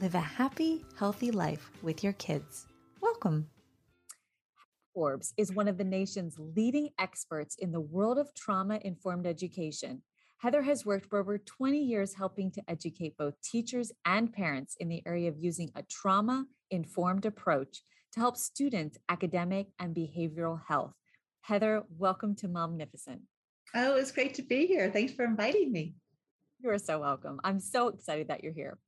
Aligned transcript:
live 0.00 0.14
a 0.14 0.20
happy, 0.20 0.84
healthy 0.98 1.30
life 1.30 1.70
with 1.82 2.02
your 2.02 2.12
kids. 2.14 2.66
Welcome. 3.00 3.48
Forbes 4.94 5.32
is 5.36 5.52
one 5.52 5.68
of 5.68 5.78
the 5.78 5.84
nation's 5.84 6.36
leading 6.38 6.90
experts 6.98 7.56
in 7.58 7.72
the 7.72 7.80
world 7.80 8.18
of 8.18 8.34
trauma 8.34 8.78
informed 8.82 9.26
education. 9.26 10.02
Heather 10.38 10.62
has 10.62 10.84
worked 10.84 11.06
for 11.06 11.18
over 11.18 11.38
20 11.38 11.78
years 11.78 12.14
helping 12.14 12.50
to 12.52 12.62
educate 12.68 13.16
both 13.16 13.40
teachers 13.42 13.92
and 14.04 14.32
parents 14.32 14.76
in 14.80 14.88
the 14.88 15.02
area 15.06 15.28
of 15.28 15.38
using 15.38 15.70
a 15.76 15.82
trauma 15.84 16.46
informed 16.70 17.24
approach 17.24 17.82
to 18.12 18.20
help 18.20 18.36
students' 18.36 18.98
academic 19.08 19.68
and 19.78 19.94
behavioral 19.94 20.60
health. 20.66 20.94
Heather, 21.42 21.84
welcome 21.96 22.34
to 22.36 22.48
Momnificent. 22.48 23.20
Oh, 23.74 23.96
it's 23.96 24.12
great 24.12 24.34
to 24.34 24.42
be 24.42 24.66
here. 24.66 24.90
Thanks 24.90 25.12
for 25.12 25.24
inviting 25.24 25.72
me. 25.72 25.94
You 26.60 26.70
are 26.70 26.78
so 26.78 26.98
welcome. 27.00 27.40
I'm 27.44 27.60
so 27.60 27.88
excited 27.88 28.28
that 28.28 28.44
you're 28.44 28.52
here. 28.52 28.78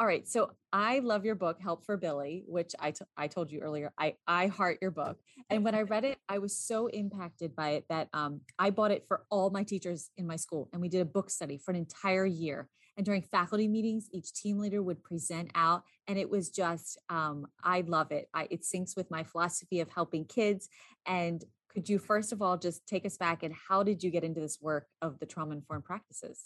All 0.00 0.06
right, 0.06 0.28
so 0.28 0.52
I 0.72 1.00
love 1.00 1.24
your 1.24 1.34
book, 1.34 1.60
Help 1.60 1.84
for 1.84 1.96
Billy, 1.96 2.44
which 2.46 2.72
I, 2.78 2.92
t- 2.92 3.04
I 3.16 3.26
told 3.26 3.50
you 3.50 3.58
earlier. 3.58 3.92
I 3.98 4.14
I 4.28 4.46
heart 4.46 4.78
your 4.80 4.92
book, 4.92 5.18
and 5.50 5.64
when 5.64 5.74
I 5.74 5.82
read 5.82 6.04
it, 6.04 6.18
I 6.28 6.38
was 6.38 6.56
so 6.56 6.86
impacted 6.86 7.56
by 7.56 7.70
it 7.70 7.84
that 7.88 8.08
um, 8.12 8.42
I 8.60 8.70
bought 8.70 8.92
it 8.92 9.04
for 9.08 9.24
all 9.28 9.50
my 9.50 9.64
teachers 9.64 10.10
in 10.16 10.24
my 10.24 10.36
school, 10.36 10.68
and 10.72 10.80
we 10.80 10.88
did 10.88 11.00
a 11.00 11.04
book 11.04 11.30
study 11.30 11.58
for 11.58 11.72
an 11.72 11.76
entire 11.76 12.26
year. 12.26 12.68
And 12.96 13.04
during 13.04 13.22
faculty 13.22 13.66
meetings, 13.66 14.08
each 14.12 14.32
team 14.32 14.58
leader 14.60 14.84
would 14.84 15.02
present 15.02 15.50
out, 15.56 15.82
and 16.06 16.16
it 16.16 16.30
was 16.30 16.50
just 16.50 16.96
um, 17.10 17.48
I 17.64 17.80
love 17.80 18.12
it. 18.12 18.28
I, 18.32 18.46
it 18.52 18.62
syncs 18.62 18.96
with 18.96 19.10
my 19.10 19.24
philosophy 19.24 19.80
of 19.80 19.88
helping 19.90 20.26
kids, 20.26 20.68
and 21.06 21.42
could 21.68 21.88
you 21.88 21.98
first 21.98 22.32
of 22.32 22.40
all 22.40 22.56
just 22.56 22.86
take 22.86 23.04
us 23.04 23.16
back 23.16 23.42
and 23.42 23.52
how 23.68 23.82
did 23.82 24.04
you 24.04 24.10
get 24.10 24.22
into 24.22 24.40
this 24.40 24.58
work 24.60 24.86
of 25.02 25.18
the 25.18 25.26
trauma 25.26 25.56
informed 25.56 25.84
practices? 25.84 26.44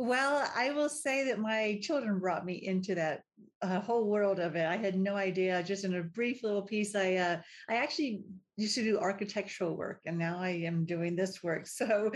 Well, 0.00 0.48
I 0.54 0.70
will 0.70 0.88
say 0.88 1.24
that 1.24 1.40
my 1.40 1.80
children 1.82 2.20
brought 2.20 2.46
me 2.46 2.54
into 2.54 2.94
that 2.94 3.22
uh, 3.62 3.80
whole 3.80 4.04
world 4.04 4.38
of 4.38 4.54
it. 4.54 4.64
I 4.64 4.76
had 4.76 4.96
no 4.96 5.16
idea. 5.16 5.60
Just 5.64 5.82
in 5.82 5.96
a 5.96 6.04
brief 6.04 6.44
little 6.44 6.62
piece, 6.62 6.94
I 6.94 7.16
uh, 7.16 7.40
I 7.68 7.74
actually 7.74 8.22
used 8.56 8.76
to 8.76 8.84
do 8.84 9.00
architectural 9.00 9.76
work, 9.76 10.00
and 10.06 10.16
now 10.16 10.38
I 10.38 10.50
am 10.50 10.84
doing 10.84 11.16
this 11.16 11.42
work. 11.42 11.66
So 11.78 12.12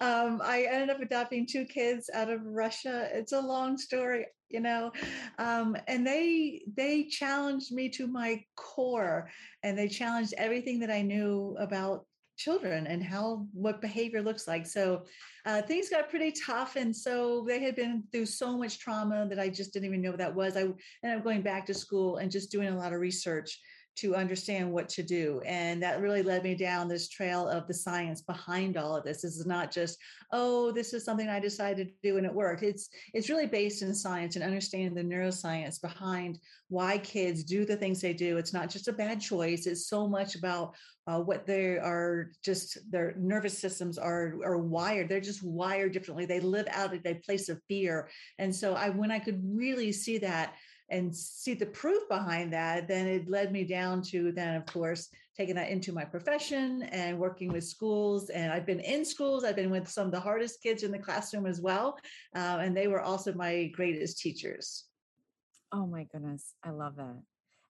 um, 0.00 0.40
I 0.42 0.66
ended 0.70 0.88
up 0.88 1.02
adopting 1.02 1.46
two 1.46 1.66
kids 1.66 2.08
out 2.14 2.30
of 2.30 2.40
Russia. 2.42 3.10
It's 3.12 3.32
a 3.32 3.40
long 3.40 3.76
story, 3.76 4.26
you 4.48 4.60
know, 4.60 4.92
um, 5.38 5.76
and 5.88 6.06
they 6.06 6.62
they 6.74 7.04
challenged 7.04 7.70
me 7.70 7.90
to 7.90 8.06
my 8.06 8.42
core, 8.56 9.28
and 9.62 9.76
they 9.76 9.88
challenged 9.88 10.32
everything 10.38 10.80
that 10.80 10.90
I 10.90 11.02
knew 11.02 11.54
about 11.58 12.06
children 12.36 12.86
and 12.86 13.02
how 13.02 13.46
what 13.52 13.80
behavior 13.80 14.22
looks 14.22 14.46
like. 14.46 14.66
So 14.66 15.04
uh, 15.44 15.62
things 15.62 15.88
got 15.88 16.10
pretty 16.10 16.32
tough, 16.32 16.76
and 16.76 16.94
so 16.94 17.44
they 17.46 17.60
had 17.60 17.76
been 17.76 18.02
through 18.12 18.26
so 18.26 18.56
much 18.56 18.78
trauma 18.78 19.26
that 19.28 19.38
I 19.38 19.48
just 19.48 19.72
didn't 19.72 19.86
even 19.86 20.02
know 20.02 20.10
what 20.10 20.18
that 20.18 20.34
was. 20.34 20.56
I 20.56 20.62
ended 21.02 21.18
up 21.18 21.24
going 21.24 21.42
back 21.42 21.66
to 21.66 21.74
school 21.74 22.16
and 22.16 22.30
just 22.30 22.50
doing 22.50 22.68
a 22.68 22.76
lot 22.76 22.92
of 22.92 23.00
research 23.00 23.60
to 23.96 24.14
understand 24.14 24.70
what 24.70 24.88
to 24.90 25.02
do. 25.02 25.40
And 25.46 25.82
that 25.82 26.00
really 26.00 26.22
led 26.22 26.44
me 26.44 26.54
down 26.54 26.86
this 26.86 27.08
trail 27.08 27.48
of 27.48 27.66
the 27.66 27.74
science 27.74 28.20
behind 28.20 28.76
all 28.76 28.94
of 28.96 29.04
this. 29.04 29.22
This 29.22 29.36
is 29.36 29.46
not 29.46 29.72
just, 29.72 29.98
oh, 30.32 30.70
this 30.70 30.92
is 30.92 31.04
something 31.04 31.28
I 31.28 31.40
decided 31.40 31.88
to 31.88 31.94
do 32.02 32.18
and 32.18 32.26
it 32.26 32.32
worked. 32.32 32.62
It's 32.62 32.88
it's 33.14 33.30
really 33.30 33.46
based 33.46 33.82
in 33.82 33.94
science 33.94 34.36
and 34.36 34.44
understanding 34.44 34.94
the 34.94 35.02
neuroscience 35.02 35.80
behind 35.80 36.38
why 36.68 36.98
kids 36.98 37.44
do 37.44 37.64
the 37.64 37.76
things 37.76 38.00
they 38.00 38.12
do. 38.12 38.36
It's 38.36 38.52
not 38.52 38.70
just 38.70 38.88
a 38.88 38.92
bad 38.92 39.20
choice. 39.20 39.66
It's 39.66 39.88
so 39.88 40.06
much 40.06 40.34
about 40.34 40.74
uh, 41.06 41.20
what 41.20 41.46
they 41.46 41.78
are 41.78 42.32
just 42.44 42.78
their 42.90 43.14
nervous 43.16 43.56
systems 43.56 43.96
are 43.96 44.34
are 44.44 44.58
wired. 44.58 45.08
They're 45.08 45.20
just 45.20 45.42
wired 45.42 45.92
differently. 45.92 46.26
They 46.26 46.40
live 46.40 46.66
out 46.70 46.92
at 46.92 47.06
a 47.06 47.14
place 47.14 47.48
of 47.48 47.62
fear. 47.68 48.08
And 48.38 48.54
so 48.54 48.74
I 48.74 48.90
when 48.90 49.10
I 49.10 49.20
could 49.20 49.40
really 49.42 49.92
see 49.92 50.18
that 50.18 50.54
and 50.88 51.14
see 51.14 51.54
the 51.54 51.66
proof 51.66 52.08
behind 52.08 52.52
that, 52.52 52.86
then 52.86 53.06
it 53.06 53.28
led 53.28 53.52
me 53.52 53.64
down 53.64 54.02
to 54.02 54.30
then, 54.32 54.54
of 54.54 54.66
course, 54.66 55.08
taking 55.36 55.54
that 55.56 55.68
into 55.68 55.92
my 55.92 56.04
profession 56.04 56.84
and 56.84 57.18
working 57.18 57.52
with 57.52 57.64
schools. 57.64 58.30
And 58.30 58.52
I've 58.52 58.66
been 58.66 58.80
in 58.80 59.04
schools, 59.04 59.44
I've 59.44 59.56
been 59.56 59.70
with 59.70 59.88
some 59.88 60.06
of 60.06 60.12
the 60.12 60.20
hardest 60.20 60.62
kids 60.62 60.82
in 60.82 60.92
the 60.92 60.98
classroom 60.98 61.46
as 61.46 61.60
well. 61.60 61.98
Uh, 62.34 62.58
and 62.60 62.76
they 62.76 62.86
were 62.86 63.02
also 63.02 63.32
my 63.34 63.66
greatest 63.74 64.18
teachers. 64.18 64.84
Oh 65.72 65.86
my 65.86 66.04
goodness, 66.04 66.54
I 66.62 66.70
love 66.70 66.96
that. 66.96 67.16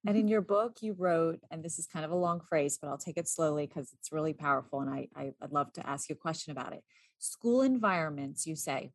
And 0.06 0.14
mm-hmm. 0.14 0.18
in 0.18 0.28
your 0.28 0.42
book, 0.42 0.76
you 0.82 0.94
wrote, 0.96 1.40
and 1.50 1.64
this 1.64 1.78
is 1.78 1.86
kind 1.86 2.04
of 2.04 2.10
a 2.10 2.16
long 2.16 2.40
phrase, 2.40 2.78
but 2.80 2.88
I'll 2.88 2.98
take 2.98 3.16
it 3.16 3.28
slowly 3.28 3.66
because 3.66 3.92
it's 3.98 4.12
really 4.12 4.34
powerful. 4.34 4.80
And 4.80 4.90
I, 4.90 5.08
I, 5.16 5.32
would 5.40 5.52
love 5.52 5.72
to 5.74 5.86
ask 5.88 6.08
you 6.08 6.14
a 6.14 6.18
question 6.18 6.52
about 6.52 6.74
it. 6.74 6.84
School 7.18 7.62
environments, 7.62 8.46
you 8.46 8.56
say, 8.56 8.90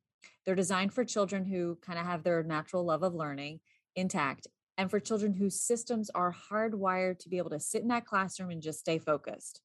they're 0.45 0.55
designed 0.55 0.93
for 0.93 1.03
children 1.03 1.45
who 1.45 1.77
kind 1.81 1.99
of 1.99 2.05
have 2.05 2.23
their 2.23 2.43
natural 2.43 2.85
love 2.85 3.03
of 3.03 3.15
learning 3.15 3.59
intact 3.95 4.47
and 4.77 4.89
for 4.89 4.99
children 4.99 5.33
whose 5.33 5.61
systems 5.61 6.09
are 6.15 6.35
hardwired 6.51 7.19
to 7.19 7.29
be 7.29 7.37
able 7.37 7.49
to 7.51 7.59
sit 7.59 7.81
in 7.81 7.89
that 7.89 8.05
classroom 8.05 8.49
and 8.49 8.61
just 8.61 8.79
stay 8.79 8.97
focused. 8.97 9.61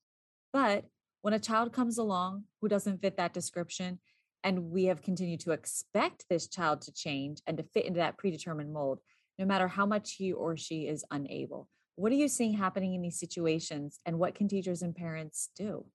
But 0.53 0.85
when 1.23 1.35
a 1.35 1.39
child 1.39 1.73
comes 1.73 1.99
along 1.99 2.45
who 2.61 2.69
doesn't 2.69 3.01
fit 3.01 3.17
that 3.17 3.33
description, 3.33 4.01
and 4.45 4.71
we 4.71 4.85
have 4.85 5.03
continued 5.03 5.41
to 5.41 5.51
expect 5.51 6.25
this 6.29 6.47
child 6.49 6.83
to 6.83 6.93
change 6.93 7.41
and 7.47 7.57
to 7.57 7.65
fit 7.65 7.85
into 7.85 7.99
that 7.99 8.19
predetermined 8.19 8.73
mold, 8.73 9.01
no 9.39 9.45
matter 9.45 9.69
how 9.69 9.87
much 9.87 10.13
he 10.13 10.33
or 10.33 10.57
she 10.57 10.87
is 10.87 11.05
unable. 11.11 11.69
What 11.97 12.13
are 12.13 12.17
you 12.17 12.29
seeing 12.29 12.53
happening 12.53 12.95
in 12.95 13.03
these 13.03 13.19
situations, 13.19 13.99
and 14.05 14.19
what 14.19 14.35
can 14.35 14.49
teachers 14.49 14.83
and 14.83 14.95
parents 14.95 15.49
do? 15.57 15.87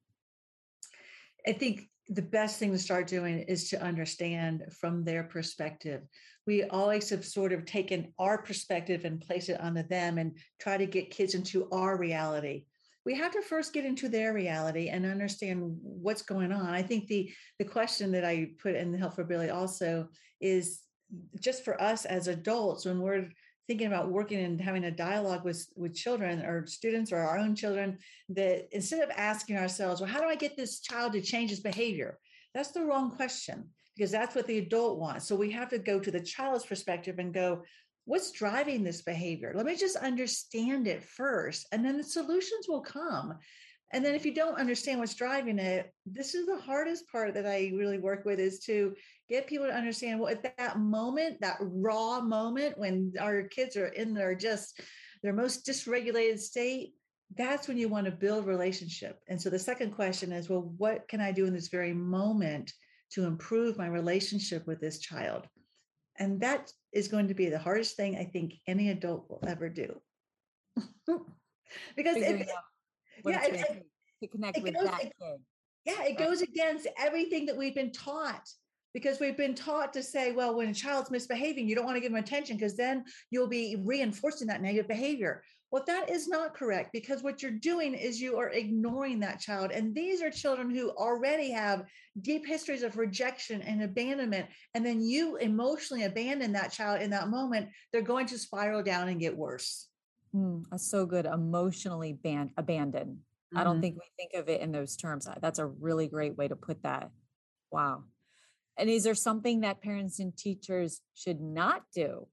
I 1.48 1.54
think 1.54 1.91
the 2.10 2.22
best 2.22 2.60
thing 2.60 2.72
to 2.72 2.80
start 2.80 3.08
doing 3.08 3.40
is 3.40 3.70
to 3.70 3.82
understand 3.82 4.64
from 4.80 5.04
their 5.04 5.24
perspective. 5.24 6.02
We 6.48 6.64
always 6.64 7.10
have 7.10 7.26
sort 7.26 7.54
of 7.54 7.66
taken 7.66 8.14
our 8.20 8.42
perspective 8.42 9.06
and 9.06 9.22
place 9.22 9.50
it 9.50 9.60
onto 9.60 9.84
them 9.84 10.18
and 10.18 10.38
try 10.60 10.78
to 10.78 10.86
get 10.86 11.12
kids 11.12 11.36
into 11.36 11.70
our 11.72 11.98
reality. 11.98 12.66
We 13.06 13.16
have 13.16 13.32
to 13.34 13.42
first 13.42 13.74
get 13.74 13.86
into 13.86 14.10
their 14.10 14.34
reality 14.34 14.90
and 14.90 15.06
understand 15.06 15.78
what's 15.82 16.22
going 16.22 16.52
on. 16.52 16.68
I 16.68 16.84
think 16.84 17.08
the 17.08 17.32
the 17.58 17.66
question 17.66 18.12
that 18.12 18.26
I 18.26 18.50
put 18.62 18.76
in 18.76 18.92
the 18.92 18.98
Help 18.98 19.16
for 19.16 19.24
Billy 19.24 19.50
also 19.50 20.08
is 20.40 20.82
just 21.40 21.64
for 21.64 21.82
us 21.82 22.06
as 22.06 22.28
adults 22.28 22.86
when 22.86 23.00
we're 23.00 23.30
thinking 23.68 23.88
about 23.88 24.12
working 24.12 24.40
and 24.40 24.60
having 24.60 24.86
a 24.86 24.92
dialogue 24.92 25.44
with 25.44 25.68
with 25.76 25.96
children 25.96 26.42
or 26.42 26.66
students 26.66 27.12
or 27.12 27.18
our 27.18 27.38
own 27.38 27.56
children 27.56 27.98
that 28.30 28.68
instead 28.72 29.02
of 29.02 29.10
asking 29.16 29.58
ourselves 29.58 30.02
well 30.02 30.10
how 30.10 30.20
do 30.20 30.28
i 30.28 30.36
get 30.36 30.58
this 30.58 30.80
child 30.82 31.14
to 31.14 31.22
change 31.22 31.50
his 31.50 31.60
behavior? 31.60 32.18
That's 32.54 32.72
the 32.72 32.84
wrong 32.84 33.12
question 33.12 33.70
because 33.96 34.12
that's 34.12 34.36
what 34.36 34.48
the 34.48 34.58
adult 34.58 35.00
wants. 35.00 35.28
So 35.28 35.36
we 35.36 35.52
have 35.52 35.70
to 35.70 35.78
go 35.78 36.00
to 36.00 36.12
the 36.12 36.20
child's 36.20 36.66
perspective 36.66 37.20
and 37.20 37.34
go 37.34 37.64
what's 38.06 38.32
driving 38.32 38.84
this 38.84 39.02
behavior? 39.04 39.54
Let 39.56 39.66
me 39.66 39.76
just 39.76 39.96
understand 39.96 40.88
it 40.88 41.04
first 41.04 41.68
and 41.72 41.86
then 41.86 41.98
the 41.98 42.04
solutions 42.04 42.68
will 42.68 42.82
come 42.82 43.36
and 43.94 44.06
then 44.06 44.16
if 44.16 44.26
you 44.26 44.34
don't 44.34 44.60
understand 44.60 45.00
what's 45.00 45.16
driving 45.16 45.60
it, 45.60 45.92
this 46.06 46.34
is 46.34 46.46
the 46.46 46.60
hardest 46.60 47.04
part 47.12 47.34
that 47.34 47.46
I 47.46 47.72
really 47.76 47.98
work 47.98 48.24
with 48.26 48.40
is 48.40 48.60
to 48.62 48.96
get 49.30 49.48
people 49.48 49.68
to 49.68 49.74
understand 49.74 50.20
well, 50.20 50.32
at 50.32 50.58
that 50.58 50.80
moment, 50.80 51.42
that 51.42 51.58
raw 51.60 52.22
moment 52.22 52.78
when 52.78 53.14
our 53.20 53.44
kids 53.44 53.76
are 53.76 53.88
in 53.88 54.14
their 54.14 54.34
just 54.36 54.80
their 55.24 55.34
most 55.34 55.66
dysregulated 55.66 56.40
state, 56.40 56.94
that's 57.38 57.68
when 57.68 57.78
you 57.78 57.90
want 57.90 58.06
to 58.06 58.12
build 58.12 58.46
relationship. 58.46 59.20
And 59.28 59.42
so 59.42 59.50
the 59.50 59.60
second 59.60 59.92
question 59.92 60.32
is, 60.32 60.50
well, 60.50 60.74
what 60.78 61.08
can 61.08 61.22
I 61.22 61.32
do 61.32 61.46
in 61.46 61.54
this 61.54 61.68
very 61.68 61.94
moment 61.94 62.72
to 63.12 63.26
improve 63.26 63.78
my 63.78 63.88
relationship 63.88 64.66
with 64.68 64.80
this 64.80 65.00
child? 65.00 65.48
And 66.18 66.42
that 66.42 66.72
is 66.94 67.08
going 67.08 67.28
to 67.28 67.34
be 67.34 67.50
the 67.50 67.60
hardest 67.60 67.96
thing 67.96 68.18
I 68.18 68.26
think 68.26 68.54
any 68.68 68.90
adult 68.90 69.30
will 69.30 69.44
ever 69.48 69.70
do. 69.70 70.00
because 71.96 72.18
if, 72.18 72.48
yeah, 73.26 73.46
it, 73.46 73.86
to 74.22 74.28
connect 74.28 74.62
with 74.62 74.74
goes, 74.74 74.84
that 74.84 75.02
kid. 75.02 75.40
Yeah, 75.86 76.04
it 76.04 76.18
goes 76.18 76.42
against 76.42 76.88
everything 76.98 77.46
that 77.48 77.58
we've 77.58 77.76
been 77.76 77.92
taught 77.92 78.48
because 78.94 79.20
we've 79.20 79.38
been 79.38 79.56
taught 79.56 79.94
to 79.94 80.04
say, 80.04 80.32
well, 80.32 80.56
when 80.56 80.70
a 80.70 80.74
child's 80.74 81.12
misbehaving, 81.12 81.68
you 81.68 81.76
don't 81.76 81.86
want 81.86 81.96
to 81.96 82.02
give 82.02 82.12
them 82.12 82.22
attention 82.22 82.58
because 82.58 82.76
then 82.76 83.04
you'll 83.30 83.48
be 83.48 83.78
reinforcing 83.84 84.48
that 84.48 84.62
negative 84.62 84.88
behavior. 84.88 85.44
Well, 85.72 85.84
that 85.88 86.10
is 86.10 86.28
not 86.28 86.54
correct 86.54 86.90
because 86.92 87.24
what 87.24 87.42
you're 87.42 87.52
doing 87.52 87.94
is 87.94 88.20
you 88.20 88.38
are 88.38 88.50
ignoring 88.50 89.22
that 89.22 89.40
child. 89.40 89.72
And 89.72 89.96
these 89.96 90.22
are 90.22 90.30
children 90.30 90.70
who 90.70 90.90
already 90.90 91.50
have 91.52 91.86
deep 92.22 92.46
histories 92.46 92.84
of 92.84 92.98
rejection 92.98 93.62
and 93.62 93.82
abandonment. 93.82 94.48
And 94.74 94.86
then 94.86 95.02
you 95.02 95.38
emotionally 95.38 96.04
abandon 96.04 96.52
that 96.52 96.74
child 96.74 97.02
in 97.02 97.10
that 97.12 97.30
moment, 97.30 97.70
they're 97.94 98.02
going 98.02 98.26
to 98.28 98.38
spiral 98.38 98.84
down 98.84 99.08
and 99.08 99.20
get 99.20 99.36
worse. 99.36 99.88
Mm, 100.36 100.66
that's 100.70 100.92
so 100.92 101.06
good. 101.06 101.26
Emotionally 101.26 102.14
ban- 102.14 102.52
abandoned. 102.58 103.20
Mm-hmm. 103.52 103.58
I 103.58 103.64
don't 103.64 103.76
mm-hmm. 103.76 103.82
think 103.82 103.96
we 103.96 104.02
think 104.18 104.42
of 104.42 104.50
it 104.50 104.62
in 104.62 104.72
those 104.72 104.96
terms. 104.96 105.28
That's 105.42 105.60
a 105.60 105.66
really 105.66 106.08
great 106.08 106.38
way 106.38 106.48
to 106.48 106.56
put 106.56 106.84
that. 106.84 107.10
Wow. 107.72 108.04
And 108.78 108.90
is 108.90 109.04
there 109.04 109.16
something 109.16 109.62
that 109.62 109.82
parents 109.82 110.20
and 110.20 110.36
teachers 110.36 111.02
should 111.14 111.42
not 111.42 111.84
do 111.94 112.28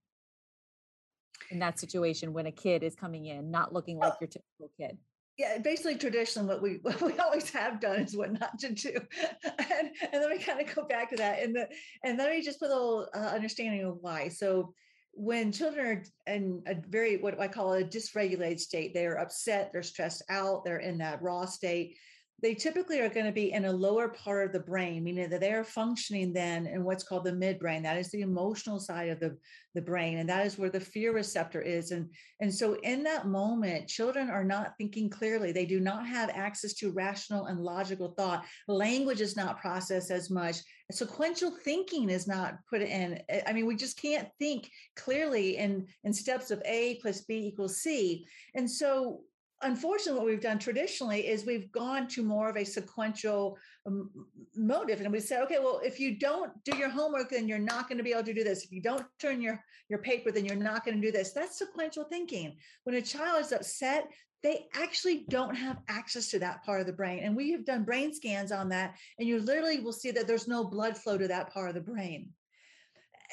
in 1.50 1.59
that 1.59 1.79
situation 1.79 2.32
when 2.32 2.47
a 2.47 2.53
kid 2.53 2.82
is 2.82 2.94
coming 2.94 3.26
in 3.26 3.50
not 3.50 3.73
looking 3.73 3.99
like 3.99 4.15
your 4.20 4.29
typical 4.29 4.70
kid? 4.79 4.97
Yeah, 5.37 5.59
basically 5.59 5.97
traditionally 5.97 6.49
what 6.49 6.62
we 6.62 6.79
what 6.82 7.00
we 7.00 7.17
always 7.19 7.50
have 7.50 7.81
done 7.81 8.00
is 8.00 8.17
what 8.17 8.32
not 8.32 8.59
to 8.61 8.73
do. 8.73 8.93
and, 9.44 9.91
and 10.12 10.23
then 10.23 10.31
we 10.31 10.38
kind 10.38 10.61
of 10.61 10.75
go 10.75 10.85
back 10.85 11.11
to 11.11 11.17
that. 11.17 11.43
And 11.43 11.55
the 11.55 11.69
and 12.05 12.19
then 12.19 12.31
we 12.31 12.43
just 12.43 12.61
put 12.61 12.70
a 12.70 12.75
little 12.75 13.09
uh, 13.15 13.19
understanding 13.19 13.85
of 13.85 13.99
why. 14.00 14.29
So 14.29 14.75
when 15.19 15.50
children 15.50 15.87
are 16.26 16.32
in 16.32 16.62
a 16.67 16.76
very 16.88 17.17
what 17.17 17.41
I 17.41 17.49
call 17.49 17.75
a 17.75 17.82
dysregulated 17.82 18.61
state, 18.61 18.94
they 18.94 19.05
are 19.05 19.19
upset, 19.19 19.70
they're 19.73 19.82
stressed 19.82 20.23
out, 20.31 20.65
they're 20.65 20.79
in 20.79 20.99
that 20.99 21.20
raw 21.20 21.44
state 21.44 21.97
they 22.40 22.55
typically 22.55 23.00
are 23.00 23.08
going 23.08 23.26
to 23.26 23.32
be 23.32 23.52
in 23.52 23.64
a 23.64 23.73
lower 23.73 24.08
part 24.08 24.46
of 24.46 24.52
the 24.52 24.61
brain, 24.61 25.02
meaning 25.02 25.29
that 25.29 25.40
they 25.40 25.52
are 25.52 25.64
functioning 25.64 26.32
then 26.32 26.67
in 26.67 26.85
what's 26.85 27.02
called 27.02 27.25
the 27.25 27.32
midbrain. 27.32 27.82
That 27.82 27.99
is 27.99 28.11
the 28.11 28.20
emotional 28.20 28.79
side 28.79 29.08
of 29.08 29.19
the, 29.19 29.37
the 29.75 29.82
brain. 29.82 30.19
And 30.19 30.29
that 30.29 30.46
is 30.46 30.56
where 30.56 30.70
the 30.70 30.79
fear 30.79 31.12
receptor 31.12 31.61
is. 31.61 31.90
And, 31.90 32.08
and 32.40 32.55
so 32.55 32.75
in 32.85 33.02
that 33.02 33.26
moment, 33.26 33.88
children 33.88 34.31
are 34.31 34.44
not 34.44 34.75
thinking 34.79 35.11
clearly. 35.11 35.50
They 35.50 35.67
do 35.67 35.81
not 35.81 36.06
have 36.06 36.31
access 36.31 36.75
to 36.75 36.93
rational 36.93 37.46
and 37.46 37.61
logical 37.61 38.14
thought. 38.17 38.44
Language 38.69 39.20
is 39.20 39.37
not 39.37 39.61
processed 39.61 40.12
as 40.12 40.31
much. 40.31 40.58
Sequential 40.93 41.50
thinking 41.64 42.08
is 42.08 42.29
not 42.29 42.58
put 42.70 42.82
in. 42.82 43.20
I 43.49 43.52
mean, 43.52 43.67
we 43.67 43.75
just 43.75 44.00
can't 44.00 44.29
think 44.38 44.70
clearly 44.94 45.56
in, 45.56 45.88
in 46.05 46.12
steps 46.12 46.52
of 46.52 46.62
A 46.64 47.00
plus 47.02 47.23
B 47.23 47.49
equals 47.49 47.79
C. 47.79 48.25
And 48.55 48.70
so 48.70 49.23
unfortunately, 49.62 50.19
what 50.20 50.26
we've 50.26 50.40
done 50.40 50.58
traditionally 50.58 51.26
is 51.26 51.44
we've 51.44 51.70
gone 51.72 52.06
to 52.08 52.22
more 52.22 52.49
of 52.49 52.56
a 52.56 52.64
sequential 52.64 53.58
um, 53.87 54.10
motive, 54.55 55.00
and 55.00 55.12
we 55.12 55.20
say, 55.20 55.40
okay, 55.40 55.58
well, 55.58 55.81
if 55.84 55.99
you 55.99 56.19
don't 56.19 56.52
do 56.64 56.76
your 56.76 56.88
homework, 56.88 57.31
then 57.31 57.49
you're 57.49 57.58
not 57.58 57.88
going 57.88 57.99
to 57.99 58.05
be 58.05 58.12
able 58.12 58.25
to 58.25 58.34
do 58.34 58.44
this. 58.44 58.64
If 58.64 58.72
you 58.72 58.82
don't 58.82 59.05
turn 59.19 59.40
your 59.40 59.62
your 59.88 60.00
paper, 60.00 60.31
then 60.31 60.44
you're 60.44 60.56
not 60.56 60.84
going 60.84 61.00
to 61.00 61.06
do 61.06 61.12
this. 61.12 61.32
That's 61.32 61.58
sequential 61.58 62.05
thinking. 62.05 62.56
When 62.84 62.96
a 62.96 63.02
child 63.02 63.40
is 63.40 63.52
upset, 63.52 64.08
they 64.43 64.66
actually 64.75 65.25
don't 65.31 65.55
have 65.55 65.78
access 65.88 66.28
to 66.31 66.38
that 66.38 66.64
part 66.64 66.81
of 66.81 66.87
the 66.87 66.93
brain, 66.93 67.20
and 67.25 67.37
we 67.37 67.50
have 67.52 67.64
done 67.64 67.84
brain 67.84 68.14
scans 68.14 68.52
on 68.52 68.69
that, 68.69 68.96
and 69.19 69.26
you 69.26 69.40
literally 69.40 69.81
will 69.81 69.93
see 69.93 70.10
that 70.12 70.26
there's 70.26 70.49
no 70.49 70.64
blood 70.64 70.96
flow 70.96 71.19
to 71.19 71.28
that 71.28 71.52
part 71.52 71.69
of 71.69 71.75
the 71.75 71.81
brain 71.81 72.28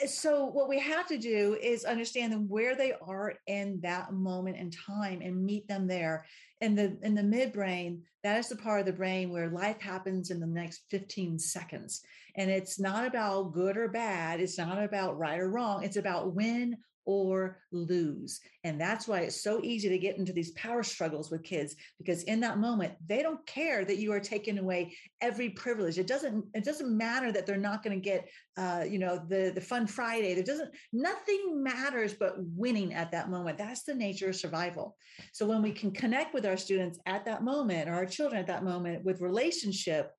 so 0.08 0.46
what 0.46 0.68
we 0.68 0.80
have 0.80 1.08
to 1.08 1.18
do 1.18 1.58
is 1.62 1.86
understand 1.86 2.34
them 2.34 2.50
where 2.50 2.76
they 2.76 2.94
are 3.02 3.36
in 3.48 3.80
that 3.82 4.14
moment 4.14 4.58
in 4.58 4.70
time 4.72 5.22
and 5.22 5.46
meet 5.46 5.68
them 5.68 5.88
there. 5.88 6.26
In 6.62 6.76
the 6.76 6.98
in 7.04 7.16
the 7.16 7.22
midbrain 7.22 8.00
that 8.24 8.40
is 8.40 8.48
the 8.48 8.56
part 8.56 8.80
of 8.80 8.86
the 8.86 8.94
brain 8.94 9.30
where 9.30 9.50
life 9.50 9.80
happens 9.80 10.32
in 10.32 10.40
the 10.40 10.48
next 10.48 10.84
15 10.90 11.38
seconds 11.38 12.02
and 12.38 12.50
it's 12.50 12.80
not 12.80 13.06
about 13.06 13.54
good 13.54 13.78
or 13.78 13.88
bad 13.88 14.40
it's 14.40 14.58
not 14.58 14.82
about 14.82 15.18
right 15.18 15.40
or 15.40 15.50
wrong 15.50 15.84
it's 15.84 15.98
about 15.98 16.34
win 16.34 16.76
or 17.06 17.60
lose. 17.72 18.42
And 18.64 18.82
that's 18.82 19.08
why 19.08 19.22
it's 19.22 19.42
so 19.42 19.62
easy 19.64 19.90
to 19.90 19.98
get 19.98 20.18
into 20.18 20.34
these 20.34 20.52
power 20.52 20.82
struggles 20.82 21.30
with 21.30 21.44
kids 21.44 21.76
because 22.00 22.24
in 22.24 22.40
that 22.40 22.58
moment 22.58 22.94
they 23.08 23.22
don't 23.22 23.46
care 23.46 23.86
that 23.86 23.98
you 23.98 24.12
are 24.12 24.20
taking 24.20 24.58
away 24.58 24.96
every 25.22 25.50
privilege. 25.52 26.00
It 26.00 26.08
doesn't 26.08 26.46
it 26.54 26.64
doesn't 26.64 26.96
matter 26.96 27.32
that 27.32 27.46
they're 27.46 27.58
not 27.58 27.84
going 27.84 28.00
to 28.00 28.04
get 28.04 28.28
uh, 28.58 28.86
you 28.90 28.98
know 28.98 29.24
the 29.28 29.52
the 29.54 29.62
fun 29.62 29.86
Friday. 29.86 30.34
There 30.34 30.44
doesn't 30.44 30.72
nothing 30.92 31.64
matters 31.64 32.14
but 32.14 32.36
winning 32.38 32.94
at 32.94 33.12
that 33.12 33.30
moment. 33.30 33.58
That's 33.58 33.84
the 33.84 33.96
nature 33.96 34.30
of 34.30 34.36
survival. 34.36 34.98
So 35.32 35.46
when 35.46 35.62
we 35.62 35.72
can 35.72 35.92
connect 35.92 36.34
with 36.34 36.46
our 36.46 36.58
students 36.58 37.00
at 37.06 37.26
that 37.26 37.44
moment 37.44 37.88
or 37.88 37.94
our 37.94 38.06
children 38.06 38.42
at 38.42 38.48
that 38.48 38.64
moment 38.64 39.06
with 39.06 39.22
relationship 39.22 40.12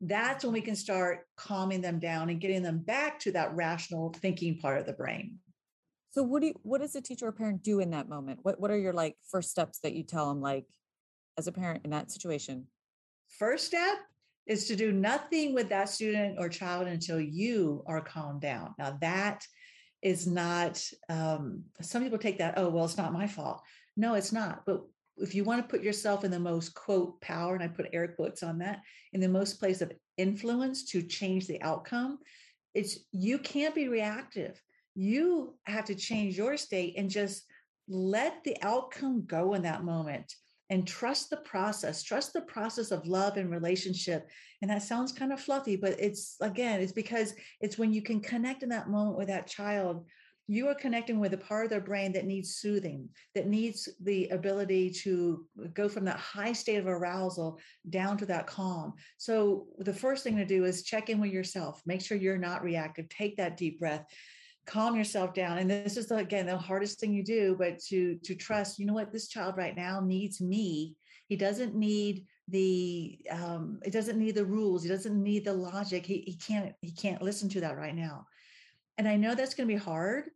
that's 0.00 0.44
when 0.44 0.52
we 0.52 0.60
can 0.60 0.76
start 0.76 1.20
calming 1.36 1.80
them 1.80 1.98
down 1.98 2.28
and 2.28 2.40
getting 2.40 2.62
them 2.62 2.78
back 2.78 3.18
to 3.20 3.32
that 3.32 3.54
rational 3.54 4.12
thinking 4.12 4.58
part 4.58 4.78
of 4.78 4.86
the 4.86 4.92
brain. 4.92 5.38
So 6.10 6.22
what 6.22 6.40
do 6.40 6.48
you, 6.48 6.54
what 6.62 6.80
does 6.80 6.94
a 6.94 7.00
teacher 7.00 7.26
or 7.26 7.32
parent 7.32 7.62
do 7.62 7.80
in 7.80 7.90
that 7.90 8.08
moment? 8.08 8.40
What 8.42 8.58
what 8.60 8.70
are 8.70 8.78
your 8.78 8.92
like 8.92 9.16
first 9.30 9.50
steps 9.50 9.80
that 9.80 9.94
you 9.94 10.02
tell 10.02 10.28
them 10.28 10.40
like 10.40 10.64
as 11.36 11.46
a 11.46 11.52
parent 11.52 11.82
in 11.84 11.90
that 11.90 12.10
situation? 12.10 12.66
First 13.38 13.66
step 13.66 13.98
is 14.46 14.66
to 14.68 14.76
do 14.76 14.92
nothing 14.92 15.52
with 15.52 15.68
that 15.70 15.88
student 15.88 16.36
or 16.38 16.48
child 16.48 16.86
until 16.86 17.20
you 17.20 17.82
are 17.86 18.00
calmed 18.00 18.40
down. 18.40 18.74
Now 18.78 18.96
that 19.00 19.44
is 20.02 20.26
not 20.26 20.82
um, 21.08 21.64
some 21.80 22.02
people 22.02 22.18
take 22.18 22.38
that 22.38 22.54
oh 22.56 22.68
well 22.68 22.84
it's 22.84 22.96
not 22.96 23.12
my 23.12 23.26
fault. 23.26 23.62
No, 23.96 24.14
it's 24.14 24.32
not. 24.32 24.62
But 24.66 24.84
if 25.18 25.34
you 25.34 25.44
want 25.44 25.62
to 25.62 25.68
put 25.68 25.84
yourself 25.84 26.24
in 26.24 26.30
the 26.30 26.38
most 26.38 26.74
quote 26.74 27.20
power 27.20 27.54
and 27.54 27.62
I 27.62 27.68
put 27.68 27.88
air 27.92 28.08
quotes 28.08 28.42
on 28.42 28.58
that 28.58 28.82
in 29.12 29.20
the 29.20 29.28
most 29.28 29.58
place 29.58 29.80
of 29.80 29.92
influence 30.16 30.84
to 30.90 31.02
change 31.02 31.46
the 31.46 31.60
outcome, 31.62 32.18
it's 32.74 32.98
you 33.12 33.38
can't 33.38 33.74
be 33.74 33.88
reactive. 33.88 34.60
You 34.94 35.54
have 35.64 35.86
to 35.86 35.94
change 35.94 36.36
your 36.36 36.56
state 36.56 36.94
and 36.96 37.10
just 37.10 37.44
let 37.88 38.42
the 38.44 38.56
outcome 38.62 39.24
go 39.26 39.54
in 39.54 39.62
that 39.62 39.84
moment 39.84 40.34
and 40.68 40.86
trust 40.86 41.30
the 41.30 41.36
process 41.36 42.02
trust 42.02 42.32
the 42.32 42.40
process 42.42 42.90
of 42.90 43.06
love 43.06 43.36
and 43.36 43.50
relationship. 43.50 44.28
And 44.60 44.70
that 44.70 44.82
sounds 44.82 45.12
kind 45.12 45.32
of 45.32 45.40
fluffy 45.40 45.76
but 45.76 45.98
it's 46.00 46.36
again 46.40 46.80
it's 46.80 46.92
because 46.92 47.34
it's 47.60 47.78
when 47.78 47.92
you 47.92 48.02
can 48.02 48.20
connect 48.20 48.62
in 48.62 48.68
that 48.70 48.88
moment 48.88 49.16
with 49.16 49.28
that 49.28 49.46
child 49.46 50.04
you 50.48 50.68
are 50.68 50.74
connecting 50.74 51.18
with 51.18 51.34
a 51.34 51.38
part 51.38 51.64
of 51.64 51.70
their 51.70 51.80
brain 51.80 52.12
that 52.12 52.24
needs 52.24 52.56
soothing 52.56 53.08
that 53.34 53.48
needs 53.48 53.88
the 54.02 54.28
ability 54.28 54.90
to 54.90 55.44
go 55.74 55.88
from 55.88 56.04
that 56.04 56.18
high 56.18 56.52
state 56.52 56.76
of 56.76 56.86
arousal 56.86 57.58
down 57.90 58.16
to 58.16 58.26
that 58.26 58.46
calm. 58.46 58.94
So 59.16 59.66
the 59.78 59.92
first 59.92 60.22
thing 60.22 60.36
to 60.36 60.44
do 60.44 60.64
is 60.64 60.84
check 60.84 61.10
in 61.10 61.20
with 61.20 61.32
yourself. 61.32 61.82
Make 61.84 62.00
sure 62.00 62.16
you're 62.16 62.38
not 62.38 62.62
reactive. 62.62 63.08
Take 63.08 63.36
that 63.36 63.56
deep 63.56 63.80
breath. 63.80 64.04
Calm 64.66 64.96
yourself 64.96 65.34
down. 65.34 65.58
And 65.58 65.70
this 65.70 65.96
is 65.96 66.06
the, 66.06 66.16
again 66.16 66.46
the 66.46 66.56
hardest 66.56 67.00
thing 67.00 67.12
you 67.12 67.24
do 67.24 67.56
but 67.58 67.78
to 67.88 68.16
to 68.24 68.34
trust 68.34 68.78
you 68.78 68.86
know 68.86 68.94
what? 68.94 69.12
This 69.12 69.28
child 69.28 69.56
right 69.56 69.76
now 69.76 70.00
needs 70.00 70.40
me. 70.40 70.94
He 71.28 71.36
doesn't 71.36 71.74
need 71.74 72.24
the 72.48 73.18
um 73.30 73.80
it 73.84 73.92
doesn't 73.92 74.18
need 74.18 74.36
the 74.36 74.44
rules. 74.44 74.84
He 74.84 74.88
doesn't 74.88 75.20
need 75.20 75.44
the 75.44 75.52
logic. 75.52 76.06
He, 76.06 76.18
he 76.20 76.36
can't 76.36 76.72
he 76.80 76.92
can't 76.92 77.22
listen 77.22 77.48
to 77.50 77.60
that 77.62 77.76
right 77.76 77.94
now. 77.94 78.26
And 78.98 79.06
i 79.06 79.16
know 79.16 79.34
that's 79.34 79.54
going 79.54 79.68
to 79.68 79.74
be 79.74 79.78
hard 79.78 80.30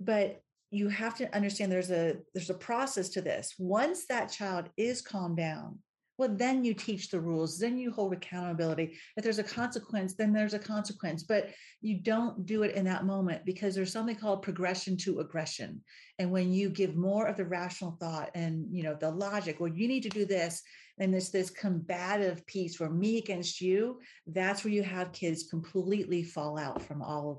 but 0.00 0.40
you 0.70 0.88
have 0.88 1.16
to 1.16 1.34
understand 1.34 1.70
there's 1.70 1.90
a 1.90 2.16
there's 2.34 2.50
a 2.50 2.54
process 2.54 3.08
to 3.10 3.20
this. 3.20 3.54
Once 3.58 4.06
that 4.06 4.32
child 4.32 4.68
is 4.76 5.00
calmed 5.00 5.36
down 5.36 5.78
well 6.18 6.28
then 6.30 6.64
you 6.64 6.74
teach 6.74 7.10
the 7.10 7.20
rules 7.20 7.58
then 7.58 7.78
you 7.78 7.90
hold 7.90 8.12
accountability. 8.12 8.96
If 9.16 9.24
there's 9.24 9.38
a 9.38 9.44
consequence 9.44 10.14
then 10.14 10.32
there's 10.32 10.54
a 10.54 10.58
consequence 10.58 11.22
but 11.22 11.50
you 11.80 12.00
don't 12.00 12.46
do 12.46 12.62
it 12.62 12.74
in 12.74 12.84
that 12.86 13.04
moment 13.04 13.44
because 13.44 13.74
there's 13.74 13.92
something 13.92 14.16
called 14.16 14.42
progression 14.42 14.96
to 14.98 15.20
aggression. 15.20 15.82
And 16.18 16.30
when 16.30 16.52
you 16.52 16.70
give 16.70 16.96
more 16.96 17.26
of 17.26 17.36
the 17.36 17.44
rational 17.44 17.96
thought 18.00 18.30
and 18.34 18.66
you 18.70 18.82
know 18.82 18.96
the 18.98 19.10
logic 19.10 19.60
well 19.60 19.72
you 19.72 19.88
need 19.88 20.02
to 20.02 20.08
do 20.08 20.24
this 20.24 20.62
and 20.98 21.12
this 21.12 21.28
this 21.28 21.50
combative 21.50 22.46
piece 22.46 22.74
for 22.76 22.88
me 22.88 23.18
against 23.18 23.60
you 23.60 24.00
that's 24.28 24.64
where 24.64 24.72
you 24.72 24.82
have 24.82 25.12
kids 25.12 25.44
completely 25.50 26.22
fall 26.22 26.58
out 26.58 26.82
from 26.82 27.02
all 27.02 27.30
of 27.30 27.38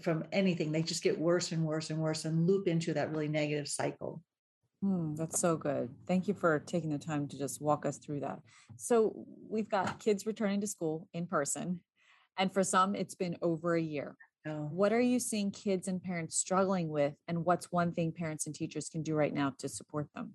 from 0.00 0.24
anything. 0.32 0.72
They 0.72 0.82
just 0.82 1.02
get 1.02 1.18
worse 1.18 1.52
and 1.52 1.64
worse 1.64 1.90
and 1.90 1.98
worse 1.98 2.24
and 2.24 2.46
loop 2.46 2.68
into 2.68 2.94
that 2.94 3.10
really 3.10 3.28
negative 3.28 3.68
cycle 3.68 4.22
Mm, 4.84 5.16
that's 5.16 5.40
so 5.40 5.56
good. 5.56 5.88
Thank 6.06 6.28
you 6.28 6.34
for 6.34 6.58
taking 6.58 6.90
the 6.90 6.98
time 6.98 7.26
to 7.28 7.38
just 7.38 7.60
walk 7.62 7.86
us 7.86 7.96
through 7.96 8.20
that. 8.20 8.40
So, 8.76 9.24
we've 9.48 9.68
got 9.68 9.98
kids 9.98 10.26
returning 10.26 10.60
to 10.60 10.66
school 10.66 11.08
in 11.14 11.26
person, 11.26 11.80
and 12.36 12.52
for 12.52 12.62
some, 12.62 12.94
it's 12.94 13.14
been 13.14 13.36
over 13.40 13.76
a 13.76 13.80
year. 13.82 14.16
Oh. 14.46 14.68
What 14.70 14.92
are 14.92 15.00
you 15.00 15.20
seeing 15.20 15.50
kids 15.50 15.88
and 15.88 16.02
parents 16.02 16.36
struggling 16.36 16.90
with, 16.90 17.14
and 17.28 17.46
what's 17.46 17.72
one 17.72 17.92
thing 17.92 18.12
parents 18.12 18.46
and 18.46 18.54
teachers 18.54 18.90
can 18.90 19.02
do 19.02 19.14
right 19.14 19.32
now 19.32 19.54
to 19.58 19.68
support 19.68 20.08
them? 20.14 20.34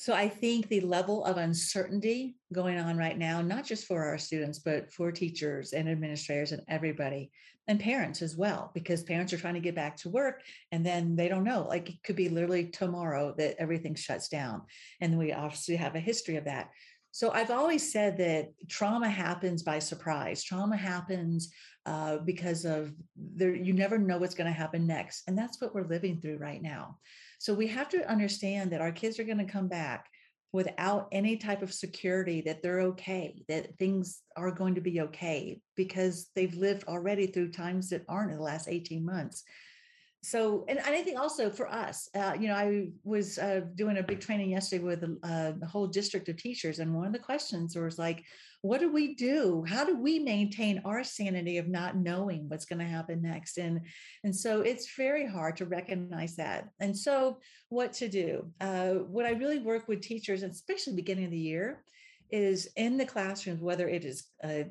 So 0.00 0.14
I 0.14 0.30
think 0.30 0.68
the 0.68 0.80
level 0.80 1.26
of 1.26 1.36
uncertainty 1.36 2.34
going 2.54 2.78
on 2.78 2.96
right 2.96 3.18
now, 3.18 3.42
not 3.42 3.66
just 3.66 3.86
for 3.86 4.02
our 4.02 4.16
students, 4.16 4.58
but 4.58 4.90
for 4.90 5.12
teachers 5.12 5.74
and 5.74 5.90
administrators 5.90 6.52
and 6.52 6.62
everybody, 6.68 7.30
and 7.68 7.78
parents 7.78 8.22
as 8.22 8.34
well, 8.34 8.70
because 8.72 9.02
parents 9.02 9.34
are 9.34 9.36
trying 9.36 9.52
to 9.52 9.60
get 9.60 9.74
back 9.74 9.98
to 9.98 10.08
work 10.08 10.40
and 10.72 10.86
then 10.86 11.16
they 11.16 11.28
don't 11.28 11.44
know. 11.44 11.66
Like 11.68 11.90
it 11.90 12.02
could 12.02 12.16
be 12.16 12.30
literally 12.30 12.64
tomorrow 12.64 13.34
that 13.36 13.56
everything 13.58 13.94
shuts 13.94 14.28
down. 14.28 14.62
And 15.02 15.18
we 15.18 15.34
obviously 15.34 15.76
have 15.76 15.94
a 15.94 16.00
history 16.00 16.36
of 16.36 16.46
that. 16.46 16.70
So 17.10 17.30
I've 17.32 17.50
always 17.50 17.92
said 17.92 18.16
that 18.16 18.52
trauma 18.70 19.10
happens 19.10 19.62
by 19.62 19.80
surprise. 19.80 20.42
Trauma 20.42 20.78
happens 20.78 21.52
uh, 21.86 22.18
because 22.18 22.64
of 22.64 22.92
there, 23.16 23.54
you 23.54 23.72
never 23.72 23.98
know 23.98 24.18
what's 24.18 24.34
going 24.34 24.46
to 24.46 24.58
happen 24.58 24.86
next. 24.86 25.22
And 25.26 25.36
that's 25.36 25.60
what 25.60 25.74
we're 25.74 25.86
living 25.86 26.20
through 26.20 26.38
right 26.38 26.62
now. 26.62 26.98
So 27.38 27.54
we 27.54 27.66
have 27.68 27.88
to 27.90 28.10
understand 28.10 28.70
that 28.72 28.82
our 28.82 28.92
kids 28.92 29.18
are 29.18 29.24
going 29.24 29.38
to 29.38 29.44
come 29.44 29.68
back 29.68 30.06
without 30.52 31.08
any 31.12 31.36
type 31.36 31.62
of 31.62 31.72
security 31.72 32.40
that 32.42 32.62
they're 32.62 32.80
okay, 32.80 33.44
that 33.48 33.76
things 33.78 34.20
are 34.36 34.50
going 34.50 34.74
to 34.74 34.80
be 34.80 35.00
okay 35.00 35.60
because 35.76 36.28
they've 36.34 36.54
lived 36.54 36.84
already 36.88 37.26
through 37.26 37.52
times 37.52 37.88
that 37.90 38.04
aren't 38.08 38.32
in 38.32 38.36
the 38.36 38.42
last 38.42 38.68
18 38.68 39.04
months 39.04 39.44
so 40.22 40.64
and, 40.68 40.78
and 40.78 40.94
i 40.94 41.02
think 41.02 41.18
also 41.18 41.50
for 41.50 41.66
us 41.68 42.08
uh, 42.14 42.34
you 42.38 42.48
know 42.48 42.54
i 42.54 42.88
was 43.04 43.38
uh, 43.38 43.60
doing 43.74 43.98
a 43.98 44.02
big 44.02 44.20
training 44.20 44.50
yesterday 44.50 44.84
with 44.84 45.02
uh, 45.22 45.52
the 45.58 45.66
whole 45.66 45.86
district 45.86 46.28
of 46.28 46.36
teachers 46.36 46.78
and 46.78 46.94
one 46.94 47.06
of 47.06 47.12
the 47.12 47.18
questions 47.18 47.76
was 47.76 47.98
like 47.98 48.24
what 48.62 48.80
do 48.80 48.92
we 48.92 49.14
do? 49.14 49.64
How 49.66 49.84
do 49.84 49.96
we 49.96 50.18
maintain 50.18 50.82
our 50.84 51.02
sanity 51.02 51.56
of 51.56 51.68
not 51.68 51.96
knowing 51.96 52.48
what's 52.48 52.66
going 52.66 52.80
to 52.80 52.84
happen 52.84 53.22
next? 53.22 53.56
And 53.56 53.80
and 54.22 54.36
so 54.36 54.60
it's 54.60 54.94
very 54.96 55.26
hard 55.26 55.56
to 55.58 55.66
recognize 55.66 56.36
that. 56.36 56.68
And 56.78 56.96
so 56.96 57.38
what 57.70 57.92
to 57.94 58.08
do? 58.08 58.52
Uh, 58.60 58.94
what 59.14 59.26
i 59.26 59.30
really 59.30 59.58
work 59.58 59.88
with 59.88 60.00
teachers 60.00 60.42
especially 60.42 60.94
beginning 60.94 61.26
of 61.26 61.30
the 61.30 61.38
year 61.38 61.82
is 62.30 62.68
in 62.76 62.96
the 62.96 63.04
classrooms 63.04 63.60
whether 63.60 63.88
it 63.88 64.04
is 64.04 64.24
uh, 64.44 64.64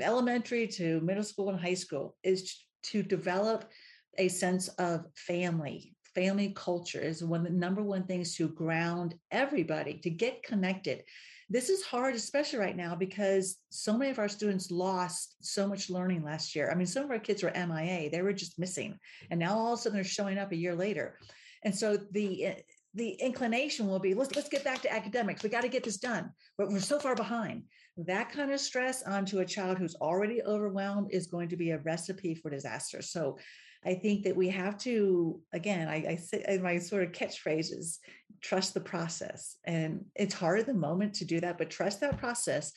elementary 0.00 0.66
to 0.66 1.00
middle 1.00 1.22
school 1.22 1.50
and 1.50 1.60
high 1.60 1.74
school 1.74 2.16
is 2.22 2.64
to 2.82 3.02
develop 3.02 3.70
a 4.18 4.28
sense 4.28 4.68
of 4.68 5.06
family. 5.14 5.94
Family 6.14 6.52
culture 6.54 7.00
is 7.00 7.24
one 7.24 7.40
of 7.40 7.46
the 7.46 7.58
number 7.58 7.82
one 7.82 8.04
things 8.04 8.36
to 8.36 8.48
ground 8.48 9.14
everybody 9.30 9.94
to 10.02 10.10
get 10.10 10.42
connected. 10.42 11.02
This 11.50 11.68
is 11.68 11.82
hard, 11.82 12.14
especially 12.14 12.58
right 12.58 12.76
now, 12.76 12.94
because 12.94 13.58
so 13.70 13.98
many 13.98 14.10
of 14.10 14.18
our 14.18 14.28
students 14.28 14.70
lost 14.70 15.36
so 15.40 15.66
much 15.66 15.90
learning 15.90 16.22
last 16.22 16.54
year. 16.54 16.70
I 16.70 16.74
mean, 16.74 16.86
some 16.86 17.04
of 17.04 17.10
our 17.10 17.18
kids 17.18 17.42
were 17.42 17.52
MIA, 17.54 18.10
they 18.10 18.22
were 18.22 18.32
just 18.32 18.58
missing. 18.58 18.98
And 19.30 19.40
now 19.40 19.56
all 19.58 19.74
of 19.74 19.78
a 19.78 19.82
sudden 19.82 19.96
they're 19.96 20.04
showing 20.04 20.38
up 20.38 20.52
a 20.52 20.56
year 20.56 20.74
later. 20.74 21.18
And 21.64 21.74
so 21.74 21.98
the 22.12 22.46
eh, 22.46 22.54
the 22.94 23.10
inclination 23.14 23.88
will 23.88 23.98
be 23.98 24.14
let's 24.14 24.34
let's 24.36 24.48
get 24.48 24.64
back 24.64 24.80
to 24.82 24.92
academics. 24.92 25.42
We 25.42 25.48
got 25.48 25.62
to 25.62 25.68
get 25.68 25.84
this 25.84 25.96
done, 25.96 26.32
but 26.56 26.68
we're 26.68 26.80
so 26.80 26.98
far 26.98 27.14
behind. 27.14 27.64
That 27.96 28.30
kind 28.30 28.52
of 28.52 28.60
stress 28.60 29.02
onto 29.02 29.40
a 29.40 29.44
child 29.44 29.78
who's 29.78 29.96
already 29.96 30.42
overwhelmed 30.42 31.08
is 31.12 31.26
going 31.26 31.48
to 31.48 31.56
be 31.56 31.70
a 31.70 31.78
recipe 31.78 32.34
for 32.34 32.50
disaster. 32.50 33.02
So 33.02 33.38
I 33.86 33.94
think 33.94 34.24
that 34.24 34.36
we 34.36 34.48
have 34.48 34.78
to, 34.78 35.40
again, 35.52 35.88
I, 35.88 36.04
I 36.10 36.16
say 36.16 36.58
my 36.62 36.78
sort 36.78 37.02
of 37.02 37.12
catchphrase 37.12 37.72
is 37.72 38.00
trust 38.40 38.74
the 38.74 38.80
process. 38.80 39.56
And 39.64 40.04
it's 40.14 40.34
hard 40.34 40.60
at 40.60 40.66
the 40.66 40.74
moment 40.74 41.14
to 41.14 41.24
do 41.24 41.40
that, 41.40 41.58
but 41.58 41.70
trust 41.70 42.00
that 42.00 42.18
process 42.18 42.72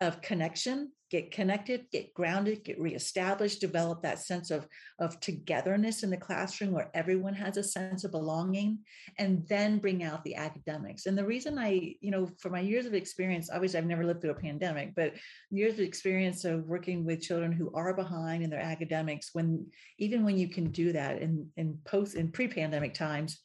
of 0.00 0.20
connection, 0.20 0.92
get 1.12 1.30
connected, 1.30 1.84
get 1.92 2.14
grounded, 2.14 2.64
get 2.64 2.80
reestablished, 2.80 3.60
develop 3.60 4.00
that 4.00 4.18
sense 4.18 4.50
of, 4.50 4.66
of 4.98 5.20
togetherness 5.20 6.02
in 6.02 6.08
the 6.08 6.16
classroom 6.16 6.72
where 6.72 6.90
everyone 6.94 7.34
has 7.34 7.58
a 7.58 7.62
sense 7.62 8.02
of 8.02 8.10
belonging, 8.10 8.78
and 9.18 9.46
then 9.46 9.78
bring 9.78 10.02
out 10.02 10.24
the 10.24 10.34
academics. 10.34 11.04
And 11.04 11.16
the 11.16 11.26
reason 11.26 11.58
I, 11.58 11.96
you 12.00 12.10
know, 12.10 12.30
for 12.38 12.48
my 12.48 12.60
years 12.60 12.86
of 12.86 12.94
experience, 12.94 13.50
obviously 13.52 13.78
I've 13.78 13.84
never 13.84 14.06
lived 14.06 14.22
through 14.22 14.30
a 14.30 14.34
pandemic, 14.34 14.94
but 14.96 15.12
years 15.50 15.74
of 15.74 15.80
experience 15.80 16.46
of 16.46 16.64
working 16.64 17.04
with 17.04 17.20
children 17.20 17.52
who 17.52 17.70
are 17.74 17.92
behind 17.92 18.42
in 18.42 18.48
their 18.48 18.60
academics, 18.60 19.34
when 19.34 19.66
even 19.98 20.24
when 20.24 20.38
you 20.38 20.48
can 20.48 20.70
do 20.70 20.92
that 20.92 21.20
in, 21.20 21.46
in 21.58 21.78
post 21.84 22.14
in 22.14 22.32
pre-pandemic 22.32 22.94
times, 22.94 23.38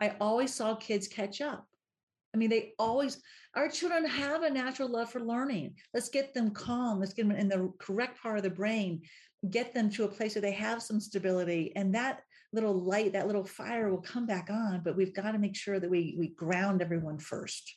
I 0.00 0.16
always 0.20 0.52
saw 0.52 0.74
kids 0.74 1.06
catch 1.06 1.40
up 1.40 1.68
I 2.34 2.38
mean, 2.38 2.50
they 2.50 2.72
always, 2.78 3.20
our 3.54 3.68
children 3.68 4.06
have 4.06 4.42
a 4.42 4.50
natural 4.50 4.88
love 4.88 5.10
for 5.10 5.20
learning. 5.20 5.74
Let's 5.92 6.08
get 6.08 6.32
them 6.32 6.50
calm. 6.50 7.00
Let's 7.00 7.12
get 7.12 7.28
them 7.28 7.36
in 7.36 7.48
the 7.48 7.72
correct 7.78 8.22
part 8.22 8.38
of 8.38 8.42
the 8.42 8.50
brain, 8.50 9.02
get 9.50 9.74
them 9.74 9.90
to 9.90 10.04
a 10.04 10.08
place 10.08 10.34
where 10.34 10.42
they 10.42 10.52
have 10.52 10.82
some 10.82 11.00
stability. 11.00 11.72
And 11.76 11.94
that 11.94 12.20
little 12.52 12.74
light, 12.74 13.12
that 13.12 13.26
little 13.26 13.44
fire 13.44 13.90
will 13.90 14.00
come 14.00 14.26
back 14.26 14.48
on. 14.50 14.82
But 14.84 14.96
we've 14.96 15.14
got 15.14 15.32
to 15.32 15.38
make 15.38 15.56
sure 15.56 15.78
that 15.78 15.90
we, 15.90 16.16
we 16.18 16.28
ground 16.28 16.80
everyone 16.80 17.18
first. 17.18 17.76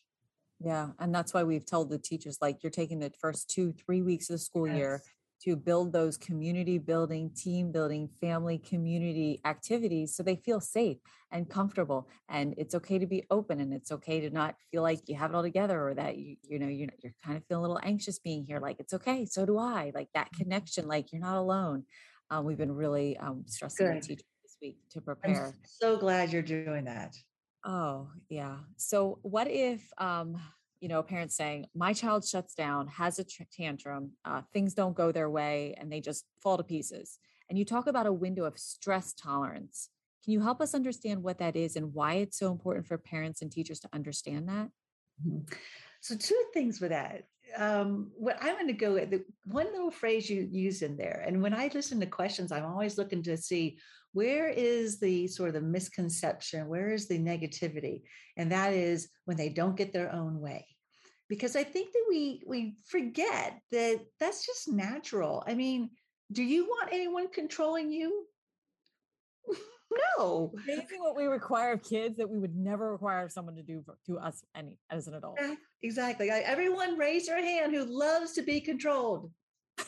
Yeah. 0.63 0.89
And 0.99 1.13
that's 1.13 1.33
why 1.33 1.43
we've 1.43 1.65
told 1.65 1.89
the 1.89 1.97
teachers 1.97 2.37
like 2.41 2.63
you're 2.63 2.71
taking 2.71 2.99
the 2.99 3.11
first 3.19 3.49
two, 3.49 3.73
three 3.73 4.01
weeks 4.01 4.29
of 4.29 4.35
the 4.35 4.39
school 4.39 4.67
yes. 4.67 4.77
year 4.77 5.01
to 5.43 5.55
build 5.55 5.93
those 5.93 6.17
community 6.17 6.77
building, 6.77 7.29
team 7.35 7.71
building, 7.71 8.07
family 8.21 8.57
community 8.57 9.39
activities 9.45 10.15
so 10.15 10.23
they 10.23 10.35
feel 10.35 10.59
safe 10.59 10.97
and 11.31 11.49
comfortable. 11.49 12.07
And 12.29 12.55
it's 12.57 12.75
okay 12.75 12.97
to 12.99 13.05
be 13.05 13.23
open 13.29 13.59
and 13.59 13.73
it's 13.73 13.91
okay 13.91 14.21
to 14.21 14.29
not 14.29 14.55
feel 14.71 14.81
like 14.81 15.07
you 15.07 15.15
have 15.15 15.31
it 15.31 15.35
all 15.35 15.43
together 15.43 15.89
or 15.89 15.93
that 15.93 16.17
you, 16.17 16.37
you 16.43 16.59
know, 16.59 16.67
you're, 16.67 16.89
you're 17.03 17.13
kind 17.23 17.37
of 17.37 17.43
feeling 17.45 17.65
a 17.65 17.67
little 17.67 17.81
anxious 17.83 18.19
being 18.19 18.45
here. 18.45 18.59
Like, 18.59 18.79
it's 18.79 18.93
okay. 18.93 19.25
So 19.25 19.45
do 19.45 19.57
I. 19.57 19.91
Like 19.93 20.09
that 20.13 20.27
mm-hmm. 20.27 20.43
connection, 20.43 20.87
like 20.87 21.11
you're 21.11 21.21
not 21.21 21.37
alone. 21.37 21.83
Um, 22.31 22.45
we've 22.45 22.57
been 22.57 22.73
really 22.73 23.17
um, 23.17 23.43
stressing 23.47 23.85
Good. 23.85 23.97
the 23.97 24.07
teachers 24.07 24.25
this 24.43 24.57
week 24.61 24.77
to 24.91 25.01
prepare. 25.01 25.47
I'm 25.47 25.53
so 25.63 25.97
glad 25.97 26.31
you're 26.31 26.41
doing 26.41 26.85
that. 26.85 27.15
Oh, 27.63 28.09
yeah. 28.29 28.57
So, 28.77 29.19
what 29.23 29.47
if 29.49 29.81
um, 29.97 30.37
you 30.79 30.87
know, 30.87 31.01
parents 31.01 31.35
saying, 31.35 31.67
my 31.73 31.93
child 31.93 32.25
shuts 32.25 32.53
down, 32.53 32.87
has 32.87 33.19
a 33.19 33.25
tantrum, 33.51 34.11
uh, 34.23 34.41
things 34.53 34.73
don't 34.73 34.95
go 34.95 35.11
their 35.11 35.29
way, 35.29 35.75
and 35.77 35.91
they 35.91 36.01
just 36.01 36.25
fall 36.41 36.57
to 36.57 36.63
pieces. 36.63 37.19
And 37.49 37.57
you 37.57 37.65
talk 37.65 37.87
about 37.87 38.07
a 38.07 38.13
window 38.13 38.45
of 38.45 38.57
stress 38.57 39.13
tolerance. 39.13 39.89
Can 40.23 40.33
you 40.33 40.41
help 40.41 40.59
us 40.59 40.73
understand 40.73 41.21
what 41.21 41.37
that 41.39 41.55
is 41.55 41.75
and 41.75 41.93
why 41.93 42.15
it's 42.15 42.39
so 42.39 42.51
important 42.51 42.87
for 42.87 42.97
parents 42.97 43.41
and 43.41 43.51
teachers 43.51 43.79
to 43.81 43.89
understand 43.93 44.49
that? 44.49 44.69
Mm-hmm. 45.25 45.53
So, 46.01 46.15
two 46.15 46.41
things 46.53 46.81
with 46.81 46.91
that. 46.91 47.23
Um, 47.55 48.11
what 48.17 48.37
I'm 48.41 48.55
going 48.55 48.67
to 48.67 48.73
go 48.73 48.97
at 48.97 49.11
the 49.11 49.23
one 49.45 49.67
little 49.67 49.91
phrase 49.91 50.29
you 50.29 50.47
use 50.51 50.81
in 50.81 50.97
there, 50.97 51.23
and 51.25 51.41
when 51.41 51.53
I 51.53 51.69
listen 51.73 51.99
to 51.99 52.05
questions, 52.05 52.51
I'm 52.51 52.65
always 52.65 52.97
looking 52.97 53.23
to 53.23 53.37
see 53.37 53.77
where 54.15 54.47
is 54.47 54.99
the 54.99 55.27
sort 55.27 55.49
of 55.49 55.55
the 55.55 55.61
misconception, 55.61 56.69
where 56.69 56.91
is 56.91 57.07
the 57.07 57.19
negativity, 57.19 58.03
and 58.37 58.51
that 58.51 58.73
is 58.73 59.09
when 59.25 59.35
they 59.35 59.49
don't 59.49 59.75
get 59.75 59.91
their 59.91 60.11
own 60.13 60.39
way 60.39 60.65
because 61.27 61.55
I 61.55 61.63
think 61.63 61.91
that 61.91 62.05
we 62.07 62.43
we 62.45 62.75
forget 62.85 63.59
that 63.71 63.99
that's 64.19 64.45
just 64.45 64.71
natural. 64.71 65.43
I 65.47 65.53
mean, 65.53 65.89
do 66.31 66.43
you 66.43 66.65
want 66.65 66.93
anyone 66.93 67.27
controlling 67.29 67.91
you? 67.91 68.25
no. 70.17 70.53
Amazing 70.63 70.99
what 70.99 71.15
we 71.15 71.25
require 71.25 71.73
of 71.73 71.83
kids 71.83 72.17
that 72.17 72.29
we 72.29 72.39
would 72.39 72.55
never 72.55 72.91
require 72.91 73.27
someone 73.29 73.55
to 73.55 73.63
do 73.63 73.81
for, 73.85 73.97
to 74.07 74.19
us 74.19 74.43
any 74.55 74.77
as 74.89 75.07
an 75.07 75.15
adult. 75.15 75.39
Exactly. 75.81 76.31
I, 76.31 76.39
everyone 76.39 76.97
raise 76.97 77.27
their 77.27 77.43
hand 77.43 77.73
who 77.73 77.85
loves 77.85 78.33
to 78.33 78.41
be 78.41 78.61
controlled 78.61 79.31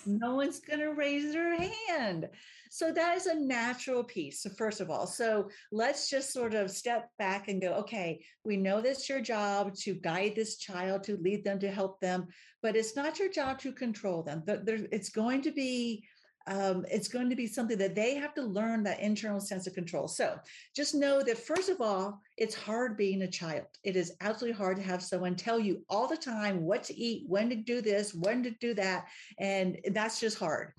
no 0.05 0.36
one's 0.36 0.60
going 0.60 0.79
to 0.79 0.93
raise 0.93 1.34
their 1.34 1.57
hand. 1.88 2.29
So 2.69 2.91
that 2.91 3.17
is 3.17 3.25
a 3.25 3.36
natural 3.36 4.03
piece. 4.03 4.41
So 4.41 4.50
first 4.50 4.81
of 4.81 4.89
all, 4.89 5.07
so 5.07 5.50
let's 5.71 6.09
just 6.09 6.33
sort 6.33 6.53
of 6.53 6.71
step 6.71 7.09
back 7.17 7.47
and 7.47 7.62
go, 7.62 7.74
okay, 7.74 8.24
we 8.43 8.57
know 8.57 8.81
that's 8.81 9.09
your 9.09 9.21
job 9.21 9.75
to 9.75 9.93
guide 9.95 10.33
this 10.36 10.57
child, 10.57 11.03
to 11.03 11.17
lead 11.17 11.43
them, 11.43 11.59
to 11.59 11.71
help 11.71 12.00
them, 12.00 12.27
but 12.62 12.75
it's 12.75 12.95
not 12.95 13.19
your 13.19 13.29
job 13.29 13.59
to 13.59 13.71
control 13.71 14.24
them. 14.24 14.43
It's 14.47 15.09
going 15.09 15.41
to 15.43 15.51
be 15.51 16.03
um, 16.47 16.86
it's 16.89 17.09
going 17.09 17.29
to 17.29 17.36
be 17.36 17.45
something 17.45 17.77
that 17.77 17.93
they 17.93 18.15
have 18.15 18.33
to 18.36 18.41
learn 18.41 18.83
that 18.83 19.01
internal 19.01 19.41
sense 19.41 19.67
of 19.67 19.74
control. 19.74 20.07
So 20.07 20.39
just 20.74 20.95
know 20.95 21.21
that, 21.21 21.38
first 21.38 21.69
of 21.69 21.81
all, 21.81 22.21
it's 22.38 22.55
hard 22.55 22.95
being 22.95 23.24
a 23.24 23.29
child. 23.29 23.65
It 23.83 23.97
is 23.97 24.13
absolutely 24.21 24.57
hard 24.57 24.77
to 24.77 24.83
have 24.83 25.03
someone 25.03 25.36
tell 25.36 25.59
you 25.59 25.83
all 25.89 26.07
the 26.07 26.15
time 26.15 26.62
what 26.62 26.86
to 26.86 26.97
eat, 26.97 27.25
when 27.27 27.50
to 27.50 27.55
do 27.55 27.81
this, 27.81 28.13
when 28.13 28.43
to 28.43 28.51
do 28.51 28.74
that. 28.75 29.07
And 29.38 29.77
that's 29.91 30.21
just 30.21 30.39
hard. 30.39 30.71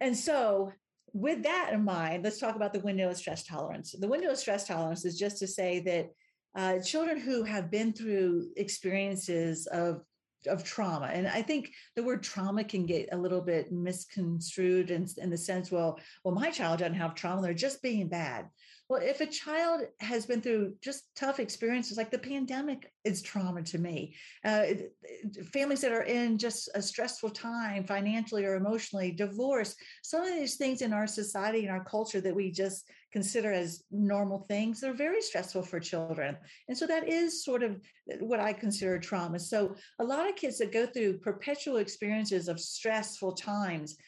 And 0.00 0.16
so, 0.16 0.72
with 1.12 1.42
that 1.42 1.70
in 1.72 1.84
mind, 1.84 2.24
let's 2.24 2.38
talk 2.38 2.56
about 2.56 2.72
the 2.72 2.80
window 2.80 3.08
of 3.08 3.16
stress 3.16 3.44
tolerance. 3.44 3.92
The 3.98 4.08
window 4.08 4.30
of 4.30 4.38
stress 4.38 4.66
tolerance 4.66 5.04
is 5.04 5.18
just 5.18 5.38
to 5.38 5.46
say 5.46 5.80
that 5.80 6.10
uh, 6.56 6.82
children 6.82 7.20
who 7.20 7.42
have 7.44 7.70
been 7.70 7.92
through 7.92 8.48
experiences 8.56 9.66
of 9.66 10.02
of 10.46 10.62
trauma. 10.62 11.06
And 11.06 11.26
I 11.26 11.42
think 11.42 11.72
the 11.96 12.02
word 12.02 12.22
trauma 12.22 12.62
can 12.62 12.86
get 12.86 13.08
a 13.10 13.16
little 13.16 13.40
bit 13.40 13.72
misconstrued 13.72 14.90
in, 14.90 15.06
in 15.18 15.30
the 15.30 15.36
sense, 15.36 15.72
well, 15.72 15.98
well, 16.24 16.34
my 16.34 16.50
child 16.50 16.78
doesn't 16.78 16.94
have 16.94 17.14
trauma, 17.14 17.42
they're 17.42 17.54
just 17.54 17.82
being 17.82 18.08
bad. 18.08 18.46
Well, 18.88 19.02
if 19.02 19.20
a 19.20 19.26
child 19.26 19.82
has 20.00 20.24
been 20.24 20.40
through 20.40 20.74
just 20.80 21.14
tough 21.14 21.40
experiences 21.40 21.98
like 21.98 22.10
the 22.10 22.18
pandemic 22.18 22.90
is 23.04 23.20
trauma 23.20 23.62
to 23.64 23.78
me. 23.78 24.14
Uh, 24.42 24.64
families 25.52 25.82
that 25.82 25.92
are 25.92 26.04
in 26.04 26.38
just 26.38 26.70
a 26.74 26.80
stressful 26.80 27.30
time 27.30 27.84
financially 27.84 28.46
or 28.46 28.54
emotionally, 28.54 29.10
divorce, 29.12 29.76
some 30.02 30.22
of 30.22 30.30
these 30.30 30.56
things 30.56 30.80
in 30.80 30.94
our 30.94 31.06
society 31.06 31.66
and 31.66 31.70
our 31.70 31.84
culture 31.84 32.22
that 32.22 32.34
we 32.34 32.50
just 32.50 32.88
consider 33.12 33.52
as 33.52 33.82
normal 33.90 34.46
things, 34.48 34.80
they're 34.80 34.94
very 34.94 35.20
stressful 35.20 35.62
for 35.62 35.80
children. 35.80 36.36
And 36.68 36.76
so 36.76 36.86
that 36.86 37.08
is 37.08 37.44
sort 37.44 37.62
of 37.62 37.78
what 38.20 38.40
I 38.40 38.54
consider 38.54 38.98
trauma. 38.98 39.38
So 39.38 39.74
a 39.98 40.04
lot 40.04 40.28
of 40.28 40.36
kids 40.36 40.56
that 40.58 40.72
go 40.72 40.86
through 40.86 41.18
perpetual 41.18 41.76
experiences 41.76 42.48
of 42.48 42.58
stressful 42.58 43.32
times 43.32 43.98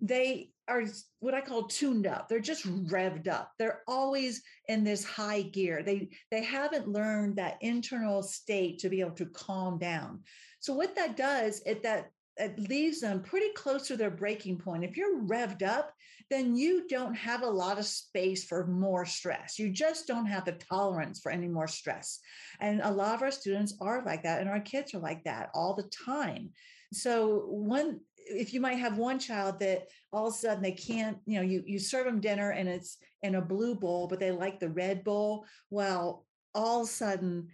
they 0.00 0.50
are 0.68 0.84
what 1.20 1.34
I 1.34 1.40
call 1.40 1.64
tuned 1.64 2.06
up. 2.06 2.28
They're 2.28 2.40
just 2.40 2.66
revved 2.66 3.26
up. 3.26 3.52
They're 3.58 3.82
always 3.88 4.42
in 4.68 4.84
this 4.84 5.04
high 5.04 5.42
gear. 5.42 5.82
They 5.82 6.10
they 6.30 6.44
haven't 6.44 6.88
learned 6.88 7.36
that 7.36 7.58
internal 7.60 8.22
state 8.22 8.78
to 8.80 8.88
be 8.88 9.00
able 9.00 9.16
to 9.16 9.26
calm 9.26 9.78
down. 9.78 10.20
So 10.60 10.74
what 10.74 10.94
that 10.96 11.16
does 11.16 11.62
it 11.64 11.82
that 11.82 12.10
it 12.38 12.58
leaves 12.58 13.00
them 13.00 13.22
pretty 13.22 13.52
close 13.54 13.88
to 13.88 13.96
their 13.96 14.10
breaking 14.10 14.58
point. 14.58 14.84
If 14.84 14.96
you're 14.96 15.22
revved 15.22 15.62
up, 15.62 15.92
then 16.30 16.56
you 16.56 16.86
don't 16.86 17.14
have 17.14 17.42
a 17.42 17.50
lot 17.50 17.78
of 17.78 17.84
space 17.84 18.44
for 18.44 18.66
more 18.66 19.04
stress. 19.04 19.58
You 19.58 19.70
just 19.70 20.06
don't 20.06 20.26
have 20.26 20.44
the 20.44 20.52
tolerance 20.52 21.20
for 21.20 21.32
any 21.32 21.48
more 21.48 21.66
stress. 21.66 22.20
And 22.60 22.80
a 22.82 22.90
lot 22.90 23.14
of 23.14 23.22
our 23.22 23.30
students 23.30 23.76
are 23.80 24.04
like 24.04 24.22
that, 24.22 24.40
and 24.40 24.48
our 24.48 24.60
kids 24.60 24.94
are 24.94 25.00
like 25.00 25.24
that 25.24 25.50
all 25.54 25.74
the 25.74 25.90
time. 26.04 26.50
So 26.92 27.44
one 27.48 28.00
if 28.28 28.52
you 28.52 28.60
might 28.60 28.78
have 28.78 28.98
one 28.98 29.18
child 29.18 29.60
that 29.60 29.88
all 30.12 30.28
of 30.28 30.34
a 30.34 30.36
sudden 30.36 30.62
they 30.62 30.72
can't, 30.72 31.18
you 31.26 31.36
know, 31.36 31.42
you 31.42 31.62
you 31.66 31.78
serve 31.78 32.06
them 32.06 32.20
dinner 32.20 32.50
and 32.50 32.68
it's 32.68 32.98
in 33.22 33.34
a 33.34 33.42
blue 33.42 33.74
bowl, 33.74 34.06
but 34.06 34.20
they 34.20 34.30
like 34.30 34.60
the 34.60 34.70
red 34.70 35.04
bowl. 35.04 35.46
Well, 35.70 36.26
all 36.54 36.82
of 36.82 36.88
a 36.88 36.90
sudden 36.90 37.48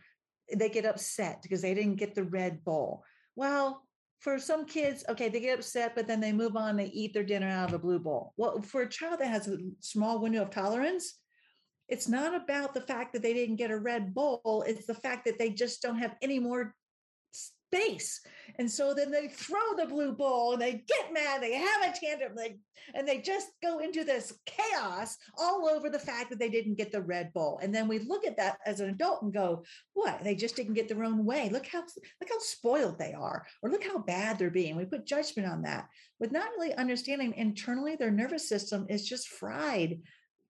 they 0.54 0.68
get 0.68 0.84
upset 0.84 1.42
because 1.42 1.62
they 1.62 1.74
didn't 1.74 1.96
get 1.96 2.14
the 2.14 2.24
red 2.24 2.64
bowl. 2.64 3.04
Well, 3.36 3.82
for 4.20 4.38
some 4.38 4.64
kids, 4.64 5.04
okay, 5.08 5.28
they 5.28 5.40
get 5.40 5.58
upset, 5.58 5.94
but 5.94 6.06
then 6.06 6.20
they 6.20 6.32
move 6.32 6.56
on, 6.56 6.76
they 6.76 6.86
eat 6.86 7.12
their 7.12 7.24
dinner 7.24 7.48
out 7.48 7.68
of 7.68 7.74
a 7.74 7.78
blue 7.78 7.98
bowl. 7.98 8.32
Well, 8.36 8.62
for 8.62 8.82
a 8.82 8.88
child 8.88 9.20
that 9.20 9.28
has 9.28 9.48
a 9.48 9.58
small 9.80 10.18
window 10.18 10.42
of 10.42 10.50
tolerance, 10.50 11.18
it's 11.88 12.08
not 12.08 12.34
about 12.34 12.72
the 12.72 12.80
fact 12.80 13.12
that 13.12 13.22
they 13.22 13.34
didn't 13.34 13.56
get 13.56 13.70
a 13.70 13.78
red 13.78 14.14
bowl, 14.14 14.64
it's 14.66 14.86
the 14.86 14.94
fact 14.94 15.26
that 15.26 15.38
they 15.38 15.50
just 15.50 15.82
don't 15.82 15.98
have 15.98 16.16
any 16.22 16.38
more 16.38 16.74
And 18.58 18.70
so 18.70 18.94
then 18.94 19.10
they 19.10 19.28
throw 19.28 19.74
the 19.76 19.86
blue 19.86 20.12
bowl 20.12 20.52
and 20.52 20.62
they 20.62 20.84
get 20.86 21.12
mad, 21.12 21.42
they 21.42 21.54
have 21.54 21.82
a 21.82 21.98
tantrum, 21.98 22.34
they, 22.36 22.56
and 22.94 23.06
they 23.06 23.20
just 23.20 23.48
go 23.62 23.78
into 23.78 24.04
this 24.04 24.34
chaos 24.46 25.16
all 25.38 25.68
over 25.68 25.90
the 25.90 25.98
fact 25.98 26.30
that 26.30 26.38
they 26.38 26.48
didn't 26.48 26.76
get 26.76 26.92
the 26.92 27.02
red 27.02 27.32
bowl. 27.32 27.58
And 27.62 27.74
then 27.74 27.88
we 27.88 27.98
look 27.98 28.26
at 28.26 28.36
that 28.36 28.58
as 28.64 28.80
an 28.80 28.90
adult 28.90 29.22
and 29.22 29.32
go, 29.32 29.64
what? 29.94 30.22
They 30.22 30.34
just 30.34 30.56
didn't 30.56 30.74
get 30.74 30.88
their 30.88 31.04
own 31.04 31.24
way. 31.24 31.48
Look 31.50 31.66
how 31.66 31.80
look 31.80 32.28
how 32.28 32.38
spoiled 32.38 32.98
they 32.98 33.12
are, 33.12 33.46
or 33.62 33.70
look 33.70 33.84
how 33.84 33.98
bad 33.98 34.38
they're 34.38 34.50
being. 34.50 34.76
We 34.76 34.84
put 34.84 35.06
judgment 35.06 35.48
on 35.48 35.62
that 35.62 35.88
with 36.20 36.32
not 36.32 36.50
really 36.56 36.74
understanding 36.74 37.34
internally 37.36 37.96
their 37.96 38.10
nervous 38.10 38.48
system 38.48 38.86
is 38.88 39.06
just 39.06 39.28
fried. 39.28 40.00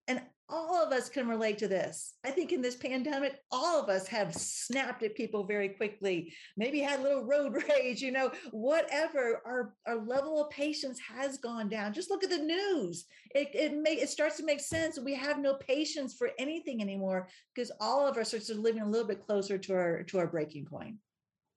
And 0.08 0.20
all 0.48 0.84
of 0.84 0.92
us 0.92 1.08
can 1.08 1.26
relate 1.26 1.56
to 1.58 1.68
this. 1.68 2.14
I 2.24 2.30
think 2.30 2.52
in 2.52 2.60
this 2.60 2.76
pandemic, 2.76 3.40
all 3.50 3.82
of 3.82 3.88
us 3.88 4.06
have 4.08 4.34
snapped 4.34 5.02
at 5.02 5.14
people 5.14 5.44
very 5.44 5.70
quickly, 5.70 6.34
maybe 6.56 6.80
had 6.80 7.00
a 7.00 7.02
little 7.02 7.24
road 7.24 7.54
rage, 7.68 8.02
you 8.02 8.12
know, 8.12 8.30
whatever. 8.50 9.40
Our, 9.46 9.74
our 9.86 10.04
level 10.04 10.42
of 10.42 10.50
patience 10.50 11.00
has 11.00 11.38
gone 11.38 11.68
down. 11.68 11.94
Just 11.94 12.10
look 12.10 12.24
at 12.24 12.30
the 12.30 12.38
news. 12.38 13.06
It, 13.34 13.50
it, 13.54 13.74
may, 13.74 13.94
it 13.94 14.10
starts 14.10 14.36
to 14.36 14.44
make 14.44 14.60
sense. 14.60 14.98
We 14.98 15.14
have 15.14 15.38
no 15.38 15.54
patience 15.54 16.14
for 16.14 16.30
anything 16.38 16.82
anymore 16.82 17.28
because 17.54 17.72
all 17.80 18.06
of 18.06 18.18
us 18.18 18.34
are 18.34 18.40
sort 18.40 18.58
of 18.58 18.64
living 18.64 18.82
a 18.82 18.88
little 18.88 19.08
bit 19.08 19.24
closer 19.24 19.56
to 19.56 19.74
our, 19.74 20.02
to 20.04 20.18
our 20.18 20.26
breaking 20.26 20.66
point. 20.66 20.96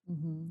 Mm-hmm. 0.10 0.50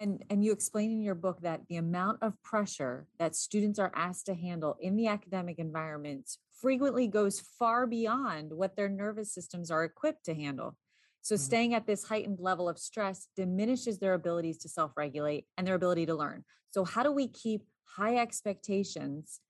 And, 0.00 0.24
and 0.30 0.44
you 0.44 0.50
explain 0.52 0.90
in 0.90 1.00
your 1.00 1.14
book 1.14 1.40
that 1.42 1.60
the 1.68 1.76
amount 1.76 2.18
of 2.22 2.34
pressure 2.42 3.06
that 3.18 3.36
students 3.36 3.78
are 3.78 3.92
asked 3.94 4.26
to 4.26 4.34
handle 4.34 4.76
in 4.80 4.96
the 4.96 5.06
academic 5.06 5.60
environments 5.60 6.38
frequently 6.62 7.08
goes 7.08 7.40
far 7.58 7.86
beyond 7.86 8.52
what 8.52 8.76
their 8.76 8.88
nervous 8.88 9.34
systems 9.34 9.70
are 9.70 9.84
equipped 9.84 10.24
to 10.24 10.34
handle. 10.34 10.76
So, 11.20 11.34
mm-hmm. 11.34 11.42
staying 11.42 11.74
at 11.74 11.86
this 11.86 12.04
heightened 12.04 12.38
level 12.40 12.68
of 12.68 12.78
stress 12.78 13.28
diminishes 13.36 13.98
their 13.98 14.14
abilities 14.14 14.58
to 14.58 14.68
self 14.68 14.92
regulate 14.96 15.46
and 15.58 15.66
their 15.66 15.74
ability 15.74 16.06
to 16.06 16.14
learn. 16.14 16.44
So, 16.70 16.84
how 16.84 17.02
do 17.02 17.12
we 17.12 17.28
keep 17.28 17.64
high 17.84 18.16
expectations 18.16 19.40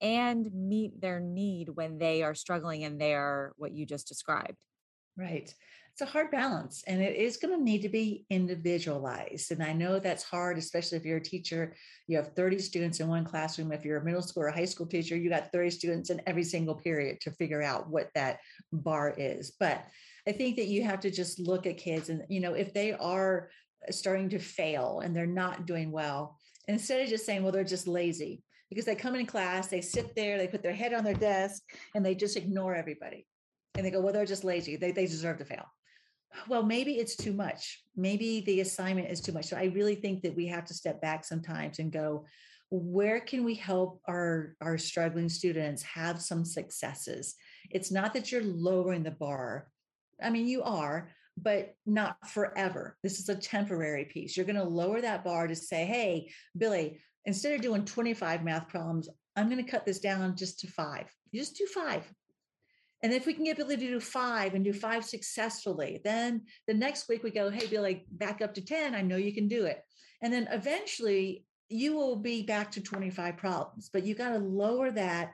and 0.00 0.48
meet 0.54 1.00
their 1.00 1.18
need 1.18 1.70
when 1.70 1.98
they 1.98 2.22
are 2.22 2.34
struggling 2.34 2.84
and 2.84 3.00
they 3.00 3.14
are 3.14 3.52
what 3.56 3.72
you 3.72 3.84
just 3.84 4.06
described? 4.06 4.56
Right 5.18 5.52
it's 5.98 6.08
a 6.08 6.12
hard 6.12 6.30
balance 6.30 6.84
and 6.86 7.02
it 7.02 7.16
is 7.16 7.38
going 7.38 7.52
to 7.52 7.60
need 7.60 7.82
to 7.82 7.88
be 7.88 8.24
individualized. 8.30 9.50
And 9.50 9.60
I 9.60 9.72
know 9.72 9.98
that's 9.98 10.22
hard, 10.22 10.56
especially 10.56 10.96
if 10.96 11.04
you're 11.04 11.16
a 11.16 11.20
teacher, 11.20 11.74
you 12.06 12.16
have 12.16 12.36
30 12.36 12.60
students 12.60 13.00
in 13.00 13.08
one 13.08 13.24
classroom. 13.24 13.72
If 13.72 13.84
you're 13.84 13.98
a 13.98 14.04
middle 14.04 14.22
school 14.22 14.44
or 14.44 14.50
high 14.50 14.64
school 14.64 14.86
teacher, 14.86 15.16
you 15.16 15.28
got 15.28 15.50
30 15.50 15.70
students 15.70 16.10
in 16.10 16.22
every 16.28 16.44
single 16.44 16.76
period 16.76 17.20
to 17.22 17.32
figure 17.32 17.64
out 17.64 17.90
what 17.90 18.10
that 18.14 18.38
bar 18.70 19.12
is. 19.18 19.50
But 19.58 19.86
I 20.28 20.30
think 20.30 20.54
that 20.54 20.68
you 20.68 20.84
have 20.84 21.00
to 21.00 21.10
just 21.10 21.40
look 21.40 21.66
at 21.66 21.78
kids 21.78 22.10
and, 22.10 22.22
you 22.28 22.38
know, 22.38 22.52
if 22.52 22.72
they 22.72 22.92
are 22.92 23.50
uh, 23.88 23.90
starting 23.90 24.28
to 24.28 24.38
fail 24.38 25.00
and 25.00 25.16
they're 25.16 25.26
not 25.26 25.66
doing 25.66 25.90
well, 25.90 26.38
instead 26.68 27.00
of 27.00 27.08
just 27.08 27.26
saying, 27.26 27.42
well, 27.42 27.50
they're 27.50 27.64
just 27.64 27.88
lazy, 27.88 28.44
because 28.68 28.84
they 28.84 28.94
come 28.94 29.16
in 29.16 29.26
class, 29.26 29.66
they 29.66 29.80
sit 29.80 30.14
there, 30.14 30.38
they 30.38 30.46
put 30.46 30.62
their 30.62 30.72
head 30.72 30.94
on 30.94 31.02
their 31.02 31.14
desk, 31.14 31.62
and 31.96 32.06
they 32.06 32.14
just 32.14 32.36
ignore 32.36 32.76
everybody. 32.76 33.26
And 33.78 33.86
they 33.86 33.90
go, 33.90 34.00
well, 34.00 34.12
they're 34.12 34.26
just 34.26 34.44
lazy. 34.44 34.76
They, 34.76 34.90
they 34.90 35.06
deserve 35.06 35.38
to 35.38 35.46
fail 35.46 35.64
well, 36.46 36.62
maybe 36.62 36.94
it's 36.94 37.16
too 37.16 37.32
much. 37.32 37.82
Maybe 37.96 38.40
the 38.40 38.60
assignment 38.60 39.10
is 39.10 39.20
too 39.20 39.32
much. 39.32 39.46
So 39.46 39.56
I 39.56 39.64
really 39.64 39.94
think 39.94 40.22
that 40.22 40.36
we 40.36 40.46
have 40.46 40.64
to 40.66 40.74
step 40.74 41.00
back 41.00 41.24
sometimes 41.24 41.78
and 41.78 41.90
go, 41.90 42.26
where 42.70 43.20
can 43.20 43.44
we 43.44 43.54
help 43.54 44.00
our, 44.06 44.54
our 44.60 44.76
struggling 44.76 45.28
students 45.28 45.82
have 45.82 46.20
some 46.20 46.44
successes? 46.44 47.34
It's 47.70 47.90
not 47.90 48.12
that 48.12 48.30
you're 48.30 48.42
lowering 48.42 49.02
the 49.02 49.10
bar. 49.10 49.68
I 50.22 50.30
mean, 50.30 50.46
you 50.46 50.62
are, 50.62 51.10
but 51.36 51.74
not 51.86 52.16
forever. 52.28 52.96
This 53.02 53.20
is 53.20 53.28
a 53.28 53.34
temporary 53.34 54.04
piece. 54.04 54.36
You're 54.36 54.46
going 54.46 54.56
to 54.56 54.64
lower 54.64 55.00
that 55.00 55.24
bar 55.24 55.46
to 55.46 55.56
say, 55.56 55.86
hey, 55.86 56.30
Billy, 56.56 57.00
instead 57.24 57.54
of 57.54 57.62
doing 57.62 57.84
25 57.84 58.44
math 58.44 58.68
problems, 58.68 59.08
I'm 59.34 59.48
going 59.48 59.64
to 59.64 59.70
cut 59.70 59.86
this 59.86 60.00
down 60.00 60.36
just 60.36 60.60
to 60.60 60.66
five. 60.66 61.10
You 61.30 61.40
just 61.40 61.56
do 61.56 61.66
five. 61.66 62.04
And 63.02 63.12
if 63.12 63.26
we 63.26 63.34
can 63.34 63.44
get 63.44 63.56
Billy 63.56 63.76
to 63.76 63.86
do 63.86 64.00
five 64.00 64.54
and 64.54 64.64
do 64.64 64.72
five 64.72 65.04
successfully, 65.04 66.00
then 66.04 66.42
the 66.66 66.74
next 66.74 67.08
week 67.08 67.22
we 67.22 67.30
go, 67.30 67.50
hey, 67.50 67.66
Billy, 67.66 68.04
back 68.10 68.42
up 68.42 68.54
to 68.54 68.64
10. 68.64 68.94
I 68.94 69.02
know 69.02 69.16
you 69.16 69.32
can 69.32 69.48
do 69.48 69.66
it. 69.66 69.82
And 70.22 70.32
then 70.32 70.48
eventually 70.50 71.44
you 71.68 71.94
will 71.94 72.16
be 72.16 72.42
back 72.42 72.72
to 72.72 72.82
25 72.82 73.36
problems, 73.36 73.90
but 73.92 74.04
you 74.04 74.14
got 74.14 74.30
to 74.30 74.38
lower 74.38 74.90
that 74.90 75.32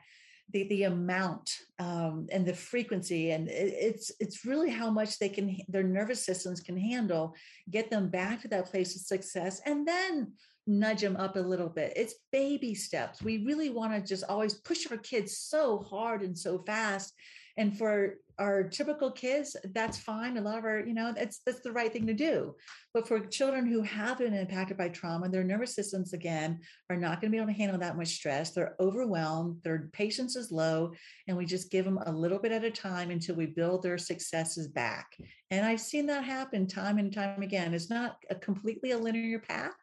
the 0.51 0.65
the 0.65 0.83
amount 0.85 1.51
um, 1.79 2.27
and 2.31 2.45
the 2.45 2.55
frequency 2.55 3.31
and 3.31 3.49
it, 3.49 3.75
it's 3.77 4.13
it's 4.21 4.45
really 4.45 4.71
how 4.71 4.91
much 4.91 5.19
they 5.19 5.29
can 5.29 5.57
their 5.69 5.83
nervous 5.83 6.25
systems 6.25 6.61
can 6.61 6.77
handle 6.77 7.35
get 7.71 7.91
them 7.91 8.11
back 8.11 8.43
to 8.43 8.49
that 8.49 8.67
place 8.67 8.95
of 8.95 9.03
success 9.03 9.63
and 9.65 9.89
then 9.89 10.33
nudge 10.67 11.01
them 11.01 11.17
up 11.17 11.37
a 11.37 11.41
little 11.41 11.69
bit 11.69 11.93
it's 11.97 12.15
baby 12.31 12.75
steps 12.75 13.23
we 13.23 13.45
really 13.45 13.71
want 13.71 13.93
to 13.93 14.07
just 14.07 14.25
always 14.29 14.55
push 14.55 14.91
our 14.91 14.99
kids 14.99 15.39
so 15.39 15.79
hard 15.79 16.23
and 16.23 16.37
so 16.37 16.59
fast 16.67 17.15
and 17.57 17.77
for 17.77 18.15
our 18.41 18.65
typical 18.65 19.13
kids 19.13 19.55
that's 19.75 19.97
fine. 19.97 20.37
A 20.37 20.41
lot 20.41 20.59
of 20.59 20.65
our 20.65 20.81
you 20.81 20.93
know 20.93 21.13
that's 21.17 21.39
that's 21.47 21.61
the 21.61 21.71
right 21.71 21.93
thing 21.93 22.07
to 22.09 22.15
do. 22.15 22.57
But 22.93 23.07
for 23.07 23.21
children 23.21 23.67
who 23.67 23.83
have 23.83 24.19
been 24.19 24.35
impacted 24.35 24.77
by 24.77 24.89
trauma 24.89 25.29
their 25.29 25.45
nervous 25.45 25.75
systems 25.75 26.13
again 26.13 26.61
are 26.91 26.97
not 26.97 27.21
going 27.21 27.31
to 27.31 27.37
be 27.37 27.41
able 27.41 27.53
to 27.53 27.59
handle 27.59 27.79
that 27.79 27.97
much 27.97 28.09
stress. 28.09 28.51
They're 28.51 28.75
overwhelmed. 28.81 29.63
Their 29.63 29.89
patience 29.93 30.35
is 30.35 30.51
low 30.51 30.93
and 31.29 31.37
we 31.37 31.47
just 31.47 31.71
give 31.71 31.85
them 31.85 31.99
a 32.07 32.11
little 32.11 32.41
bit 32.41 32.51
at 32.51 32.65
a 32.65 32.71
time 32.71 33.11
until 33.11 33.37
we 33.37 33.47
build 33.47 33.85
their 33.85 33.99
successes 33.99 34.67
back. 34.67 35.17
And 35.51 35.65
i've 35.65 35.81
seen 35.81 36.07
that 36.07 36.25
happen 36.25 36.67
time 36.67 36.99
and 36.99 37.13
time 37.13 37.43
again. 37.43 37.73
It's 37.73 37.91
not 37.91 38.17
a 38.31 38.35
completely 38.35 38.91
a 38.91 38.99
linear 38.99 39.39
path 39.39 39.75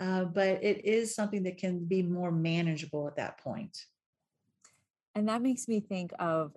uh, 0.00 0.24
but 0.24 0.62
it 0.62 0.84
is 0.84 1.14
something 1.14 1.44
that 1.44 1.58
can 1.58 1.84
be 1.84 2.02
more 2.02 2.32
manageable 2.32 3.06
at 3.06 3.16
that 3.16 3.38
point. 3.38 3.76
And 5.14 5.28
that 5.28 5.42
makes 5.42 5.68
me 5.68 5.80
think 5.80 6.12
of 6.18 6.52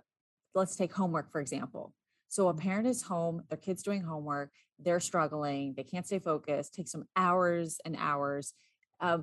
let's 0.57 0.75
take 0.75 0.93
homework, 0.93 1.31
for 1.31 1.39
example. 1.39 1.93
So 2.27 2.49
a 2.49 2.53
parent 2.53 2.87
is 2.87 3.03
home, 3.03 3.43
their 3.49 3.57
kid's 3.57 3.83
doing 3.83 4.01
homework, 4.01 4.51
they're 4.79 4.99
struggling, 4.99 5.73
they 5.77 5.83
can't 5.83 6.05
stay 6.05 6.19
focused, 6.19 6.73
takes 6.73 6.91
some 6.91 7.05
hours 7.15 7.79
and 7.85 7.95
hours. 7.97 8.53
Uh, 8.99 9.19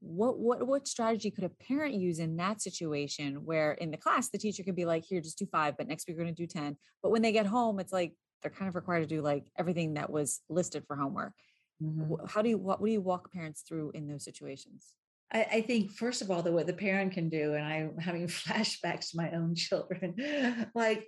what 0.00 0.38
what 0.38 0.66
what 0.66 0.88
strategy 0.88 1.30
could 1.30 1.44
a 1.44 1.50
parent 1.50 1.94
use 1.94 2.18
in 2.18 2.36
that 2.36 2.60
situation 2.60 3.44
where 3.44 3.72
in 3.72 3.90
the 3.90 3.96
class 3.96 4.30
the 4.30 4.38
teacher 4.38 4.62
could 4.64 4.74
be 4.74 4.86
like, 4.86 5.04
here, 5.04 5.20
just 5.20 5.38
do 5.38 5.46
five, 5.46 5.76
but 5.76 5.86
next 5.86 6.08
week 6.08 6.16
we're 6.16 6.24
going 6.24 6.34
to 6.34 6.42
do 6.42 6.46
ten. 6.46 6.76
But 7.02 7.10
when 7.12 7.22
they 7.22 7.32
get 7.32 7.46
home, 7.46 7.78
it's 7.78 7.92
like 7.92 8.14
they're 8.42 8.50
kind 8.50 8.68
of 8.68 8.74
required 8.74 9.02
to 9.02 9.14
do 9.14 9.20
like 9.20 9.44
everything 9.58 9.94
that 9.94 10.10
was 10.10 10.40
listed 10.48 10.84
for 10.86 10.96
homework. 10.96 11.34
Mm-hmm. 11.82 12.26
How 12.26 12.40
do 12.42 12.48
you 12.48 12.58
what, 12.58 12.80
what 12.80 12.86
do 12.86 12.92
you 12.92 13.02
walk 13.02 13.30
parents 13.30 13.62
through 13.62 13.92
in 13.94 14.08
those 14.08 14.24
situations? 14.24 14.94
I, 15.32 15.46
I, 15.52 15.60
think 15.62 15.92
first 15.92 16.22
of 16.22 16.30
all, 16.30 16.42
the 16.42 16.52
what 16.52 16.66
the 16.66 16.72
parent 16.72 17.12
can 17.12 17.28
do, 17.28 17.54
and 17.54 17.64
I'm 17.64 17.98
having 17.98 18.26
flashbacks 18.28 19.10
to 19.10 19.16
my 19.16 19.30
own 19.32 19.54
children. 19.54 20.14
like 20.74 21.06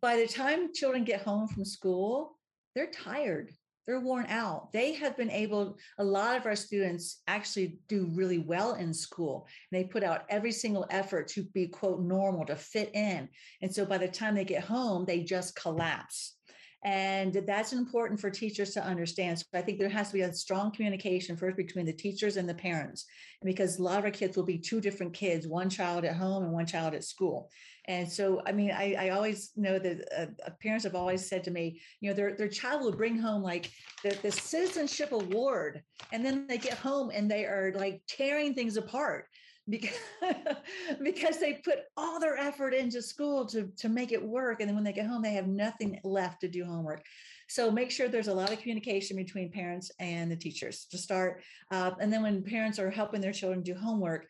by 0.00 0.16
the 0.16 0.26
time 0.26 0.72
children 0.74 1.04
get 1.04 1.22
home 1.22 1.48
from 1.48 1.64
school, 1.64 2.38
they're 2.74 2.90
tired. 2.90 3.52
They're 3.86 4.00
worn 4.00 4.26
out. 4.28 4.72
They 4.72 4.92
have 4.92 5.16
been 5.16 5.30
able, 5.30 5.76
a 5.98 6.04
lot 6.04 6.36
of 6.36 6.46
our 6.46 6.54
students 6.54 7.22
actually 7.26 7.78
do 7.88 8.08
really 8.14 8.38
well 8.38 8.74
in 8.74 8.94
school. 8.94 9.48
They 9.72 9.84
put 9.84 10.04
out 10.04 10.26
every 10.28 10.52
single 10.52 10.86
effort 10.90 11.26
to 11.28 11.42
be, 11.54 11.66
quote, 11.66 12.00
normal, 12.00 12.44
to 12.46 12.56
fit 12.56 12.94
in. 12.94 13.28
And 13.62 13.74
so 13.74 13.84
by 13.84 13.98
the 13.98 14.06
time 14.06 14.36
they 14.36 14.44
get 14.44 14.62
home, 14.62 15.06
they 15.06 15.24
just 15.24 15.56
collapse. 15.56 16.36
And 16.82 17.34
that's 17.46 17.74
important 17.74 18.20
for 18.20 18.30
teachers 18.30 18.72
to 18.72 18.82
understand. 18.82 19.38
So 19.38 19.44
I 19.52 19.60
think 19.60 19.78
there 19.78 19.90
has 19.90 20.08
to 20.08 20.14
be 20.14 20.22
a 20.22 20.32
strong 20.32 20.70
communication 20.70 21.36
first 21.36 21.58
between 21.58 21.84
the 21.84 21.92
teachers 21.92 22.38
and 22.38 22.48
the 22.48 22.54
parents, 22.54 23.04
because 23.44 23.78
a 23.78 23.82
lot 23.82 23.98
of 23.98 24.04
our 24.04 24.10
kids 24.10 24.34
will 24.34 24.44
be 24.44 24.56
two 24.56 24.80
different 24.80 25.12
kids, 25.12 25.46
one 25.46 25.68
child 25.68 26.06
at 26.06 26.16
home 26.16 26.42
and 26.42 26.52
one 26.52 26.64
child 26.64 26.94
at 26.94 27.04
school. 27.04 27.50
And 27.86 28.10
so, 28.10 28.40
I 28.46 28.52
mean, 28.52 28.70
I, 28.70 28.94
I 28.98 29.08
always 29.10 29.50
know 29.56 29.78
that 29.78 30.08
uh, 30.16 30.46
uh 30.46 30.50
parents 30.62 30.84
have 30.84 30.94
always 30.94 31.28
said 31.28 31.44
to 31.44 31.50
me, 31.50 31.80
you 32.00 32.08
know, 32.08 32.16
their, 32.16 32.34
their 32.34 32.48
child 32.48 32.82
will 32.82 32.92
bring 32.92 33.18
home 33.18 33.42
like 33.42 33.70
the, 34.02 34.16
the 34.22 34.32
citizenship 34.32 35.12
award, 35.12 35.82
and 36.12 36.24
then 36.24 36.46
they 36.46 36.58
get 36.58 36.74
home 36.74 37.10
and 37.12 37.30
they 37.30 37.44
are 37.44 37.72
like 37.76 38.02
tearing 38.08 38.54
things 38.54 38.78
apart 38.78 39.26
because 39.70 39.96
because 41.02 41.38
they 41.38 41.54
put 41.54 41.80
all 41.96 42.20
their 42.20 42.36
effort 42.36 42.74
into 42.74 43.00
school 43.00 43.46
to 43.46 43.68
to 43.76 43.88
make 43.88 44.12
it 44.12 44.22
work 44.22 44.60
and 44.60 44.68
then 44.68 44.74
when 44.74 44.84
they 44.84 44.92
get 44.92 45.06
home 45.06 45.22
they 45.22 45.32
have 45.32 45.46
nothing 45.46 45.98
left 46.04 46.40
to 46.40 46.48
do 46.48 46.64
homework. 46.64 47.02
So 47.48 47.70
make 47.70 47.90
sure 47.90 48.08
there's 48.08 48.28
a 48.28 48.34
lot 48.34 48.52
of 48.52 48.60
communication 48.60 49.16
between 49.16 49.50
parents 49.50 49.90
and 49.98 50.30
the 50.30 50.36
teachers 50.36 50.86
to 50.90 50.98
start 50.98 51.42
uh, 51.70 51.92
and 52.00 52.12
then 52.12 52.22
when 52.22 52.42
parents 52.42 52.78
are 52.78 52.90
helping 52.90 53.20
their 53.20 53.32
children 53.32 53.62
do 53.62 53.74
homework 53.74 54.26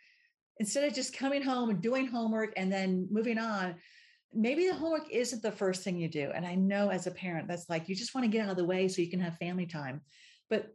instead 0.59 0.85
of 0.85 0.95
just 0.95 1.17
coming 1.17 1.43
home 1.43 1.71
and 1.71 1.81
doing 1.81 2.07
homework 2.07 2.53
and 2.57 2.73
then 2.73 3.09
moving 3.11 3.39
on 3.39 3.75
maybe 4.33 4.69
the 4.69 4.75
homework 4.75 5.11
isn't 5.11 5.43
the 5.43 5.51
first 5.51 5.83
thing 5.83 5.97
you 5.97 6.09
do. 6.09 6.31
And 6.35 6.47
i 6.47 6.55
know 6.55 6.91
as 6.91 7.07
a 7.07 7.11
parent 7.11 7.49
that's 7.49 7.69
like 7.69 7.89
you 7.89 7.95
just 7.95 8.15
want 8.15 8.25
to 8.25 8.31
get 8.31 8.45
out 8.45 8.51
of 8.51 8.57
the 8.57 8.65
way 8.65 8.89
so 8.89 9.03
you 9.03 9.11
can 9.11 9.21
have 9.21 9.37
family 9.37 9.67
time. 9.67 10.03
But 10.49 10.75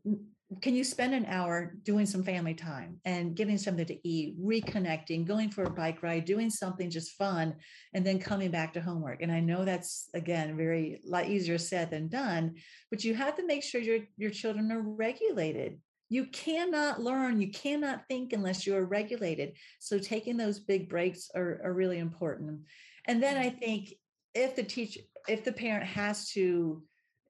can 0.61 0.75
you 0.75 0.83
spend 0.83 1.13
an 1.13 1.25
hour 1.25 1.73
doing 1.83 2.05
some 2.05 2.23
family 2.23 2.53
time 2.53 2.99
and 3.03 3.35
getting 3.35 3.57
something 3.57 3.85
to 3.85 4.07
eat, 4.07 4.39
reconnecting, 4.39 5.25
going 5.25 5.49
for 5.49 5.63
a 5.63 5.69
bike 5.71 6.03
ride, 6.03 6.25
doing 6.25 6.51
something 6.51 6.89
just 6.89 7.13
fun, 7.13 7.55
and 7.93 8.05
then 8.05 8.19
coming 8.19 8.51
back 8.51 8.73
to 8.73 8.81
homework? 8.81 9.23
And 9.23 9.31
I 9.31 9.39
know 9.39 9.65
that's 9.65 10.07
again 10.13 10.55
very 10.55 11.01
a 11.05 11.09
lot 11.09 11.27
easier 11.27 11.57
said 11.57 11.89
than 11.89 12.09
done, 12.09 12.55
but 12.91 13.03
you 13.03 13.15
have 13.15 13.35
to 13.37 13.45
make 13.45 13.63
sure 13.63 13.81
your 13.81 14.01
your 14.17 14.29
children 14.29 14.71
are 14.71 14.81
regulated. 14.81 15.79
You 16.09 16.27
cannot 16.27 17.01
learn, 17.01 17.41
you 17.41 17.49
cannot 17.49 18.03
think 18.07 18.31
unless 18.31 18.67
you 18.67 18.75
are 18.75 18.85
regulated. 18.85 19.53
So 19.79 19.97
taking 19.97 20.37
those 20.37 20.59
big 20.59 20.87
breaks 20.87 21.31
are, 21.35 21.59
are 21.63 21.73
really 21.73 21.97
important. 21.97 22.61
And 23.07 23.21
then 23.21 23.37
I 23.37 23.49
mm. 23.49 23.59
think 23.59 23.93
if 24.35 24.55
the 24.55 24.63
teacher, 24.63 25.01
if 25.27 25.43
the 25.43 25.51
parent 25.51 25.85
has 25.85 26.29
to 26.31 26.83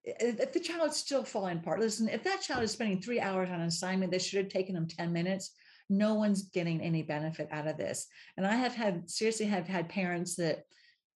if 0.06 0.54
the 0.54 0.60
child's 0.60 0.98
still 0.98 1.24
falling 1.24 1.58
apart, 1.58 1.80
listen, 1.80 2.08
if 2.10 2.24
that 2.24 2.42
child 2.42 2.64
is 2.64 2.72
spending 2.72 3.02
three 3.02 3.20
hours 3.20 3.50
on 3.50 3.60
an 3.60 3.68
assignment 3.68 4.12
that 4.12 4.22
should 4.22 4.44
have 4.44 4.52
taken 4.52 4.76
them 4.76 4.88
10 4.88 5.12
minutes, 5.12 5.52
no 5.90 6.16
one's 6.16 6.44
getting 6.44 6.82
any 6.82 7.04
benefit 7.04 7.48
out 7.52 7.68
of 7.68 7.78
this. 7.78 8.08
And 8.38 8.46
I 8.46 8.56
have 8.56 8.74
had 8.74 9.10
seriously 9.10 9.46
have 9.48 9.68
had 9.68 9.90
parents 9.90 10.36
that 10.36 10.64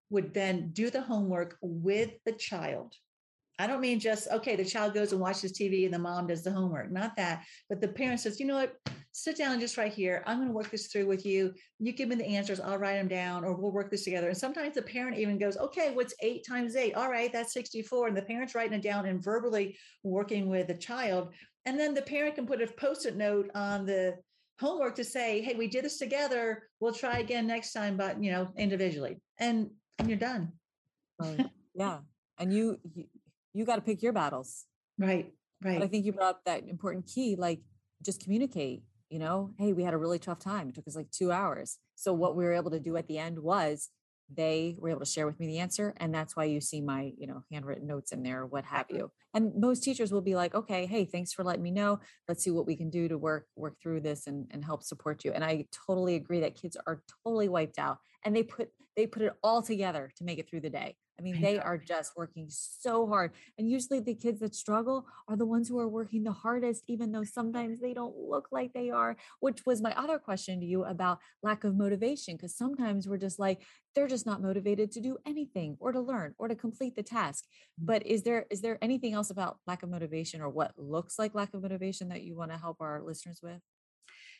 would 0.10 0.34
then 0.34 0.72
do 0.72 0.90
the 0.90 1.02
homework 1.02 1.58
with 1.62 2.12
the 2.26 2.32
child 2.32 2.94
I 3.60 3.68
don't 3.68 3.82
mean 3.82 4.00
just, 4.00 4.30
okay, 4.30 4.56
the 4.56 4.64
child 4.64 4.94
goes 4.94 5.12
and 5.12 5.20
watches 5.20 5.52
TV 5.52 5.84
and 5.84 5.94
the 5.94 6.00
mom 6.00 6.28
does 6.28 6.44
the 6.44 6.52
homework, 6.52 6.92
not 6.92 7.16
that. 7.18 7.44
But 7.68 7.82
the 7.82 7.90
parent 7.90 8.22
says, 8.22 8.40
you 8.40 8.46
know 8.46 8.56
what, 8.56 8.74
sit 9.12 9.38
down 9.38 9.60
just 9.60 9.78
right 9.78 9.92
here. 9.92 10.24
I'm 10.26 10.38
going 10.38 10.48
to 10.48 10.54
work 10.54 10.72
this 10.72 10.88
through 10.88 11.08
with 11.08 11.26
you. 11.26 11.54
You 11.78 11.92
give 11.92 12.08
me 12.08 12.16
the 12.16 12.26
answers, 12.26 12.62
I'll 12.62 12.78
write 12.78 12.94
them 12.94 13.10
down, 13.10 13.44
or 13.44 13.54
we'll 13.54 13.74
work 13.74 13.92
this 13.92 14.06
together. 14.06 14.30
And 14.30 14.38
sometimes 14.38 14.76
the 14.76 14.82
parent 14.82 15.18
even 15.18 15.38
goes, 15.38 15.58
okay, 15.58 15.92
what's 15.94 16.14
eight 16.22 16.46
times 16.48 16.78
eight? 16.78 16.96
All 16.96 17.12
right, 17.12 17.34
that's 17.34 17.54
64. 17.54 18.08
And 18.08 18.18
the 18.18 18.22
parent's 18.22 18.56
writing 18.56 18.80
it 18.80 18.82
down 18.82 19.06
and 19.06 19.22
verbally 19.22 19.78
working 20.04 20.48
with 20.48 20.68
the 20.68 20.76
child. 20.76 21.34
And 21.66 21.78
then 21.78 21.94
the 21.94 22.02
parent 22.02 22.36
can 22.36 22.48
put 22.48 22.62
a 22.62 22.68
post 22.68 23.06
it 23.06 23.18
note 23.18 23.52
on 23.56 23.86
the 23.86 24.16
homework 24.62 24.96
to 24.96 25.04
say, 25.04 25.42
hey, 25.42 25.56
we 25.56 25.68
did 25.68 25.84
this 25.84 25.98
together. 25.98 26.64
We'll 26.80 26.94
try 26.94 27.20
again 27.20 27.46
next 27.46 27.74
time, 27.74 27.98
but, 27.98 28.24
you 28.24 28.32
know, 28.32 28.48
individually. 28.58 29.18
And, 29.38 29.70
and 29.98 30.08
you're 30.08 30.18
done. 30.18 30.54
Yeah. 31.76 31.98
And 32.38 32.54
you 32.54 32.80
you 33.54 33.66
got 33.66 33.76
to 33.76 33.82
pick 33.82 34.02
your 34.02 34.14
battles. 34.14 34.66
Right. 34.98 35.34
Right. 35.62 35.80
But 35.80 35.86
I 35.86 35.88
think 35.88 36.06
you 36.06 36.14
brought 36.14 36.36
up 36.36 36.42
that 36.46 36.68
important 36.68 37.08
key, 37.08 37.36
like 37.38 37.62
just 38.04 38.24
communicate, 38.24 38.84
you 39.10 39.20
know, 39.20 39.52
hey, 39.58 39.74
we 39.74 39.84
had 39.84 39.94
a 39.94 39.98
really 39.98 40.20
tough 40.20 40.40
time. 40.40 40.70
It 40.70 40.76
took 40.76 40.88
us 40.88 40.96
like 40.96 41.12
two 41.12 41.32
hours. 41.32 41.78
So 41.96 42.14
what 42.14 42.36
we 42.36 42.46
were 42.46 42.54
able 42.54 42.72
to 42.72 42.80
do 42.80 42.96
at 42.96 43.08
the 43.08 43.18
end 43.18 43.40
was 43.40 43.90
they 44.32 44.76
were 44.78 44.90
able 44.90 45.00
to 45.00 45.06
share 45.06 45.26
with 45.26 45.40
me 45.40 45.48
the 45.48 45.60
answer. 45.60 45.94
And 45.98 46.14
that's 46.14 46.36
why 46.36 46.46
you 46.46 46.62
see 46.62 46.82
my, 46.82 47.12
you 47.18 47.28
know, 47.28 47.44
handwritten 47.52 47.88
notes 47.88 48.12
in 48.12 48.24
there, 48.24 48.46
what 48.46 48.64
have 48.66 48.86
you. 48.90 49.12
And 49.34 49.52
most 49.56 49.84
teachers 49.84 50.12
will 50.12 50.22
be 50.22 50.36
like, 50.36 50.54
okay, 50.56 50.86
hey, 50.86 51.06
thanks 51.06 51.34
for 51.34 51.44
letting 51.44 51.64
me 51.64 51.72
know. 51.72 52.00
Let's 52.28 52.44
see 52.44 52.52
what 52.52 52.68
we 52.68 52.76
can 52.76 52.90
do 52.90 53.08
to 53.08 53.18
work, 53.18 53.48
work 53.56 53.78
through 53.82 54.02
this 54.02 54.28
and, 54.28 54.48
and 54.52 54.64
help 54.64 54.84
support 54.84 55.26
you. 55.26 55.32
And 55.34 55.44
I 55.44 55.66
totally 55.88 56.16
agree 56.16 56.42
that 56.42 56.60
kids 56.60 56.78
are 56.88 57.02
totally 57.24 57.50
wiped 57.50 57.80
out 57.80 57.98
and 58.24 58.36
they 58.36 58.44
put 58.44 58.70
they 58.96 59.08
put 59.08 59.22
it 59.22 59.34
all 59.42 59.62
together 59.62 60.12
to 60.18 60.24
make 60.26 60.40
it 60.40 60.50
through 60.50 60.60
the 60.60 60.70
day. 60.70 60.96
I 61.20 61.22
mean, 61.22 61.42
they 61.42 61.60
are 61.60 61.78
just 61.78 62.14
working 62.16 62.48
so 62.50 63.06
hard. 63.08 63.32
And 63.58 63.70
usually 63.70 64.00
the 64.00 64.16
kids 64.16 64.40
that 64.40 64.56
struggle 64.56 65.06
are 65.28 65.36
the 65.36 65.46
ones 65.46 65.68
who 65.68 65.78
are 65.80 65.88
working 65.88 66.24
the 66.24 66.32
hardest, 66.32 66.86
even 66.88 67.12
though 67.12 67.26
sometimes 67.26 67.80
they 67.80 67.94
don't 67.94 68.16
look 68.18 68.48
like 68.52 68.74
they 68.74 68.90
are, 68.90 69.18
which 69.42 69.66
was 69.66 69.82
my 69.82 69.94
other 69.98 70.18
question 70.18 70.60
to 70.62 70.66
you 70.66 70.86
about 70.86 71.20
lack 71.44 71.66
of 71.66 71.76
motivation. 71.76 72.36
Because 72.36 72.56
sometimes 72.56 73.08
we're 73.08 73.18
just 73.18 73.38
like, 73.38 73.62
they're 73.96 74.08
just 74.08 74.26
not 74.26 74.42
motivated 74.42 74.92
to 74.94 75.02
do 75.02 75.18
anything 75.26 75.76
or 75.80 75.92
to 75.92 76.00
learn 76.00 76.36
or 76.38 76.48
to 76.48 76.56
complete 76.56 76.96
the 76.96 77.04
task. 77.04 77.46
Mm. 77.82 77.86
But 77.88 78.06
is 78.08 78.24
there 78.24 78.46
is 78.50 78.62
there 78.62 78.78
anything 78.82 79.14
else 79.14 79.30
about 79.30 79.58
lack 79.68 79.84
of 79.84 79.90
motivation 79.90 80.42
or 80.42 80.50
what 80.50 80.74
looks 80.78 81.20
like 81.20 81.36
lack 81.36 81.54
of 81.54 81.62
motivation 81.62 82.10
that 82.10 82.22
you 82.22 82.38
want 82.38 82.52
to 82.52 82.58
help 82.58 82.78
our 82.80 83.02
listeners 83.06 83.40
with? 83.44 83.60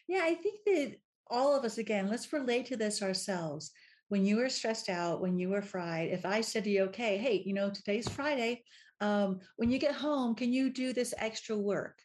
Yeah, 0.08 0.22
I 0.24 0.36
think 0.36 0.62
that 0.66 0.96
all 1.30 1.56
of 1.56 1.64
us, 1.64 1.78
again, 1.78 2.10
let's 2.10 2.32
relate 2.34 2.66
to 2.68 2.78
this 2.78 3.02
ourselves 3.02 3.72
when 4.10 4.26
you 4.26 4.38
were 4.38 4.50
stressed 4.50 4.90
out, 4.90 5.22
when 5.22 5.38
you 5.40 5.50
were 5.50 5.62
fried, 5.62 6.10
if 6.10 6.26
I 6.26 6.42
said 6.42 6.64
to 6.66 6.70
you, 6.70 6.84
okay, 6.86 7.18
hey, 7.18 7.44
you 7.46 7.54
know, 7.54 7.70
today's 7.70 8.10
Friday, 8.10 8.64
um, 9.02 9.40
when 9.56 9.72
you 9.72 9.78
get 9.78 9.96
home, 9.96 10.36
can 10.36 10.52
you 10.52 10.70
do 10.70 10.92
this 10.92 11.14
extra 11.18 11.56
work? 11.56 12.00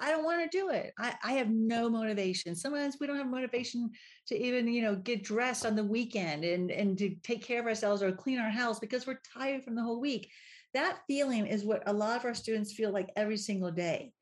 I 0.00 0.10
don't 0.10 0.24
want 0.24 0.50
to 0.50 0.58
do 0.58 0.70
it. 0.70 0.92
I, 0.98 1.14
I 1.22 1.32
have 1.34 1.48
no 1.48 1.88
motivation. 1.88 2.56
Sometimes 2.56 2.96
we 2.98 3.06
don't 3.06 3.18
have 3.18 3.28
motivation 3.28 3.90
to 4.26 4.36
even, 4.36 4.66
you 4.68 4.82
know, 4.82 4.96
get 4.96 5.22
dressed 5.22 5.64
on 5.64 5.76
the 5.76 5.84
weekend 5.84 6.44
and, 6.44 6.70
and 6.70 6.98
to 6.98 7.14
take 7.22 7.44
care 7.44 7.60
of 7.60 7.66
ourselves 7.66 8.02
or 8.02 8.10
clean 8.10 8.38
our 8.38 8.50
house 8.50 8.78
because 8.78 9.06
we're 9.06 9.20
tired 9.32 9.62
from 9.62 9.76
the 9.76 9.82
whole 9.82 10.00
week. 10.00 10.30
That 10.74 10.98
feeling 11.06 11.46
is 11.46 11.64
what 11.64 11.82
a 11.86 11.92
lot 11.92 12.18
of 12.18 12.24
our 12.24 12.34
students 12.34 12.72
feel 12.72 12.90
like 12.90 13.10
every 13.16 13.36
single 13.36 13.70
day. 13.70 14.12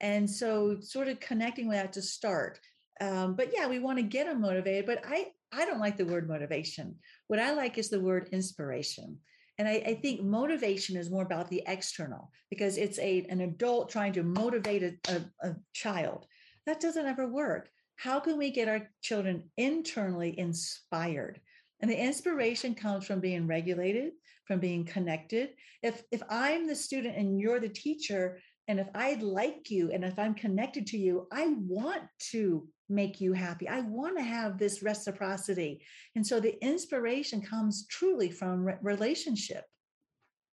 And 0.00 0.28
so 0.28 0.78
sort 0.80 1.08
of 1.08 1.20
connecting 1.20 1.68
with 1.68 1.78
that 1.78 1.92
to 1.94 2.02
start. 2.02 2.60
Um, 3.00 3.34
but 3.34 3.50
yeah, 3.52 3.66
we 3.66 3.78
want 3.78 3.98
to 3.98 4.04
get 4.04 4.26
them 4.26 4.40
motivated. 4.40 4.86
But 4.86 5.02
I 5.06 5.28
I 5.54 5.64
don't 5.64 5.80
like 5.80 5.96
the 5.96 6.04
word 6.04 6.28
motivation. 6.28 6.96
What 7.28 7.38
I 7.38 7.52
like 7.52 7.78
is 7.78 7.88
the 7.88 8.00
word 8.00 8.28
inspiration. 8.32 9.18
And 9.58 9.68
I, 9.68 9.82
I, 9.86 9.94
think 9.94 10.20
motivation 10.20 10.96
is 10.96 11.12
more 11.12 11.22
about 11.22 11.48
the 11.48 11.62
external 11.66 12.32
because 12.50 12.76
it's 12.76 12.98
a 12.98 13.24
an 13.30 13.40
adult 13.40 13.88
trying 13.88 14.12
to 14.14 14.24
motivate 14.24 14.82
a, 14.82 14.94
a, 15.08 15.48
a 15.48 15.56
child. 15.72 16.26
That 16.66 16.80
doesn't 16.80 17.06
ever 17.06 17.28
work. 17.28 17.68
How 17.96 18.18
can 18.18 18.36
we 18.36 18.50
get 18.50 18.68
our 18.68 18.90
children 19.00 19.44
internally 19.56 20.36
inspired? 20.38 21.40
And 21.80 21.90
the 21.90 22.02
inspiration 22.02 22.74
comes 22.74 23.06
from 23.06 23.20
being 23.20 23.46
regulated, 23.46 24.14
from 24.46 24.58
being 24.58 24.84
connected. 24.84 25.50
If 25.82 26.02
if 26.10 26.22
I'm 26.28 26.66
the 26.66 26.74
student 26.74 27.16
and 27.16 27.38
you're 27.38 27.60
the 27.60 27.68
teacher, 27.68 28.40
and 28.66 28.80
if 28.80 28.88
I 28.94 29.14
like 29.14 29.70
you 29.70 29.92
and 29.92 30.04
if 30.04 30.18
I'm 30.18 30.34
connected 30.34 30.86
to 30.88 30.98
you, 30.98 31.28
I 31.32 31.54
want 31.60 32.02
to 32.30 32.66
make 32.88 33.20
you 33.20 33.32
happy. 33.32 33.68
I 33.68 33.80
want 33.80 34.16
to 34.18 34.22
have 34.22 34.58
this 34.58 34.82
reciprocity. 34.82 35.82
And 36.14 36.26
so 36.26 36.40
the 36.40 36.62
inspiration 36.64 37.40
comes 37.40 37.86
truly 37.88 38.30
from 38.30 38.64
re- 38.64 38.76
relationship. 38.82 39.64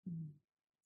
Mm, 0.10 0.28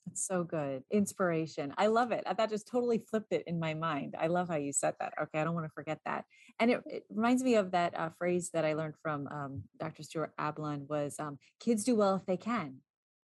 that's 0.06 0.28
so 0.28 0.44
good. 0.44 0.84
Inspiration. 0.92 1.74
I 1.78 1.88
love 1.88 2.12
it. 2.12 2.26
That 2.26 2.50
just 2.50 2.68
totally 2.68 3.04
flipped 3.10 3.34
it 3.34 3.44
in 3.48 3.60
my 3.60 3.74
mind. 3.74 4.16
I 4.20 4.28
love 4.28 4.50
how 4.50 4.58
you 4.58 4.72
said 4.72 4.94
that. 5.00 5.14
Okay. 5.22 5.40
I 5.40 5.44
don't 5.44 5.56
want 5.56 5.66
to 5.66 5.74
forget 5.74 6.00
that. 6.06 6.26
And 6.60 6.72
it, 6.72 6.82
it 6.86 7.04
reminds 7.10 7.44
me 7.44 7.56
of 7.56 7.72
that 7.72 7.98
uh, 7.98 8.10
phrase 8.18 8.52
that 8.54 8.66
I 8.66 8.74
learned 8.74 8.96
from 9.02 9.28
um, 9.28 9.64
Dr. 9.80 10.04
Stuart 10.04 10.34
Ablon 10.40 10.88
was 10.88 11.16
um, 11.20 11.40
kids 11.60 11.84
do 11.84 11.96
well 11.96 12.16
if 12.16 12.26
they 12.26 12.38
can. 12.38 12.76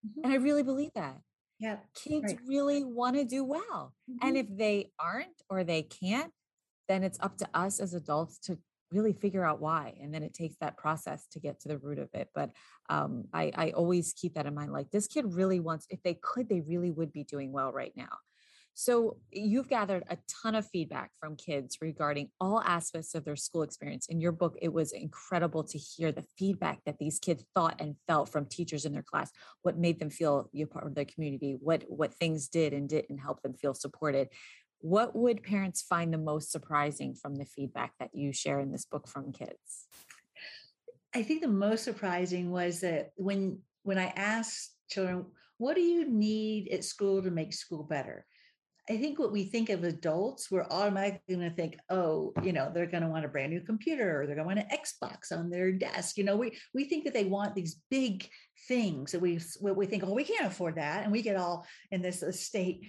Mm-hmm. 0.06 0.24
And 0.24 0.34
I 0.34 0.38
really 0.38 0.64
believe 0.64 0.92
that. 0.96 1.18
Yeah. 1.60 1.78
Kids 1.96 2.34
right. 2.34 2.40
really 2.48 2.84
want 2.84 3.16
to 3.18 3.26
do 3.26 3.44
well. 3.44 3.94
Mm-hmm. 4.10 4.28
And 4.28 4.38
if 4.38 4.48
they 4.50 4.92
aren't 5.00 5.42
or 5.50 5.64
they 5.64 5.84
can't, 5.84 6.32
then 6.88 7.04
it's 7.04 7.20
up 7.22 7.38
to 7.38 7.48
us 7.54 7.80
as 7.80 7.94
adults 7.94 8.38
to 8.40 8.58
really 8.92 9.14
figure 9.14 9.44
out 9.44 9.60
why 9.60 9.94
and 10.02 10.14
then 10.14 10.24
it 10.24 10.34
takes 10.34 10.56
that 10.62 10.78
process 10.78 11.28
to 11.28 11.40
get 11.40 11.60
to 11.60 11.68
the 11.68 11.78
root 11.78 12.00
of 12.00 12.10
it 12.14 12.30
but 12.36 12.52
um, 12.90 13.26
I, 13.34 13.52
I 13.56 13.70
always 13.72 14.14
keep 14.14 14.36
that 14.36 14.46
in 14.46 14.54
mind 14.54 14.72
like 14.72 14.92
this 14.92 15.08
kid 15.08 15.26
really 15.34 15.60
wants 15.60 15.88
if 15.90 16.02
they 16.04 16.18
could 16.22 16.50
they 16.50 16.62
really 16.62 16.92
would 16.92 17.12
be 17.12 17.24
doing 17.24 17.52
well 17.52 17.72
right 17.72 17.94
now. 17.96 18.18
So 18.78 19.20
you've 19.32 19.70
gathered 19.70 20.04
a 20.10 20.18
ton 20.44 20.54
of 20.54 20.68
feedback 20.68 21.12
from 21.18 21.38
kids 21.38 21.78
regarding 21.80 22.32
all 22.42 22.62
aspects 22.62 23.16
of 23.16 23.24
their 23.24 23.38
school 23.38 23.64
experience. 23.64 24.08
In 24.08 24.20
your 24.20 24.34
book 24.34 24.58
it 24.62 24.72
was 24.72 24.92
incredible 24.92 25.64
to 25.64 25.78
hear 25.78 26.12
the 26.12 26.26
feedback 26.38 26.80
that 26.86 27.00
these 27.00 27.18
kids 27.18 27.46
thought 27.56 27.80
and 27.80 27.96
felt 28.06 28.28
from 28.28 28.46
teachers 28.46 28.84
in 28.84 28.92
their 28.92 29.02
class 29.02 29.32
what 29.62 29.78
made 29.78 29.98
them 29.98 30.10
feel 30.10 30.50
you 30.52 30.68
part 30.68 30.86
of 30.86 30.94
the 30.94 31.06
community 31.06 31.58
what 31.60 31.86
what 31.88 32.14
things 32.14 32.50
did 32.50 32.74
and 32.74 32.90
didn't 32.90 33.18
help 33.18 33.42
them 33.42 33.54
feel 33.54 33.74
supported 33.74 34.28
what 34.86 35.16
would 35.16 35.42
parents 35.42 35.82
find 35.82 36.14
the 36.14 36.18
most 36.20 36.52
surprising 36.52 37.16
from 37.16 37.34
the 37.34 37.46
feedback 37.46 37.94
that 38.00 38.12
you 38.14 38.32
share 38.32 38.60
in 38.60 38.72
this 38.72 38.86
book 38.86 39.08
from 39.08 39.32
kids? 39.32 39.88
I 41.16 41.24
think 41.24 41.42
the 41.42 41.48
most 41.48 41.84
surprising 41.84 42.52
was 42.52 42.82
that 42.82 43.10
when 43.16 43.58
when 43.82 43.98
I 43.98 44.14
asked 44.16 44.76
children, 44.88 45.26
what 45.58 45.76
do 45.76 45.82
you 45.82 46.08
need 46.08 46.72
at 46.72 46.84
school 46.84 47.24
to 47.24 47.32
make 47.32 47.52
school 47.52 47.82
better? 47.82 48.28
I 48.88 48.98
think 48.98 49.18
what 49.18 49.32
we 49.32 49.46
think 49.46 49.72
of 49.72 49.84
adults, 49.84 50.52
we're 50.52 50.68
automatically 50.70 51.36
going 51.36 51.50
to 51.50 51.56
think, 51.56 51.78
oh, 51.90 52.34
you 52.44 52.54
know, 52.54 52.70
they're 52.72 52.86
going 52.86 53.02
to 53.02 53.10
want 53.10 53.26
a 53.26 53.28
brand 53.28 53.52
new 53.52 53.62
computer 53.62 54.22
or 54.22 54.28
they're 54.28 54.36
going 54.36 54.48
to 54.48 54.56
want 54.56 54.72
an 54.72 54.78
Xbox 54.78 55.36
on 55.36 55.50
their 55.50 55.72
desk. 55.72 56.16
You 56.16 56.26
know, 56.26 56.38
we 56.38 56.56
we 56.76 56.86
think 56.86 57.06
that 57.06 57.14
they 57.16 57.26
want 57.26 57.56
these 57.56 57.82
big 57.90 58.30
things 58.68 59.14
that 59.14 59.20
we 59.20 59.40
we 59.60 59.88
think, 59.88 60.04
oh, 60.04 60.14
we 60.14 60.24
can't 60.24 60.46
afford 60.46 60.76
that, 60.76 61.02
and 61.02 61.12
we 61.12 61.24
get 61.24 61.38
all 61.38 61.66
in 61.90 62.04
this 62.04 62.24
state. 62.40 62.86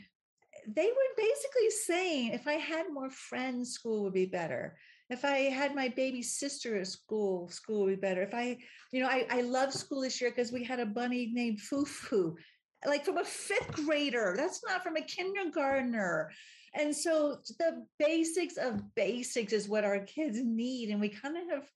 They 0.67 0.87
were 0.87 1.15
basically 1.17 1.71
saying, 1.71 2.33
if 2.33 2.47
I 2.47 2.55
had 2.55 2.93
more 2.93 3.11
friends, 3.11 3.73
school 3.73 4.03
would 4.05 4.15
be 4.15 4.27
better. 4.27 4.77
If 5.09 5.25
I 5.25 5.39
had 5.39 5.75
my 5.75 5.89
baby 5.89 6.23
sister 6.23 6.77
at 6.77 6.89
school, 6.89 7.49
school 7.49 7.85
would 7.85 8.01
be 8.01 8.07
better. 8.09 8.23
If 8.23 8.35
I, 8.35 8.59
you 8.91 9.01
know, 9.01 9.09
I, 9.09 9.27
I 9.31 9.41
love 9.43 9.73
school 9.73 10.01
this 10.01 10.21
year 10.21 10.31
because 10.31 10.51
we 10.51 10.65
had 10.65 10.81
a 10.81 10.87
bunny 10.87 11.31
named 11.33 11.61
Fufu 11.61 12.35
like 12.85 13.05
from 13.05 13.19
a 13.19 13.25
fifth 13.25 13.73
grader. 13.73 14.35
That's 14.37 14.63
not 14.67 14.83
from 14.83 14.97
a 14.97 15.03
kindergartner. 15.03 16.31
And 16.75 16.95
so 16.95 17.39
the 17.59 17.87
basics 17.99 18.57
of 18.57 18.95
basics 18.95 19.53
is 19.53 19.69
what 19.69 19.85
our 19.85 20.01
kids 20.01 20.39
need. 20.43 20.91
And 20.91 21.01
we 21.01 21.09
kind 21.09 21.37
of 21.37 21.49
have 21.49 21.71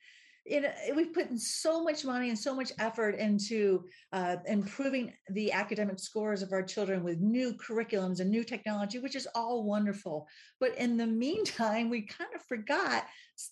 we've 0.96 1.12
put 1.12 1.30
in 1.30 1.38
so 1.38 1.82
much 1.82 2.04
money 2.04 2.28
and 2.28 2.38
so 2.38 2.54
much 2.54 2.72
effort 2.78 3.16
into 3.16 3.84
uh, 4.12 4.36
improving 4.46 5.12
the 5.30 5.52
academic 5.52 5.98
scores 5.98 6.42
of 6.42 6.52
our 6.52 6.62
children 6.62 7.04
with 7.04 7.20
new 7.20 7.54
curriculums 7.54 8.20
and 8.20 8.30
new 8.30 8.42
technology, 8.42 8.98
which 8.98 9.14
is 9.14 9.28
all 9.34 9.64
wonderful. 9.64 10.26
But 10.58 10.76
in 10.76 10.96
the 10.96 11.06
meantime, 11.06 11.88
we 11.88 12.02
kind 12.02 12.30
of 12.34 12.42
forgot 12.42 13.04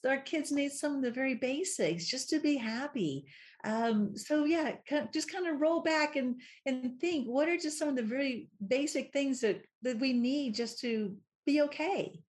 our 0.06 0.18
kids 0.18 0.52
need 0.52 0.72
some 0.72 0.96
of 0.96 1.02
the 1.02 1.11
very 1.11 1.34
basics 1.34 2.06
just 2.06 2.28
to 2.30 2.40
be 2.40 2.56
happy. 2.56 3.26
Um, 3.64 4.16
so 4.16 4.44
yeah, 4.44 4.72
just 5.12 5.32
kind 5.32 5.46
of 5.46 5.61
roll 5.61 5.82
back 5.82 6.16
and 6.16 6.40
and 6.66 7.00
think 7.00 7.26
what 7.26 7.48
are 7.48 7.56
just 7.56 7.78
some 7.78 7.88
of 7.88 7.96
the 7.96 8.02
very 8.02 8.48
basic 8.66 9.12
things 9.12 9.40
that 9.40 9.62
that 9.82 9.98
we 9.98 10.12
need 10.12 10.54
just 10.54 10.80
to 10.80 11.16
be 11.46 11.62
okay. 11.62 12.20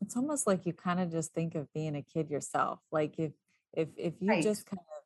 It's 0.00 0.16
almost 0.16 0.48
like 0.48 0.66
you 0.66 0.72
kind 0.72 0.98
of 0.98 1.12
just 1.12 1.32
think 1.32 1.54
of 1.54 1.72
being 1.72 1.94
a 1.94 2.02
kid 2.02 2.28
yourself. 2.28 2.80
Like 2.90 3.18
if 3.18 3.32
if 3.72 3.88
if 3.96 4.14
you 4.20 4.30
right. 4.30 4.42
just 4.42 4.66
kind 4.66 4.80
of 4.80 5.02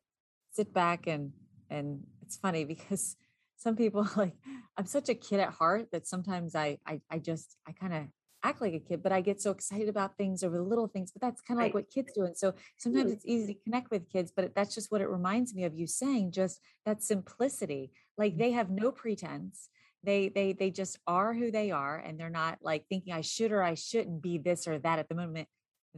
sit 0.52 0.72
back 0.72 1.06
and 1.06 1.32
and 1.70 2.02
it's 2.22 2.36
funny 2.36 2.64
because 2.74 3.16
some 3.56 3.76
people 3.76 4.06
like 4.16 4.34
i'm 4.76 4.86
such 4.86 5.08
a 5.08 5.14
kid 5.14 5.40
at 5.40 5.50
heart 5.50 5.88
that 5.92 6.06
sometimes 6.06 6.54
i 6.54 6.78
i, 6.86 7.00
I 7.10 7.18
just 7.18 7.56
i 7.66 7.72
kind 7.72 7.94
of 7.94 8.02
act 8.42 8.60
like 8.60 8.74
a 8.74 8.78
kid 8.78 9.02
but 9.02 9.12
i 9.12 9.20
get 9.20 9.40
so 9.40 9.50
excited 9.50 9.88
about 9.88 10.16
things 10.16 10.44
over 10.44 10.56
the 10.56 10.62
little 10.62 10.86
things 10.86 11.10
but 11.10 11.20
that's 11.20 11.40
kind 11.40 11.58
of 11.58 11.62
right. 11.62 11.64
like 11.66 11.74
what 11.74 11.90
kids 11.90 12.12
do 12.14 12.24
and 12.24 12.36
so 12.36 12.54
sometimes 12.76 13.10
it's 13.10 13.26
easy 13.26 13.54
to 13.54 13.60
connect 13.64 13.90
with 13.90 14.08
kids 14.08 14.32
but 14.34 14.54
that's 14.54 14.74
just 14.74 14.92
what 14.92 15.00
it 15.00 15.08
reminds 15.08 15.54
me 15.54 15.64
of 15.64 15.74
you 15.74 15.86
saying 15.86 16.30
just 16.30 16.60
that 16.84 17.02
simplicity 17.02 17.90
like 18.16 18.34
mm. 18.34 18.38
they 18.38 18.52
have 18.52 18.70
no 18.70 18.92
pretense 18.92 19.68
they 20.04 20.28
they 20.28 20.52
they 20.52 20.70
just 20.70 20.98
are 21.06 21.34
who 21.34 21.50
they 21.50 21.72
are 21.72 21.96
and 21.96 22.20
they're 22.20 22.30
not 22.30 22.58
like 22.62 22.84
thinking 22.88 23.12
i 23.12 23.20
should 23.20 23.50
or 23.50 23.62
i 23.62 23.74
shouldn't 23.74 24.22
be 24.22 24.38
this 24.38 24.68
or 24.68 24.78
that 24.78 25.00
at 25.00 25.08
the 25.08 25.14
moment 25.14 25.48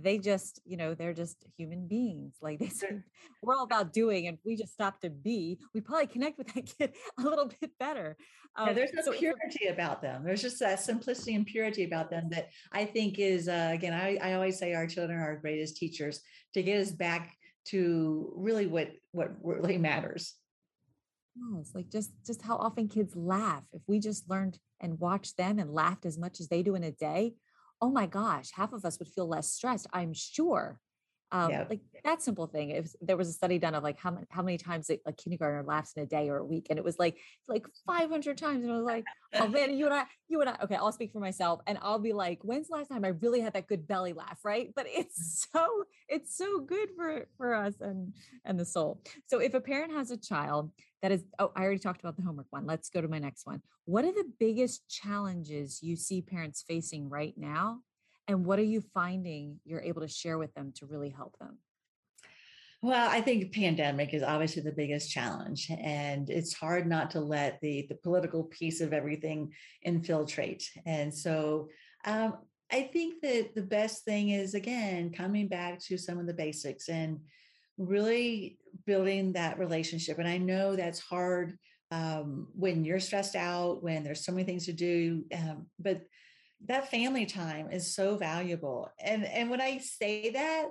they 0.02 0.18
just 0.18 0.60
you 0.64 0.76
know 0.76 0.94
they're 0.94 1.14
just 1.14 1.44
human 1.56 1.86
beings 1.86 2.34
like 2.40 2.58
they 2.58 2.68
said 2.68 3.02
we're 3.42 3.54
all 3.54 3.64
about 3.64 3.92
doing 3.92 4.26
and 4.26 4.38
we 4.44 4.56
just 4.56 4.72
stop 4.72 5.00
to 5.00 5.10
be 5.10 5.58
we 5.74 5.80
probably 5.80 6.06
connect 6.06 6.38
with 6.38 6.52
that 6.54 6.64
kid 6.78 6.92
a 7.18 7.22
little 7.22 7.50
bit 7.60 7.70
better 7.78 8.16
um, 8.56 8.68
yeah, 8.68 8.72
there's 8.72 8.92
no 8.92 9.02
so 9.02 9.12
purity 9.12 9.66
about 9.68 10.02
them 10.02 10.24
there's 10.24 10.42
just 10.42 10.58
that 10.60 10.80
simplicity 10.80 11.34
and 11.34 11.46
purity 11.46 11.84
about 11.84 12.10
them 12.10 12.28
that 12.30 12.48
i 12.72 12.84
think 12.84 13.18
is 13.18 13.48
uh, 13.48 13.70
again 13.72 13.92
I, 13.92 14.18
I 14.22 14.34
always 14.34 14.58
say 14.58 14.74
our 14.74 14.86
children 14.86 15.18
are 15.18 15.28
our 15.28 15.36
greatest 15.36 15.76
teachers 15.76 16.20
to 16.54 16.62
get 16.62 16.80
us 16.80 16.90
back 16.90 17.34
to 17.68 18.32
really 18.34 18.66
what 18.66 18.90
what 19.12 19.30
really 19.42 19.78
matters. 19.78 20.34
Yes 21.36 21.70
like 21.74 21.88
just 21.88 22.10
just 22.26 22.42
how 22.42 22.56
often 22.56 22.88
kids 22.88 23.14
laugh 23.14 23.64
if 23.72 23.82
we 23.86 24.00
just 24.00 24.28
learned 24.28 24.58
and 24.80 24.98
watched 24.98 25.36
them 25.36 25.58
and 25.58 25.72
laughed 25.72 26.04
as 26.04 26.18
much 26.18 26.40
as 26.40 26.48
they 26.48 26.62
do 26.62 26.74
in 26.74 26.82
a 26.82 26.90
day 26.90 27.34
oh 27.80 27.90
my 27.90 28.06
gosh, 28.06 28.50
half 28.52 28.72
of 28.72 28.84
us 28.84 28.98
would 28.98 29.08
feel 29.08 29.28
less 29.28 29.50
stressed, 29.50 29.86
I'm 29.92 30.12
sure. 30.12 30.80
Um, 31.30 31.50
yeah. 31.50 31.64
Like 31.68 31.80
that 32.04 32.22
simple 32.22 32.46
thing. 32.46 32.70
If 32.70 32.94
there 33.02 33.16
was 33.16 33.28
a 33.28 33.32
study 33.32 33.58
done 33.58 33.74
of 33.74 33.82
like 33.82 33.98
how 33.98 34.10
many, 34.10 34.26
how 34.30 34.42
many 34.42 34.56
times 34.56 34.88
a, 34.88 34.98
a 35.04 35.12
kindergartner 35.12 35.62
laughs 35.62 35.92
in 35.94 36.02
a 36.02 36.06
day 36.06 36.28
or 36.30 36.38
a 36.38 36.44
week, 36.44 36.68
and 36.70 36.78
it 36.78 36.84
was 36.84 36.98
like 36.98 37.18
like 37.48 37.66
500 37.86 38.38
times, 38.38 38.64
and 38.64 38.72
I 38.72 38.76
was 38.76 38.84
like, 38.84 39.04
oh 39.34 39.48
man, 39.48 39.76
you 39.76 39.84
and 39.84 39.94
I, 39.94 40.04
you 40.28 40.40
and 40.40 40.48
I. 40.48 40.56
Okay, 40.64 40.76
I'll 40.76 40.92
speak 40.92 41.12
for 41.12 41.20
myself, 41.20 41.60
and 41.66 41.78
I'll 41.82 41.98
be 41.98 42.12
like, 42.14 42.38
when's 42.42 42.68
the 42.68 42.76
last 42.76 42.88
time 42.88 43.04
I 43.04 43.08
really 43.08 43.40
had 43.40 43.52
that 43.54 43.66
good 43.66 43.86
belly 43.86 44.14
laugh, 44.14 44.38
right? 44.42 44.72
But 44.74 44.86
it's 44.88 45.46
mm. 45.46 45.48
so 45.52 45.84
it's 46.08 46.36
so 46.36 46.60
good 46.60 46.90
for 46.96 47.26
for 47.36 47.54
us 47.54 47.74
and 47.80 48.14
and 48.44 48.58
the 48.58 48.64
soul. 48.64 49.02
So 49.26 49.38
if 49.38 49.52
a 49.54 49.60
parent 49.60 49.92
has 49.92 50.10
a 50.10 50.16
child 50.16 50.70
that 51.02 51.12
is, 51.12 51.24
oh, 51.38 51.52
I 51.54 51.62
already 51.62 51.78
talked 51.78 52.00
about 52.00 52.16
the 52.16 52.22
homework 52.22 52.46
one. 52.50 52.66
Let's 52.66 52.90
go 52.90 53.00
to 53.00 53.06
my 53.08 53.18
next 53.18 53.46
one. 53.46 53.62
What 53.84 54.04
are 54.04 54.12
the 54.12 54.30
biggest 54.40 54.88
challenges 54.88 55.80
you 55.82 55.94
see 55.94 56.22
parents 56.22 56.64
facing 56.66 57.08
right 57.08 57.34
now 57.36 57.82
and 58.28 58.44
what 58.44 58.58
are 58.58 58.64
you 58.64 58.82
finding 58.94 59.58
you're 59.64 59.80
able 59.80 60.02
to 60.02 60.08
share 60.08 60.38
with 60.38 60.52
them 60.54 60.72
to 60.76 60.86
really 60.86 61.10
help 61.10 61.36
them 61.38 61.58
well, 62.80 63.10
I 63.10 63.20
think 63.20 63.52
pandemic 63.52 64.14
is 64.14 64.22
obviously 64.22 64.62
the 64.62 64.70
biggest 64.70 65.10
challenge, 65.10 65.68
and 65.68 66.30
it's 66.30 66.54
hard 66.54 66.86
not 66.86 67.10
to 67.12 67.20
let 67.20 67.60
the 67.60 67.86
the 67.88 67.96
political 67.96 68.44
piece 68.44 68.80
of 68.80 68.92
everything 68.92 69.52
infiltrate. 69.82 70.70
And 70.86 71.12
so, 71.12 71.70
um, 72.04 72.34
I 72.70 72.82
think 72.82 73.20
that 73.22 73.56
the 73.56 73.62
best 73.62 74.04
thing 74.04 74.30
is 74.30 74.54
again 74.54 75.10
coming 75.10 75.48
back 75.48 75.80
to 75.86 75.98
some 75.98 76.20
of 76.20 76.28
the 76.28 76.34
basics 76.34 76.88
and 76.88 77.18
really 77.78 78.58
building 78.86 79.32
that 79.32 79.58
relationship. 79.58 80.18
And 80.18 80.28
I 80.28 80.38
know 80.38 80.76
that's 80.76 81.00
hard 81.00 81.58
um, 81.90 82.48
when 82.54 82.84
you're 82.84 83.00
stressed 83.00 83.34
out, 83.34 83.82
when 83.82 84.04
there's 84.04 84.24
so 84.24 84.32
many 84.32 84.44
things 84.44 84.66
to 84.66 84.72
do, 84.72 85.24
um, 85.34 85.66
but 85.80 86.02
that 86.66 86.90
family 86.90 87.26
time 87.26 87.70
is 87.70 87.94
so 87.94 88.16
valuable. 88.16 88.90
And 89.00 89.24
and 89.24 89.50
when 89.50 89.60
I 89.60 89.78
say 89.78 90.30
that, 90.30 90.68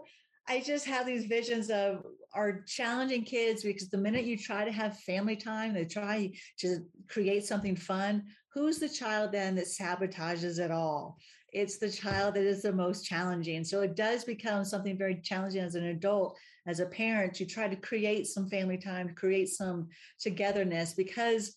I 0.48 0.62
just 0.62 0.86
have 0.86 1.06
these 1.06 1.26
visions 1.26 1.70
of 1.70 2.06
our 2.34 2.62
challenging 2.62 3.24
kids 3.24 3.64
because 3.64 3.90
the 3.90 3.98
minute 3.98 4.26
you 4.26 4.38
try 4.38 4.64
to 4.64 4.72
have 4.72 5.00
family 5.00 5.36
time, 5.36 5.74
they 5.74 5.86
try 5.86 6.32
to 6.60 6.86
create 7.10 7.46
something 7.46 7.76
fun. 7.76 8.24
Who's 8.54 8.80
the 8.80 8.90
child 8.90 9.32
then 9.32 9.56
that 9.56 9.66
sabotages 9.66 10.60
it 10.60 10.72
all? 10.72 11.18
It's 11.54 11.78
the 11.78 11.90
child 11.90 12.36
that 12.36 12.44
is 12.44 12.62
the 12.62 12.74
most 12.74 13.06
challenging. 13.06 13.64
So 13.64 13.82
it 13.82 13.96
does 13.96 14.24
become 14.24 14.64
something 14.64 14.98
very 14.98 15.22
challenging 15.22 15.62
as 15.62 15.76
an 15.76 15.86
adult, 15.86 16.38
as 16.66 16.82
a 16.82 16.86
parent, 16.86 17.40
you 17.40 17.46
try 17.46 17.68
to 17.68 17.76
create 17.76 18.28
some 18.28 18.50
family 18.50 18.78
time, 18.78 19.16
create 19.16 19.50
some 19.50 19.88
togetherness 20.20 20.94
because 20.94 21.56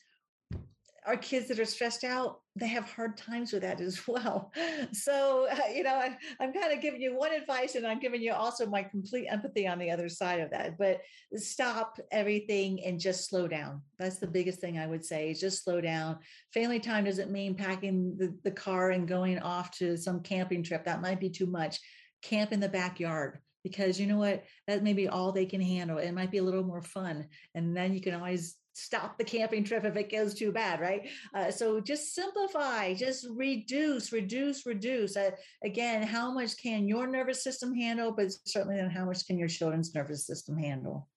our 1.06 1.16
kids 1.16 1.48
that 1.48 1.58
are 1.58 1.64
stressed 1.64 2.04
out 2.04 2.40
they 2.60 2.68
have 2.68 2.88
hard 2.88 3.16
times 3.16 3.52
with 3.52 3.62
that 3.62 3.80
as 3.80 4.06
well. 4.08 4.52
So 4.92 5.48
uh, 5.50 5.56
you 5.74 5.82
know 5.82 5.94
I, 5.94 6.16
i'm 6.38 6.52
kind 6.52 6.72
of 6.72 6.80
giving 6.80 7.00
you 7.00 7.16
one 7.16 7.32
advice 7.32 7.74
and 7.74 7.86
i'm 7.86 7.98
giving 7.98 8.22
you 8.22 8.32
also 8.32 8.66
my 8.66 8.82
complete 8.82 9.26
empathy 9.28 9.66
on 9.66 9.78
the 9.78 9.90
other 9.90 10.08
side 10.08 10.40
of 10.40 10.50
that 10.50 10.76
but 10.78 11.00
stop 11.36 11.98
everything 12.10 12.84
and 12.84 13.00
just 13.00 13.28
slow 13.28 13.48
down. 13.48 13.82
That's 13.98 14.18
the 14.18 14.26
biggest 14.26 14.60
thing 14.60 14.78
i 14.78 14.86
would 14.86 15.04
say 15.04 15.30
is 15.30 15.40
just 15.40 15.64
slow 15.64 15.80
down. 15.80 16.18
Family 16.52 16.80
time 16.80 17.04
doesn't 17.04 17.30
mean 17.30 17.54
packing 17.54 18.16
the, 18.18 18.36
the 18.44 18.50
car 18.50 18.90
and 18.90 19.08
going 19.08 19.38
off 19.40 19.70
to 19.78 19.96
some 19.96 20.22
camping 20.22 20.62
trip 20.62 20.84
that 20.84 21.02
might 21.02 21.20
be 21.20 21.30
too 21.30 21.46
much. 21.46 21.78
Camp 22.22 22.52
in 22.52 22.60
the 22.60 22.68
backyard 22.68 23.38
because 23.62 23.98
you 24.00 24.06
know 24.06 24.18
what? 24.18 24.44
That 24.66 24.82
may 24.82 24.92
be 24.92 25.08
all 25.08 25.32
they 25.32 25.46
can 25.46 25.60
handle. 25.60 25.98
It 25.98 26.12
might 26.12 26.30
be 26.30 26.38
a 26.38 26.42
little 26.42 26.64
more 26.64 26.82
fun 26.82 27.28
and 27.54 27.76
then 27.76 27.94
you 27.94 28.00
can 28.00 28.14
always 28.14 28.56
stop 28.80 29.18
the 29.18 29.24
camping 29.24 29.64
trip 29.64 29.84
if 29.84 29.96
it 29.96 30.10
goes 30.10 30.34
too 30.34 30.50
bad, 30.52 30.80
right? 30.80 31.08
Uh, 31.34 31.50
so 31.50 31.80
just 31.80 32.14
simplify, 32.14 32.94
just 32.94 33.26
reduce, 33.30 34.12
reduce, 34.12 34.64
reduce. 34.64 35.16
Uh, 35.16 35.30
again, 35.64 36.02
how 36.02 36.32
much 36.32 36.56
can 36.56 36.88
your 36.88 37.06
nervous 37.06 37.44
system 37.44 37.74
handle, 37.74 38.12
but 38.12 38.32
certainly 38.46 38.76
then 38.76 38.90
how 38.90 39.04
much 39.04 39.26
can 39.26 39.38
your 39.38 39.48
children's 39.48 39.94
nervous 39.94 40.26
system 40.26 40.56
handle? 40.56 41.08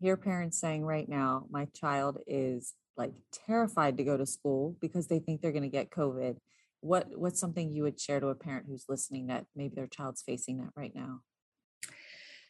Your 0.00 0.16
parents 0.16 0.60
saying 0.60 0.84
right 0.84 1.08
now, 1.08 1.46
my 1.50 1.66
child 1.74 2.18
is 2.26 2.74
like 2.96 3.12
terrified 3.32 3.96
to 3.98 4.04
go 4.04 4.16
to 4.16 4.26
school 4.26 4.76
because 4.80 5.06
they 5.06 5.18
think 5.18 5.40
they're 5.40 5.52
going 5.52 5.62
to 5.62 5.68
get 5.68 5.90
COVID. 5.90 6.36
What 6.80 7.08
what's 7.16 7.40
something 7.40 7.72
you 7.72 7.84
would 7.84 7.98
share 7.98 8.20
to 8.20 8.28
a 8.28 8.34
parent 8.34 8.66
who's 8.68 8.84
listening 8.88 9.28
that 9.28 9.46
maybe 9.54 9.74
their 9.74 9.86
child's 9.86 10.22
facing 10.22 10.58
that 10.58 10.70
right 10.76 10.94
now? 10.94 11.20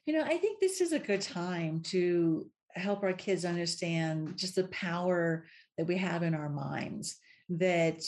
You 0.07 0.15
know, 0.15 0.23
I 0.23 0.37
think 0.37 0.61
this 0.61 0.81
is 0.81 0.93
a 0.93 1.01
good 1.01 1.21
time 1.21 1.81
to 1.87 2.49
help 2.77 3.03
our 3.03 3.13
kids 3.13 3.45
understand 3.45 4.37
just 4.37 4.57
the 4.57 4.69
power 4.69 5.47
that 5.79 5.87
we 5.87 5.97
have 5.97 6.23
in 6.23 6.35
our 6.35 6.49
minds 6.49 7.17
that 7.49 8.03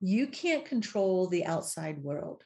you 0.00 0.26
can't 0.26 0.64
control 0.64 1.26
the 1.26 1.44
outside 1.44 1.98
world 2.02 2.44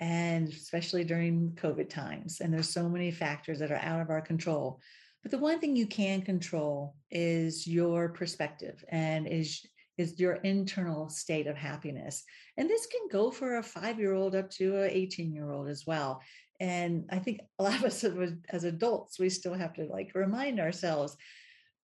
and 0.00 0.48
especially 0.48 1.04
during 1.04 1.56
covid 1.60 1.88
times 1.88 2.40
and 2.40 2.52
there's 2.52 2.68
so 2.68 2.88
many 2.88 3.10
factors 3.10 3.58
that 3.58 3.70
are 3.70 3.76
out 3.76 4.00
of 4.00 4.10
our 4.10 4.20
control. 4.20 4.80
But 5.22 5.30
the 5.30 5.38
one 5.38 5.58
thing 5.58 5.74
you 5.74 5.86
can 5.86 6.20
control 6.20 6.96
is 7.10 7.66
your 7.66 8.10
perspective 8.10 8.84
and 8.90 9.26
is 9.26 9.64
is 9.96 10.18
your 10.18 10.34
internal 10.34 11.08
state 11.08 11.46
of 11.46 11.56
happiness. 11.56 12.24
And 12.56 12.68
this 12.68 12.86
can 12.86 13.08
go 13.10 13.30
for 13.30 13.56
a 13.56 13.62
5 13.62 13.98
year 13.98 14.12
old 14.12 14.34
up 14.34 14.50
to 14.50 14.76
a 14.82 14.86
18 14.86 15.32
year 15.32 15.50
old 15.50 15.68
as 15.68 15.86
well 15.86 16.20
and 16.60 17.04
I 17.10 17.18
think 17.18 17.40
a 17.58 17.62
lot 17.62 17.76
of 17.76 17.84
us 17.84 18.04
as 18.50 18.64
adults, 18.64 19.18
we 19.18 19.28
still 19.28 19.54
have 19.54 19.74
to 19.74 19.84
like 19.84 20.12
remind 20.14 20.60
ourselves 20.60 21.16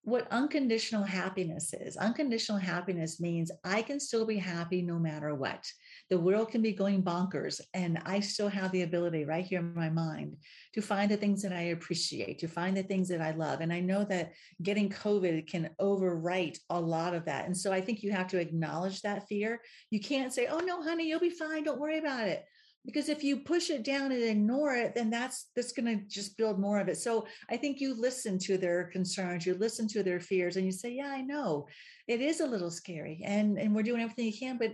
what 0.02 0.26
unconditional 0.30 1.02
happiness 1.02 1.74
is. 1.74 1.96
Unconditional 1.96 2.58
happiness 2.58 3.20
means 3.20 3.50
I 3.64 3.82
can 3.82 4.00
still 4.00 4.24
be 4.24 4.38
happy 4.38 4.80
no 4.80 4.98
matter 4.98 5.34
what. 5.34 5.70
The 6.08 6.18
world 6.18 6.50
can 6.50 6.62
be 6.62 6.72
going 6.72 7.02
bonkers, 7.02 7.60
and 7.74 8.00
I 8.06 8.20
still 8.20 8.48
have 8.48 8.72
the 8.72 8.82
ability 8.82 9.26
right 9.26 9.44
here 9.44 9.60
in 9.60 9.74
my 9.74 9.90
mind 9.90 10.36
to 10.74 10.80
find 10.80 11.10
the 11.10 11.18
things 11.18 11.42
that 11.42 11.52
I 11.52 11.72
appreciate, 11.72 12.38
to 12.38 12.48
find 12.48 12.76
the 12.76 12.82
things 12.82 13.08
that 13.08 13.20
I 13.20 13.32
love. 13.32 13.60
And 13.60 13.72
I 13.72 13.80
know 13.80 14.04
that 14.04 14.32
getting 14.62 14.88
COVID 14.88 15.46
can 15.46 15.68
overwrite 15.78 16.58
a 16.70 16.80
lot 16.80 17.14
of 17.14 17.26
that. 17.26 17.44
And 17.44 17.56
so 17.56 17.70
I 17.70 17.82
think 17.82 18.02
you 18.02 18.10
have 18.12 18.28
to 18.28 18.40
acknowledge 18.40 19.02
that 19.02 19.28
fear. 19.28 19.60
You 19.90 20.00
can't 20.00 20.32
say, 20.32 20.46
oh, 20.46 20.60
no, 20.60 20.82
honey, 20.82 21.08
you'll 21.08 21.20
be 21.20 21.30
fine. 21.30 21.64
Don't 21.64 21.80
worry 21.80 21.98
about 21.98 22.26
it 22.26 22.44
because 22.86 23.08
if 23.08 23.22
you 23.22 23.38
push 23.38 23.70
it 23.70 23.84
down 23.84 24.10
and 24.12 24.22
ignore 24.22 24.74
it 24.74 24.94
then 24.94 25.10
that's 25.10 25.50
that's 25.54 25.72
going 25.72 25.86
to 25.86 26.04
just 26.06 26.36
build 26.36 26.58
more 26.58 26.80
of 26.80 26.88
it. 26.88 26.96
So 26.96 27.26
i 27.50 27.56
think 27.56 27.80
you 27.80 27.94
listen 27.94 28.38
to 28.40 28.58
their 28.58 28.84
concerns 28.84 29.46
you 29.46 29.54
listen 29.54 29.86
to 29.88 30.02
their 30.02 30.20
fears 30.20 30.56
and 30.56 30.66
you 30.66 30.72
say 30.72 30.92
yeah 30.92 31.10
i 31.10 31.20
know. 31.20 31.66
It 32.08 32.20
is 32.20 32.40
a 32.40 32.46
little 32.46 32.70
scary 32.70 33.22
and 33.24 33.58
and 33.58 33.74
we're 33.74 33.82
doing 33.82 34.02
everything 34.02 34.26
you 34.26 34.38
can 34.38 34.58
but 34.58 34.72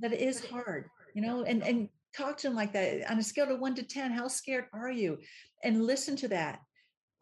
that 0.00 0.12
it 0.12 0.20
is 0.20 0.44
hard 0.44 0.88
you 1.18 1.22
know? 1.22 1.42
And 1.42 1.62
and 1.62 1.88
talk 2.16 2.36
to 2.38 2.48
them 2.48 2.56
like 2.56 2.72
that. 2.72 3.10
On 3.10 3.18
a 3.18 3.22
scale 3.22 3.50
of 3.52 3.60
1 3.60 3.74
to 3.76 3.82
10 3.82 4.12
how 4.12 4.28
scared 4.28 4.66
are 4.72 4.90
you? 4.90 5.18
And 5.64 5.84
listen 5.84 6.16
to 6.16 6.28
that. 6.28 6.60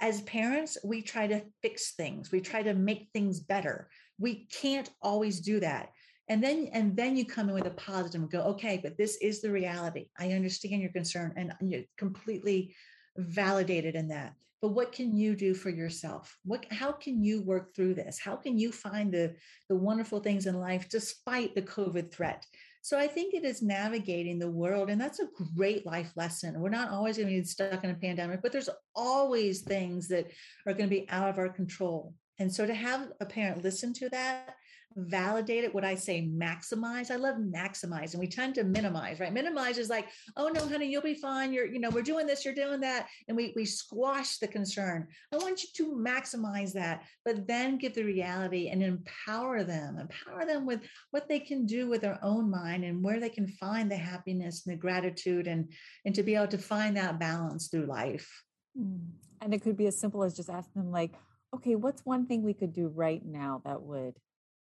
As 0.00 0.20
parents 0.22 0.76
we 0.84 1.00
try 1.02 1.26
to 1.26 1.42
fix 1.62 1.94
things. 1.94 2.30
We 2.30 2.40
try 2.40 2.62
to 2.62 2.74
make 2.74 3.08
things 3.12 3.40
better. 3.40 3.88
We 4.18 4.46
can't 4.46 4.90
always 5.02 5.40
do 5.40 5.60
that 5.60 5.88
and 6.28 6.42
then 6.42 6.68
and 6.72 6.96
then 6.96 7.16
you 7.16 7.24
come 7.24 7.48
in 7.48 7.54
with 7.54 7.66
a 7.66 7.70
positive 7.70 8.20
and 8.20 8.30
go 8.30 8.40
okay 8.40 8.80
but 8.82 8.96
this 8.96 9.16
is 9.18 9.40
the 9.40 9.50
reality. 9.50 10.08
I 10.18 10.32
understand 10.32 10.82
your 10.82 10.92
concern 10.92 11.32
and 11.36 11.52
you're 11.60 11.82
completely 11.96 12.74
validated 13.16 13.94
in 13.94 14.08
that. 14.08 14.34
But 14.62 14.68
what 14.68 14.90
can 14.90 15.16
you 15.16 15.36
do 15.36 15.54
for 15.54 15.70
yourself? 15.70 16.36
What 16.44 16.66
how 16.72 16.92
can 16.92 17.22
you 17.22 17.42
work 17.42 17.74
through 17.74 17.94
this? 17.94 18.18
How 18.18 18.36
can 18.36 18.58
you 18.58 18.72
find 18.72 19.12
the 19.12 19.34
the 19.68 19.76
wonderful 19.76 20.20
things 20.20 20.46
in 20.46 20.58
life 20.58 20.88
despite 20.88 21.54
the 21.54 21.62
covid 21.62 22.10
threat? 22.10 22.44
So 22.82 22.96
i 22.98 23.06
think 23.08 23.34
it 23.34 23.44
is 23.44 23.62
navigating 23.62 24.38
the 24.38 24.50
world 24.50 24.90
and 24.90 25.00
that's 25.00 25.20
a 25.20 25.28
great 25.56 25.86
life 25.86 26.12
lesson. 26.16 26.60
We're 26.60 26.70
not 26.70 26.90
always 26.90 27.16
going 27.16 27.28
to 27.28 27.40
be 27.40 27.44
stuck 27.44 27.84
in 27.84 27.90
a 27.90 27.94
pandemic 27.94 28.42
but 28.42 28.50
there's 28.50 28.70
always 28.94 29.62
things 29.62 30.08
that 30.08 30.26
are 30.66 30.72
going 30.72 30.88
to 30.88 30.96
be 30.96 31.08
out 31.08 31.28
of 31.28 31.38
our 31.38 31.48
control. 31.48 32.14
And 32.38 32.52
so 32.52 32.66
to 32.66 32.74
have 32.74 33.12
a 33.20 33.26
parent 33.26 33.62
listen 33.62 33.92
to 33.94 34.08
that 34.08 34.56
validate 34.96 35.64
it. 35.64 35.74
What 35.74 35.84
I 35.84 35.94
say, 35.94 36.22
maximize. 36.22 37.10
I 37.10 37.16
love 37.16 37.36
maximize, 37.36 38.12
and 38.12 38.20
we 38.20 38.26
tend 38.26 38.54
to 38.56 38.64
minimize, 38.64 39.20
right? 39.20 39.32
Minimize 39.32 39.78
is 39.78 39.90
like, 39.90 40.08
oh 40.36 40.48
no, 40.48 40.66
honey, 40.66 40.86
you'll 40.86 41.02
be 41.02 41.14
fine. 41.14 41.52
You're, 41.52 41.66
you 41.66 41.78
know, 41.78 41.90
we're 41.90 42.02
doing 42.02 42.26
this, 42.26 42.44
you're 42.44 42.54
doing 42.54 42.80
that, 42.80 43.08
and 43.28 43.36
we 43.36 43.52
we 43.54 43.64
squash 43.64 44.38
the 44.38 44.48
concern. 44.48 45.06
I 45.32 45.36
want 45.36 45.62
you 45.62 45.68
to 45.76 45.96
maximize 45.96 46.72
that, 46.72 47.02
but 47.24 47.46
then 47.46 47.78
give 47.78 47.94
the 47.94 48.04
reality 48.04 48.68
and 48.68 48.82
empower 48.82 49.64
them, 49.64 49.98
empower 49.98 50.46
them 50.46 50.66
with 50.66 50.80
what 51.10 51.28
they 51.28 51.40
can 51.40 51.66
do 51.66 51.88
with 51.88 52.00
their 52.00 52.18
own 52.22 52.50
mind 52.50 52.84
and 52.84 53.04
where 53.04 53.20
they 53.20 53.28
can 53.28 53.46
find 53.46 53.90
the 53.90 53.96
happiness 53.96 54.66
and 54.66 54.74
the 54.74 54.80
gratitude 54.80 55.46
and 55.46 55.70
and 56.04 56.14
to 56.14 56.22
be 56.22 56.34
able 56.34 56.48
to 56.48 56.58
find 56.58 56.96
that 56.96 57.20
balance 57.20 57.68
through 57.68 57.86
life. 57.86 58.42
Mm. 58.78 59.00
And 59.42 59.52
it 59.52 59.62
could 59.62 59.76
be 59.76 59.86
as 59.86 59.98
simple 59.98 60.24
as 60.24 60.34
just 60.34 60.48
asking 60.48 60.82
them, 60.82 60.90
like, 60.90 61.12
okay, 61.54 61.74
what's 61.74 62.04
one 62.04 62.26
thing 62.26 62.42
we 62.42 62.54
could 62.54 62.72
do 62.72 62.88
right 62.88 63.22
now 63.24 63.60
that 63.64 63.82
would 63.82 64.14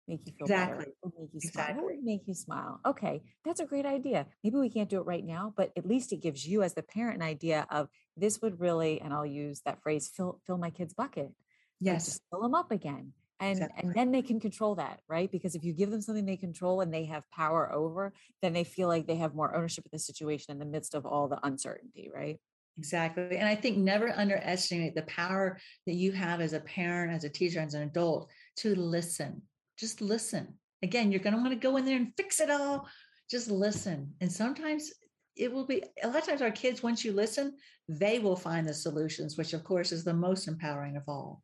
make 0.07 0.21
you 0.25 0.33
feel 0.37 0.45
exactly. 0.45 0.85
better, 0.85 1.13
make 1.19 1.29
you 1.33 1.41
smile. 1.41 1.65
Exactly. 1.65 1.75
What 1.75 1.85
would 1.85 2.03
make 2.03 2.21
you 2.25 2.33
smile? 2.33 2.79
Okay, 2.85 3.21
that's 3.45 3.59
a 3.59 3.65
great 3.65 3.85
idea. 3.85 4.25
Maybe 4.43 4.57
we 4.57 4.69
can't 4.69 4.89
do 4.89 4.99
it 4.99 5.05
right 5.05 5.25
now, 5.25 5.53
but 5.55 5.71
at 5.77 5.85
least 5.85 6.13
it 6.13 6.21
gives 6.21 6.45
you 6.47 6.63
as 6.63 6.73
the 6.73 6.83
parent 6.83 7.17
an 7.17 7.27
idea 7.27 7.65
of 7.69 7.89
this 8.17 8.41
would 8.41 8.59
really, 8.59 9.01
and 9.01 9.13
I'll 9.13 9.25
use 9.25 9.61
that 9.65 9.81
phrase, 9.81 10.11
fill 10.15 10.39
fill 10.45 10.57
my 10.57 10.69
kid's 10.69 10.93
bucket. 10.93 11.31
Yes, 11.79 12.09
like 12.09 12.21
fill 12.31 12.43
them 12.43 12.55
up 12.55 12.71
again. 12.71 13.13
And, 13.39 13.59
exactly. 13.59 13.81
and 13.83 13.93
then 13.93 14.11
they 14.11 14.21
can 14.21 14.39
control 14.39 14.75
that, 14.75 15.01
right? 15.09 15.29
Because 15.29 15.53
if 15.53 15.65
you 15.65 15.73
give 15.73 15.91
them 15.91 16.01
something 16.01 16.25
they 16.25 16.37
control 16.37 16.79
and 16.79 16.93
they 16.93 17.03
have 17.05 17.29
power 17.31 17.73
over, 17.73 18.13
then 18.41 18.53
they 18.53 18.63
feel 18.63 18.87
like 18.87 19.05
they 19.05 19.17
have 19.17 19.35
more 19.35 19.53
ownership 19.53 19.83
of 19.83 19.91
the 19.91 19.99
situation 19.99 20.53
in 20.53 20.59
the 20.59 20.65
midst 20.65 20.95
of 20.95 21.05
all 21.05 21.27
the 21.27 21.45
uncertainty, 21.45 22.09
right? 22.13 22.39
Exactly. 22.77 23.37
And 23.37 23.47
I 23.47 23.55
think 23.55 23.77
never 23.77 24.11
underestimate 24.15 24.95
the 24.95 25.01
power 25.03 25.59
that 25.85 25.93
you 25.93 26.11
have 26.13 26.39
as 26.41 26.53
a 26.53 26.61
parent, 26.61 27.11
as 27.11 27.23
a 27.23 27.29
teacher, 27.29 27.59
as 27.59 27.73
an 27.73 27.83
adult 27.83 28.29
to 28.57 28.75
listen 28.75 29.41
just 29.77 30.01
listen. 30.01 30.57
Again, 30.81 31.11
you're 31.11 31.21
going 31.21 31.35
to 31.35 31.41
want 31.41 31.51
to 31.51 31.59
go 31.59 31.77
in 31.77 31.85
there 31.85 31.97
and 31.97 32.13
fix 32.17 32.39
it 32.39 32.49
all. 32.49 32.87
Just 33.29 33.49
listen. 33.49 34.13
And 34.21 34.31
sometimes 34.31 34.91
it 35.35 35.51
will 35.51 35.65
be 35.65 35.83
a 36.03 36.07
lot 36.07 36.17
of 36.17 36.27
times 36.27 36.41
our 36.41 36.51
kids, 36.51 36.83
once 36.83 37.03
you 37.03 37.11
listen, 37.11 37.55
they 37.87 38.19
will 38.19 38.35
find 38.35 38.67
the 38.67 38.73
solutions, 38.73 39.37
which 39.37 39.53
of 39.53 39.63
course 39.63 39.91
is 39.91 40.03
the 40.03 40.13
most 40.13 40.47
empowering 40.47 40.97
of 40.97 41.03
all. 41.07 41.41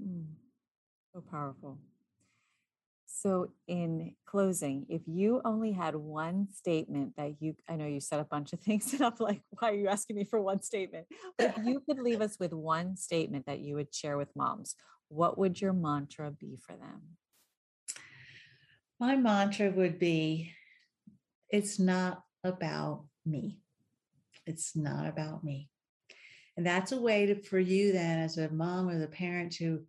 Mm, 0.00 0.26
so 1.14 1.22
powerful. 1.30 1.78
So, 3.06 3.48
in 3.66 4.14
closing, 4.26 4.86
if 4.90 5.00
you 5.06 5.40
only 5.44 5.72
had 5.72 5.96
one 5.96 6.48
statement 6.54 7.16
that 7.16 7.40
you, 7.40 7.56
I 7.68 7.76
know 7.76 7.86
you 7.86 7.98
said 7.98 8.20
a 8.20 8.24
bunch 8.24 8.52
of 8.52 8.60
things, 8.66 8.92
and 8.92 9.02
I'm 9.02 9.14
like, 9.18 9.40
why 9.58 9.70
are 9.70 9.74
you 9.74 9.88
asking 9.88 10.16
me 10.16 10.24
for 10.24 10.40
one 10.40 10.62
statement? 10.62 11.06
But 11.38 11.54
if 11.56 11.64
you 11.64 11.80
could 11.80 11.98
leave 11.98 12.20
us 12.26 12.36
with 12.38 12.52
one 12.52 12.96
statement 12.96 13.46
that 13.46 13.60
you 13.60 13.74
would 13.74 13.94
share 13.94 14.18
with 14.18 14.36
moms, 14.36 14.76
what 15.08 15.38
would 15.38 15.60
your 15.60 15.72
mantra 15.72 16.30
be 16.30 16.58
for 16.60 16.72
them? 16.76 17.02
My 18.98 19.16
mantra 19.16 19.70
would 19.70 19.98
be 19.98 20.52
it's 21.50 21.78
not 21.78 22.22
about 22.44 23.04
me. 23.24 23.58
It's 24.46 24.76
not 24.76 25.06
about 25.06 25.44
me. 25.44 25.70
And 26.56 26.66
that's 26.66 26.92
a 26.92 27.00
way 27.00 27.26
to, 27.26 27.42
for 27.42 27.58
you 27.58 27.92
then 27.92 28.18
as 28.18 28.38
a 28.38 28.50
mom 28.50 28.88
or 28.88 28.98
the 28.98 29.06
parent 29.06 29.52
to 29.54 29.82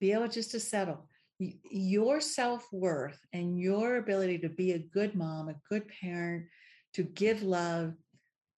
be 0.00 0.12
able 0.12 0.28
just 0.28 0.52
to 0.52 0.60
settle 0.60 1.08
your 1.38 2.20
self-worth 2.20 3.18
and 3.32 3.58
your 3.58 3.96
ability 3.96 4.38
to 4.38 4.48
be 4.48 4.72
a 4.72 4.78
good 4.78 5.14
mom, 5.14 5.48
a 5.48 5.56
good 5.68 5.84
parent, 6.00 6.46
to 6.94 7.02
give 7.02 7.42
love 7.42 7.94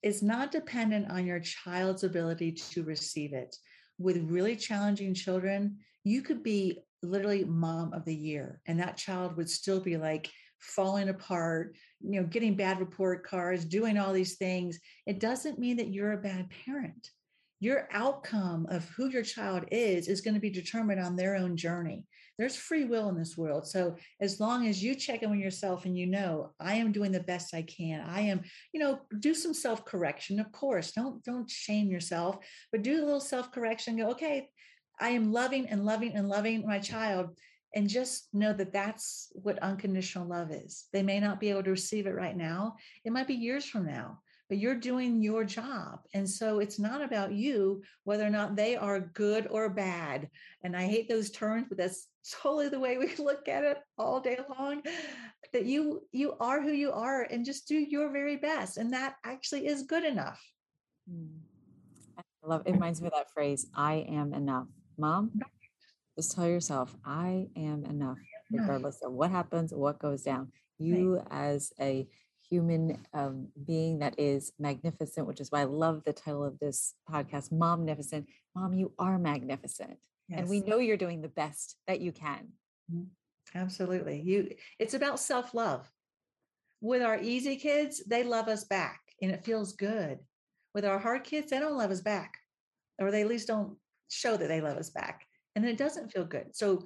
is 0.03 0.23
not 0.23 0.53
dependent 0.53 1.11
on 1.11 1.25
your 1.25 1.41
child's 1.41 2.05
ability 2.05 2.53
to 2.53 2.83
receive 2.83 3.33
it. 3.33 3.57
With 3.99 4.31
really 4.31 4.57
challenging 4.57 5.15
children, 5.15 5.79
you 6.03 6.21
could 6.21 6.43
be 6.43 6.81
literally 7.05 7.45
mom 7.45 7.93
of 7.93 8.05
the 8.05 8.15
year 8.15 8.61
and 8.67 8.81
that 8.81 8.97
child 8.97 9.37
would 9.37 9.49
still 9.49 9.81
be 9.81 9.97
like 9.97 10.29
falling 10.65 11.11
apart 11.11 11.77
you 12.01 12.21
know 12.21 12.27
getting 12.27 12.55
bad 12.55 12.81
report 12.81 13.25
cards 13.25 13.65
doing 13.65 13.99
all 13.99 14.13
these 14.13 14.37
things. 14.37 14.79
It 15.07 15.21
doesn't 15.21 15.59
mean 15.59 15.77
that 15.79 15.93
you're 15.93 16.13
a 16.13 16.19
bad 16.19 16.49
parent. 16.65 17.11
Your 17.61 17.89
outcome 17.93 18.67
of 18.69 18.89
who 18.91 19.09
your 19.09 19.23
child 19.23 19.65
is 19.71 20.09
is 20.09 20.21
going 20.21 20.35
to 20.35 20.41
be 20.41 20.51
determined 20.51 21.01
on 21.01 21.17
their 21.17 21.37
own 21.37 21.57
journey. 21.57 22.05
There's 22.37 22.57
free 22.57 22.85
will 22.85 23.09
in 23.09 23.17
this 23.17 23.39
world 23.39 23.67
so 23.67 23.97
as 24.21 24.41
long 24.41 24.67
as 24.67 24.83
you 24.83 24.97
check 24.97 25.23
in 25.23 25.31
with 25.31 25.39
yourself 25.39 25.85
and 25.85 25.97
you 25.97 26.07
know 26.07 26.51
i 26.59 26.75
am 26.75 26.91
doing 26.91 27.13
the 27.13 27.21
best 27.21 27.55
i 27.55 27.63
can. 27.63 28.01
I 28.01 28.23
am 28.23 28.43
you 28.73 28.81
know 28.81 29.01
do 29.21 29.35
some 29.35 29.55
self 29.55 29.85
correction 29.85 30.41
of 30.41 30.51
course. 30.53 30.93
Don't 30.93 31.23
don't 31.25 31.49
shame 31.49 31.91
yourself 31.91 32.39
but 32.73 32.83
do 32.83 32.97
a 32.97 33.05
little 33.05 33.21
self 33.21 33.53
correction 33.53 33.97
go 33.97 34.11
okay 34.11 34.49
I 35.01 35.11
am 35.11 35.33
loving 35.33 35.69
and 35.69 35.85
loving 35.85 36.13
and 36.15 36.29
loving 36.29 36.67
my 36.67 36.79
child. 36.79 37.37
And 37.77 37.89
just 37.89 38.29
know 38.33 38.53
that 38.53 38.73
that's 38.73 39.33
what 39.33 39.59
unconditional 39.59 40.29
love 40.29 40.53
is. 40.53 40.85
They 40.93 41.03
may 41.03 41.19
not 41.19 41.41
be 41.41 41.51
able 41.51 41.65
to 41.65 41.71
receive 41.71 42.07
it 42.07 42.15
right 42.15 42.37
now, 42.37 42.77
it 43.05 43.13
might 43.13 43.27
be 43.27 43.35
years 43.35 43.65
from 43.65 43.85
now, 43.85 44.21
but 44.49 44.59
you're 44.59 44.77
doing 44.77 45.21
your 45.21 45.43
job. 45.43 45.99
And 46.15 46.29
so 46.29 46.61
it's 46.61 46.79
not 46.79 47.03
about 47.03 47.33
you, 47.33 47.83
whether 48.05 48.25
or 48.25 48.31
not 48.31 48.55
they 48.55 48.77
are 48.77 49.11
good 49.15 49.49
or 49.51 49.69
bad. 49.69 50.31
And 50.63 50.77
I 50.77 50.87
hate 50.87 51.09
those 51.09 51.33
terms, 51.33 51.67
but 51.69 51.79
that's 51.79 52.07
totally 52.43 52.69
the 52.69 52.81
way 52.81 52.97
we 52.97 53.15
look 53.19 53.49
at 53.49 53.65
it 53.65 53.79
all 53.99 54.21
day 54.21 54.39
long 54.59 54.83
that 55.53 55.65
you 55.65 56.03
you 56.11 56.35
are 56.41 56.61
who 56.61 56.73
you 56.73 56.93
are 56.93 57.23
and 57.23 57.45
just 57.45 57.69
do 57.69 57.77
your 57.77 58.11
very 58.11 58.37
best 58.37 58.77
and 58.77 58.93
that 58.93 59.15
actually 59.25 59.67
is 59.67 59.85
good 59.85 60.05
enough 60.05 60.43
mm. 61.11 61.29
i 62.19 62.23
love 62.45 62.63
it 62.67 62.73
reminds 62.73 63.01
me 63.01 63.07
of 63.07 63.13
that 63.13 63.31
phrase 63.31 63.67
i 63.75 64.05
am 64.09 64.35
enough 64.35 64.67
Mom, 64.99 65.31
just 66.17 66.33
tell 66.33 66.47
yourself, 66.47 66.95
I 67.05 67.49
am 67.57 67.85
enough, 67.85 68.19
regardless 68.51 69.01
of 69.03 69.13
what 69.13 69.31
happens, 69.31 69.73
what 69.73 69.99
goes 69.99 70.23
down. 70.23 70.53
You, 70.79 71.17
right. 71.17 71.27
as 71.31 71.73
a 71.81 72.07
human 72.49 72.99
um, 73.13 73.49
being 73.67 74.01
that 74.01 74.19
is 74.19 74.53
magnificent, 74.59 75.27
which 75.27 75.41
is 75.41 75.51
why 75.51 75.61
I 75.61 75.65
love 75.65 76.03
the 76.05 76.13
title 76.13 76.45
of 76.45 76.59
this 76.59 76.95
podcast, 77.11 77.53
Momnificent. 77.53 78.27
Mom, 78.55 78.75
you 78.75 78.93
are 78.99 79.19
magnificent. 79.19 79.99
Yes. 80.29 80.41
And 80.41 80.49
we 80.49 80.61
know 80.61 80.79
you're 80.79 80.97
doing 80.97 81.21
the 81.21 81.29
best 81.29 81.77
that 81.87 82.01
you 82.01 82.13
can. 82.13 82.49
Mm-hmm. 82.93 83.05
Absolutely. 83.55 84.21
You 84.21 84.51
it's 84.79 84.95
about 84.95 85.21
self-love. 85.21 85.89
With 86.81 87.03
our 87.03 87.19
easy 87.21 87.57
kids, 87.57 88.03
they 88.07 88.25
love 88.25 88.49
us 88.49 88.65
back 88.65 89.01
and 89.23 89.31
it 89.31 89.45
feels 89.45 89.73
good. 89.73 90.19
With 90.75 90.85
our 90.85 90.99
hard 90.99 91.25
kids, 91.25 91.51
they 91.51 91.61
don't 91.61 91.79
love 91.79 91.91
us 91.91 92.01
back. 92.01 92.39
Or 92.99 93.11
they 93.11 93.23
at 93.23 93.29
least 93.29 93.49
don't 93.49 93.77
show 94.15 94.37
that 94.37 94.49
they 94.49 94.61
love 94.61 94.77
us 94.77 94.91
back 94.91 95.27
and 95.57 95.65
it 95.65 95.77
doesn't 95.77 96.13
feel 96.13 96.25
good 96.25 96.47
so 96.53 96.85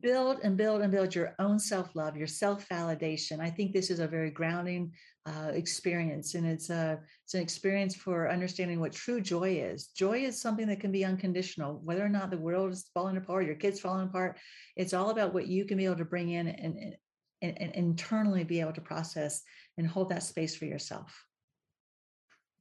build 0.00 0.38
and 0.42 0.56
build 0.56 0.82
and 0.82 0.92
build 0.92 1.14
your 1.14 1.34
own 1.38 1.58
self 1.58 1.94
love, 1.94 2.16
your 2.16 2.26
self 2.26 2.68
validation. 2.68 3.40
I 3.40 3.50
think 3.50 3.72
this 3.72 3.90
is 3.90 4.00
a 4.00 4.06
very 4.06 4.30
grounding 4.30 4.92
uh, 5.26 5.50
experience, 5.52 6.34
and 6.34 6.46
it's 6.46 6.70
a 6.70 7.00
it's 7.24 7.34
an 7.34 7.42
experience 7.42 7.94
for 7.94 8.30
understanding 8.30 8.80
what 8.80 8.92
true 8.92 9.20
joy 9.20 9.60
is. 9.60 9.88
Joy 9.88 10.20
is 10.20 10.40
something 10.40 10.66
that 10.68 10.80
can 10.80 10.92
be 10.92 11.04
unconditional, 11.04 11.80
whether 11.84 12.04
or 12.04 12.08
not 12.08 12.30
the 12.30 12.38
world 12.38 12.72
is 12.72 12.90
falling 12.94 13.16
apart, 13.16 13.46
your 13.46 13.54
kids 13.54 13.80
falling 13.80 14.06
apart. 14.06 14.38
It's 14.76 14.94
all 14.94 15.10
about 15.10 15.34
what 15.34 15.48
you 15.48 15.64
can 15.64 15.78
be 15.78 15.84
able 15.84 15.96
to 15.96 16.04
bring 16.04 16.30
in 16.30 16.48
and, 16.48 16.94
and, 17.42 17.60
and 17.60 17.74
internally 17.74 18.44
be 18.44 18.60
able 18.60 18.72
to 18.72 18.80
process 18.80 19.42
and 19.76 19.86
hold 19.86 20.10
that 20.10 20.22
space 20.22 20.56
for 20.56 20.64
yourself. 20.64 21.24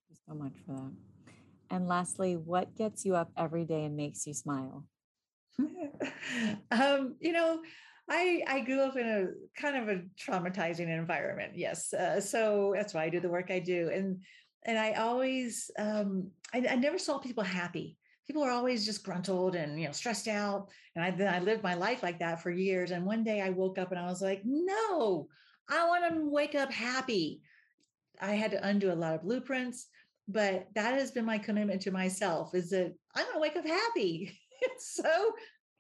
Thank 0.08 0.18
you 0.18 0.26
so 0.28 0.44
much 0.44 0.54
for 0.66 0.74
that. 0.74 1.17
And 1.70 1.88
lastly, 1.88 2.36
what 2.36 2.76
gets 2.76 3.06
you 3.06 3.16
up 3.16 3.32
every 3.38 3.66
day 3.66 3.86
and 3.86 3.96
makes 3.96 4.26
you 4.26 4.34
smile? 4.34 4.86
um, 6.72 7.16
you 7.20 7.32
know, 7.34 7.62
I 8.10 8.44
I 8.48 8.60
grew 8.62 8.82
up 8.82 8.96
in 8.96 9.08
a 9.08 9.62
kind 9.62 9.78
of 9.78 9.90
a 9.90 10.02
traumatizing 10.20 10.88
environment. 10.88 11.54
Yes, 11.56 11.94
uh, 11.94 12.22
so 12.22 12.74
that's 12.76 12.94
why 12.94 13.04
I 13.04 13.10
do 13.10 13.20
the 13.20 13.30
work 13.30 13.52
I 13.52 13.60
do, 13.60 13.90
and 13.94 14.24
and 14.66 14.78
I 14.78 14.94
always 14.94 15.70
um, 15.78 16.30
I, 16.54 16.66
I 16.70 16.76
never 16.76 16.98
saw 16.98 17.18
people 17.18 17.44
happy. 17.44 17.98
People 18.28 18.44
are 18.44 18.52
always 18.52 18.86
just 18.86 19.04
gruntled 19.04 19.56
and 19.56 19.80
you 19.80 19.88
know 19.88 19.94
stressed 19.94 20.28
out, 20.28 20.70
and 20.96 21.04
I 21.04 21.12
then 21.12 21.34
I 21.34 21.40
lived 21.40 21.64
my 21.64 21.74
life 21.74 22.04
like 22.04 22.20
that 22.20 22.42
for 22.42 22.52
years. 22.52 22.92
And 22.92 23.06
one 23.06 23.24
day 23.24 23.42
I 23.42 23.50
woke 23.50 23.78
up 23.78 23.92
and 23.92 24.00
I 24.00 24.06
was 24.06 24.22
like, 24.22 24.42
no, 24.46 25.28
I 25.70 25.86
want 25.88 26.14
to 26.14 26.30
wake 26.30 26.56
up 26.56 26.72
happy. 26.72 27.42
I 28.22 28.34
had 28.34 28.52
to 28.52 28.66
undo 28.66 28.92
a 28.92 28.96
lot 28.96 29.16
of 29.16 29.24
blueprints, 29.24 29.88
but 30.28 30.68
that 30.76 30.94
has 30.94 31.12
been 31.12 31.26
my 31.26 31.38
commitment 31.38 31.82
to 31.84 31.92
myself: 31.92 32.54
is 32.54 32.70
that 32.72 32.94
I'm 33.16 33.26
going 33.26 33.36
to 33.36 33.40
wake 33.40 33.56
up 33.56 33.66
happy. 33.66 34.38
so 34.80 35.04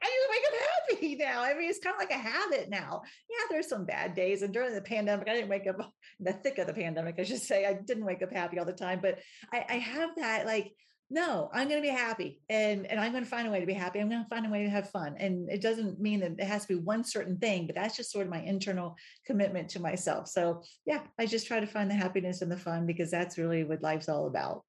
I 0.01 0.05
just 0.05 0.29
wake 0.29 0.41
up 0.47 0.99
happy 0.99 1.15
now. 1.15 1.43
I 1.43 1.57
mean, 1.57 1.69
it's 1.69 1.79
kind 1.79 1.95
of 1.95 1.99
like 1.99 2.11
a 2.11 2.21
habit 2.21 2.69
now. 2.69 3.01
Yeah, 3.29 3.45
there's 3.49 3.67
some 3.67 3.85
bad 3.85 4.13
days. 4.13 4.41
And 4.41 4.53
during 4.53 4.73
the 4.73 4.81
pandemic, 4.81 5.27
I 5.27 5.33
didn't 5.33 5.49
wake 5.49 5.67
up 5.67 5.79
in 6.19 6.25
the 6.25 6.33
thick 6.33 6.57
of 6.59 6.67
the 6.67 6.73
pandemic, 6.73 7.15
I 7.17 7.23
should 7.23 7.41
say. 7.41 7.65
I 7.65 7.73
didn't 7.73 8.05
wake 8.05 8.21
up 8.21 8.31
happy 8.31 8.59
all 8.59 8.65
the 8.65 8.73
time, 8.73 8.99
but 9.01 9.19
I, 9.51 9.65
I 9.67 9.77
have 9.77 10.11
that 10.17 10.45
like, 10.45 10.71
no, 11.09 11.49
I'm 11.53 11.69
going 11.69 11.81
to 11.81 11.87
be 11.87 11.93
happy 11.93 12.41
and, 12.49 12.85
and 12.85 12.99
I'm 12.99 13.13
going 13.13 13.23
to 13.23 13.29
find 13.29 13.47
a 13.47 13.51
way 13.51 13.61
to 13.61 13.65
be 13.65 13.73
happy. 13.73 13.99
I'm 13.99 14.09
going 14.09 14.23
to 14.23 14.29
find 14.29 14.45
a 14.45 14.49
way 14.49 14.63
to 14.63 14.69
have 14.69 14.89
fun. 14.89 15.15
And 15.17 15.49
it 15.49 15.61
doesn't 15.61 16.01
mean 16.01 16.19
that 16.19 16.33
it 16.37 16.43
has 16.43 16.63
to 16.63 16.67
be 16.67 16.75
one 16.75 17.03
certain 17.03 17.37
thing, 17.37 17.65
but 17.65 17.75
that's 17.75 17.95
just 17.95 18.11
sort 18.11 18.25
of 18.25 18.31
my 18.31 18.41
internal 18.41 18.97
commitment 19.25 19.69
to 19.69 19.79
myself. 19.79 20.27
So 20.27 20.63
yeah, 20.85 21.01
I 21.17 21.25
just 21.25 21.47
try 21.47 21.61
to 21.61 21.67
find 21.67 21.89
the 21.89 21.95
happiness 21.95 22.41
and 22.41 22.51
the 22.51 22.57
fun 22.57 22.85
because 22.85 23.09
that's 23.09 23.37
really 23.37 23.63
what 23.63 23.81
life's 23.81 24.09
all 24.09 24.27
about. 24.27 24.63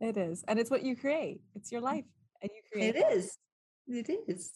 It 0.00 0.16
is. 0.18 0.44
And 0.46 0.58
it's 0.58 0.70
what 0.70 0.82
you 0.82 0.94
create. 0.94 1.40
It's 1.54 1.72
your 1.72 1.80
mm. 1.80 1.84
life 1.84 2.04
and 2.42 2.50
you 2.54 2.62
create. 2.70 2.94
It 2.94 3.04
is. 3.12 3.38
It 3.88 4.10
is. 4.28 4.52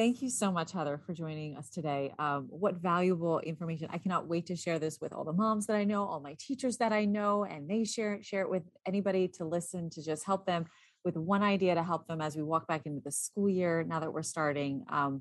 Thank 0.00 0.22
you 0.22 0.30
so 0.30 0.50
much, 0.50 0.72
Heather, 0.72 0.96
for 0.96 1.12
joining 1.12 1.58
us 1.58 1.68
today. 1.68 2.14
Um, 2.18 2.46
what 2.48 2.76
valuable 2.76 3.38
information! 3.40 3.88
I 3.90 3.98
cannot 3.98 4.26
wait 4.26 4.46
to 4.46 4.56
share 4.56 4.78
this 4.78 4.98
with 4.98 5.12
all 5.12 5.24
the 5.24 5.32
moms 5.34 5.66
that 5.66 5.76
I 5.76 5.84
know, 5.84 6.06
all 6.06 6.20
my 6.20 6.36
teachers 6.40 6.78
that 6.78 6.90
I 6.90 7.04
know, 7.04 7.44
and 7.44 7.68
they 7.68 7.84
share 7.84 8.14
it, 8.14 8.24
share 8.24 8.40
it 8.40 8.48
with 8.48 8.62
anybody 8.86 9.28
to 9.36 9.44
listen 9.44 9.90
to 9.90 10.02
just 10.02 10.24
help 10.24 10.46
them 10.46 10.64
with 11.04 11.18
one 11.18 11.42
idea 11.42 11.74
to 11.74 11.82
help 11.82 12.06
them 12.06 12.22
as 12.22 12.34
we 12.34 12.42
walk 12.42 12.66
back 12.66 12.86
into 12.86 13.02
the 13.04 13.12
school 13.12 13.46
year. 13.46 13.84
Now 13.86 14.00
that 14.00 14.10
we're 14.10 14.22
starting, 14.22 14.86
um, 14.88 15.20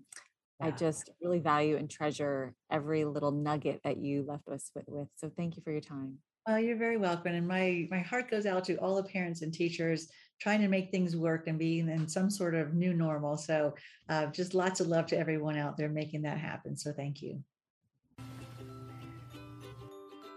yeah. 0.61 0.67
I 0.67 0.71
just 0.71 1.09
really 1.21 1.39
value 1.39 1.75
and 1.75 1.89
treasure 1.89 2.55
every 2.71 3.03
little 3.03 3.31
nugget 3.31 3.81
that 3.83 3.97
you 3.97 4.23
left 4.25 4.47
us 4.47 4.71
with. 4.73 4.85
with. 4.87 5.09
So 5.17 5.29
thank 5.35 5.57
you 5.57 5.61
for 5.61 5.73
your 5.73 5.81
time. 5.81 6.19
Oh, 6.47 6.55
you're 6.55 6.77
very 6.77 6.95
welcome. 6.95 7.33
And 7.35 7.45
my 7.45 7.85
my 7.91 7.99
heart 7.99 8.31
goes 8.31 8.45
out 8.45 8.63
to 8.63 8.77
all 8.77 8.95
the 8.95 9.03
parents 9.03 9.41
and 9.41 9.53
teachers 9.53 10.07
trying 10.39 10.61
to 10.61 10.67
make 10.67 10.91
things 10.91 11.15
work 11.15 11.47
and 11.47 11.59
being 11.59 11.89
in 11.89 12.07
some 12.07 12.29
sort 12.29 12.55
of 12.55 12.73
new 12.73 12.93
normal. 12.93 13.37
So 13.37 13.75
uh, 14.07 14.27
just 14.27 14.53
lots 14.53 14.79
of 14.79 14.87
love 14.87 15.05
to 15.07 15.17
everyone 15.17 15.57
out 15.57 15.77
there 15.77 15.89
making 15.89 16.21
that 16.23 16.37
happen. 16.37 16.75
So 16.77 16.93
thank 16.93 17.21
you. 17.21 17.43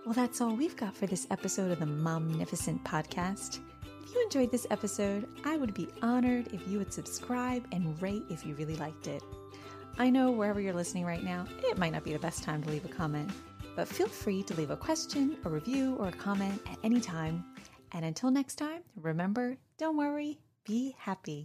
Well, 0.05 0.15
that's 0.15 0.41
all 0.41 0.55
we've 0.55 0.77
got 0.77 0.97
for 0.97 1.07
this 1.07 1.29
episode 1.31 1.71
of 1.71 1.79
the 1.79 1.87
Momnificent 1.87 2.83
podcast. 2.83 3.61
If 4.03 4.15
you 4.15 4.23
enjoyed 4.25 4.51
this 4.51 4.67
episode, 4.71 5.29
I 5.45 5.57
would 5.57 5.75
be 5.75 5.89
honored 6.03 6.49
if 6.53 6.67
you 6.67 6.79
would 6.79 6.93
subscribe 6.93 7.65
and 7.71 8.01
rate 8.03 8.25
if 8.29 8.45
you 8.45 8.55
really 8.57 8.77
liked 8.77 9.07
it. 9.07 9.23
I 9.99 10.11
know 10.11 10.31
wherever 10.33 10.61
you're 10.61 10.73
listening 10.73 11.05
right 11.05 11.23
now, 11.23 11.47
it 11.63 11.79
might 11.79 11.93
not 11.93 12.03
be 12.03 12.13
the 12.13 12.19
best 12.19 12.43
time 12.43 12.63
to 12.65 12.71
leave 12.71 12.85
a 12.85 12.89
comment, 12.89 13.31
but 13.77 13.87
feel 13.87 14.09
free 14.09 14.43
to 14.43 14.55
leave 14.55 14.71
a 14.71 14.77
question, 14.77 15.37
a 15.45 15.49
review, 15.49 15.95
or 15.97 16.09
a 16.09 16.13
comment 16.13 16.61
at 16.69 16.79
any 16.83 17.01
time 17.01 17.45
and 17.95 18.05
until 18.05 18.31
next 18.31 18.57
time, 18.57 18.83
remember 18.97 19.59
don't 19.83 19.97
worry, 19.97 20.39
be 20.65 20.95
happy. 20.97 21.45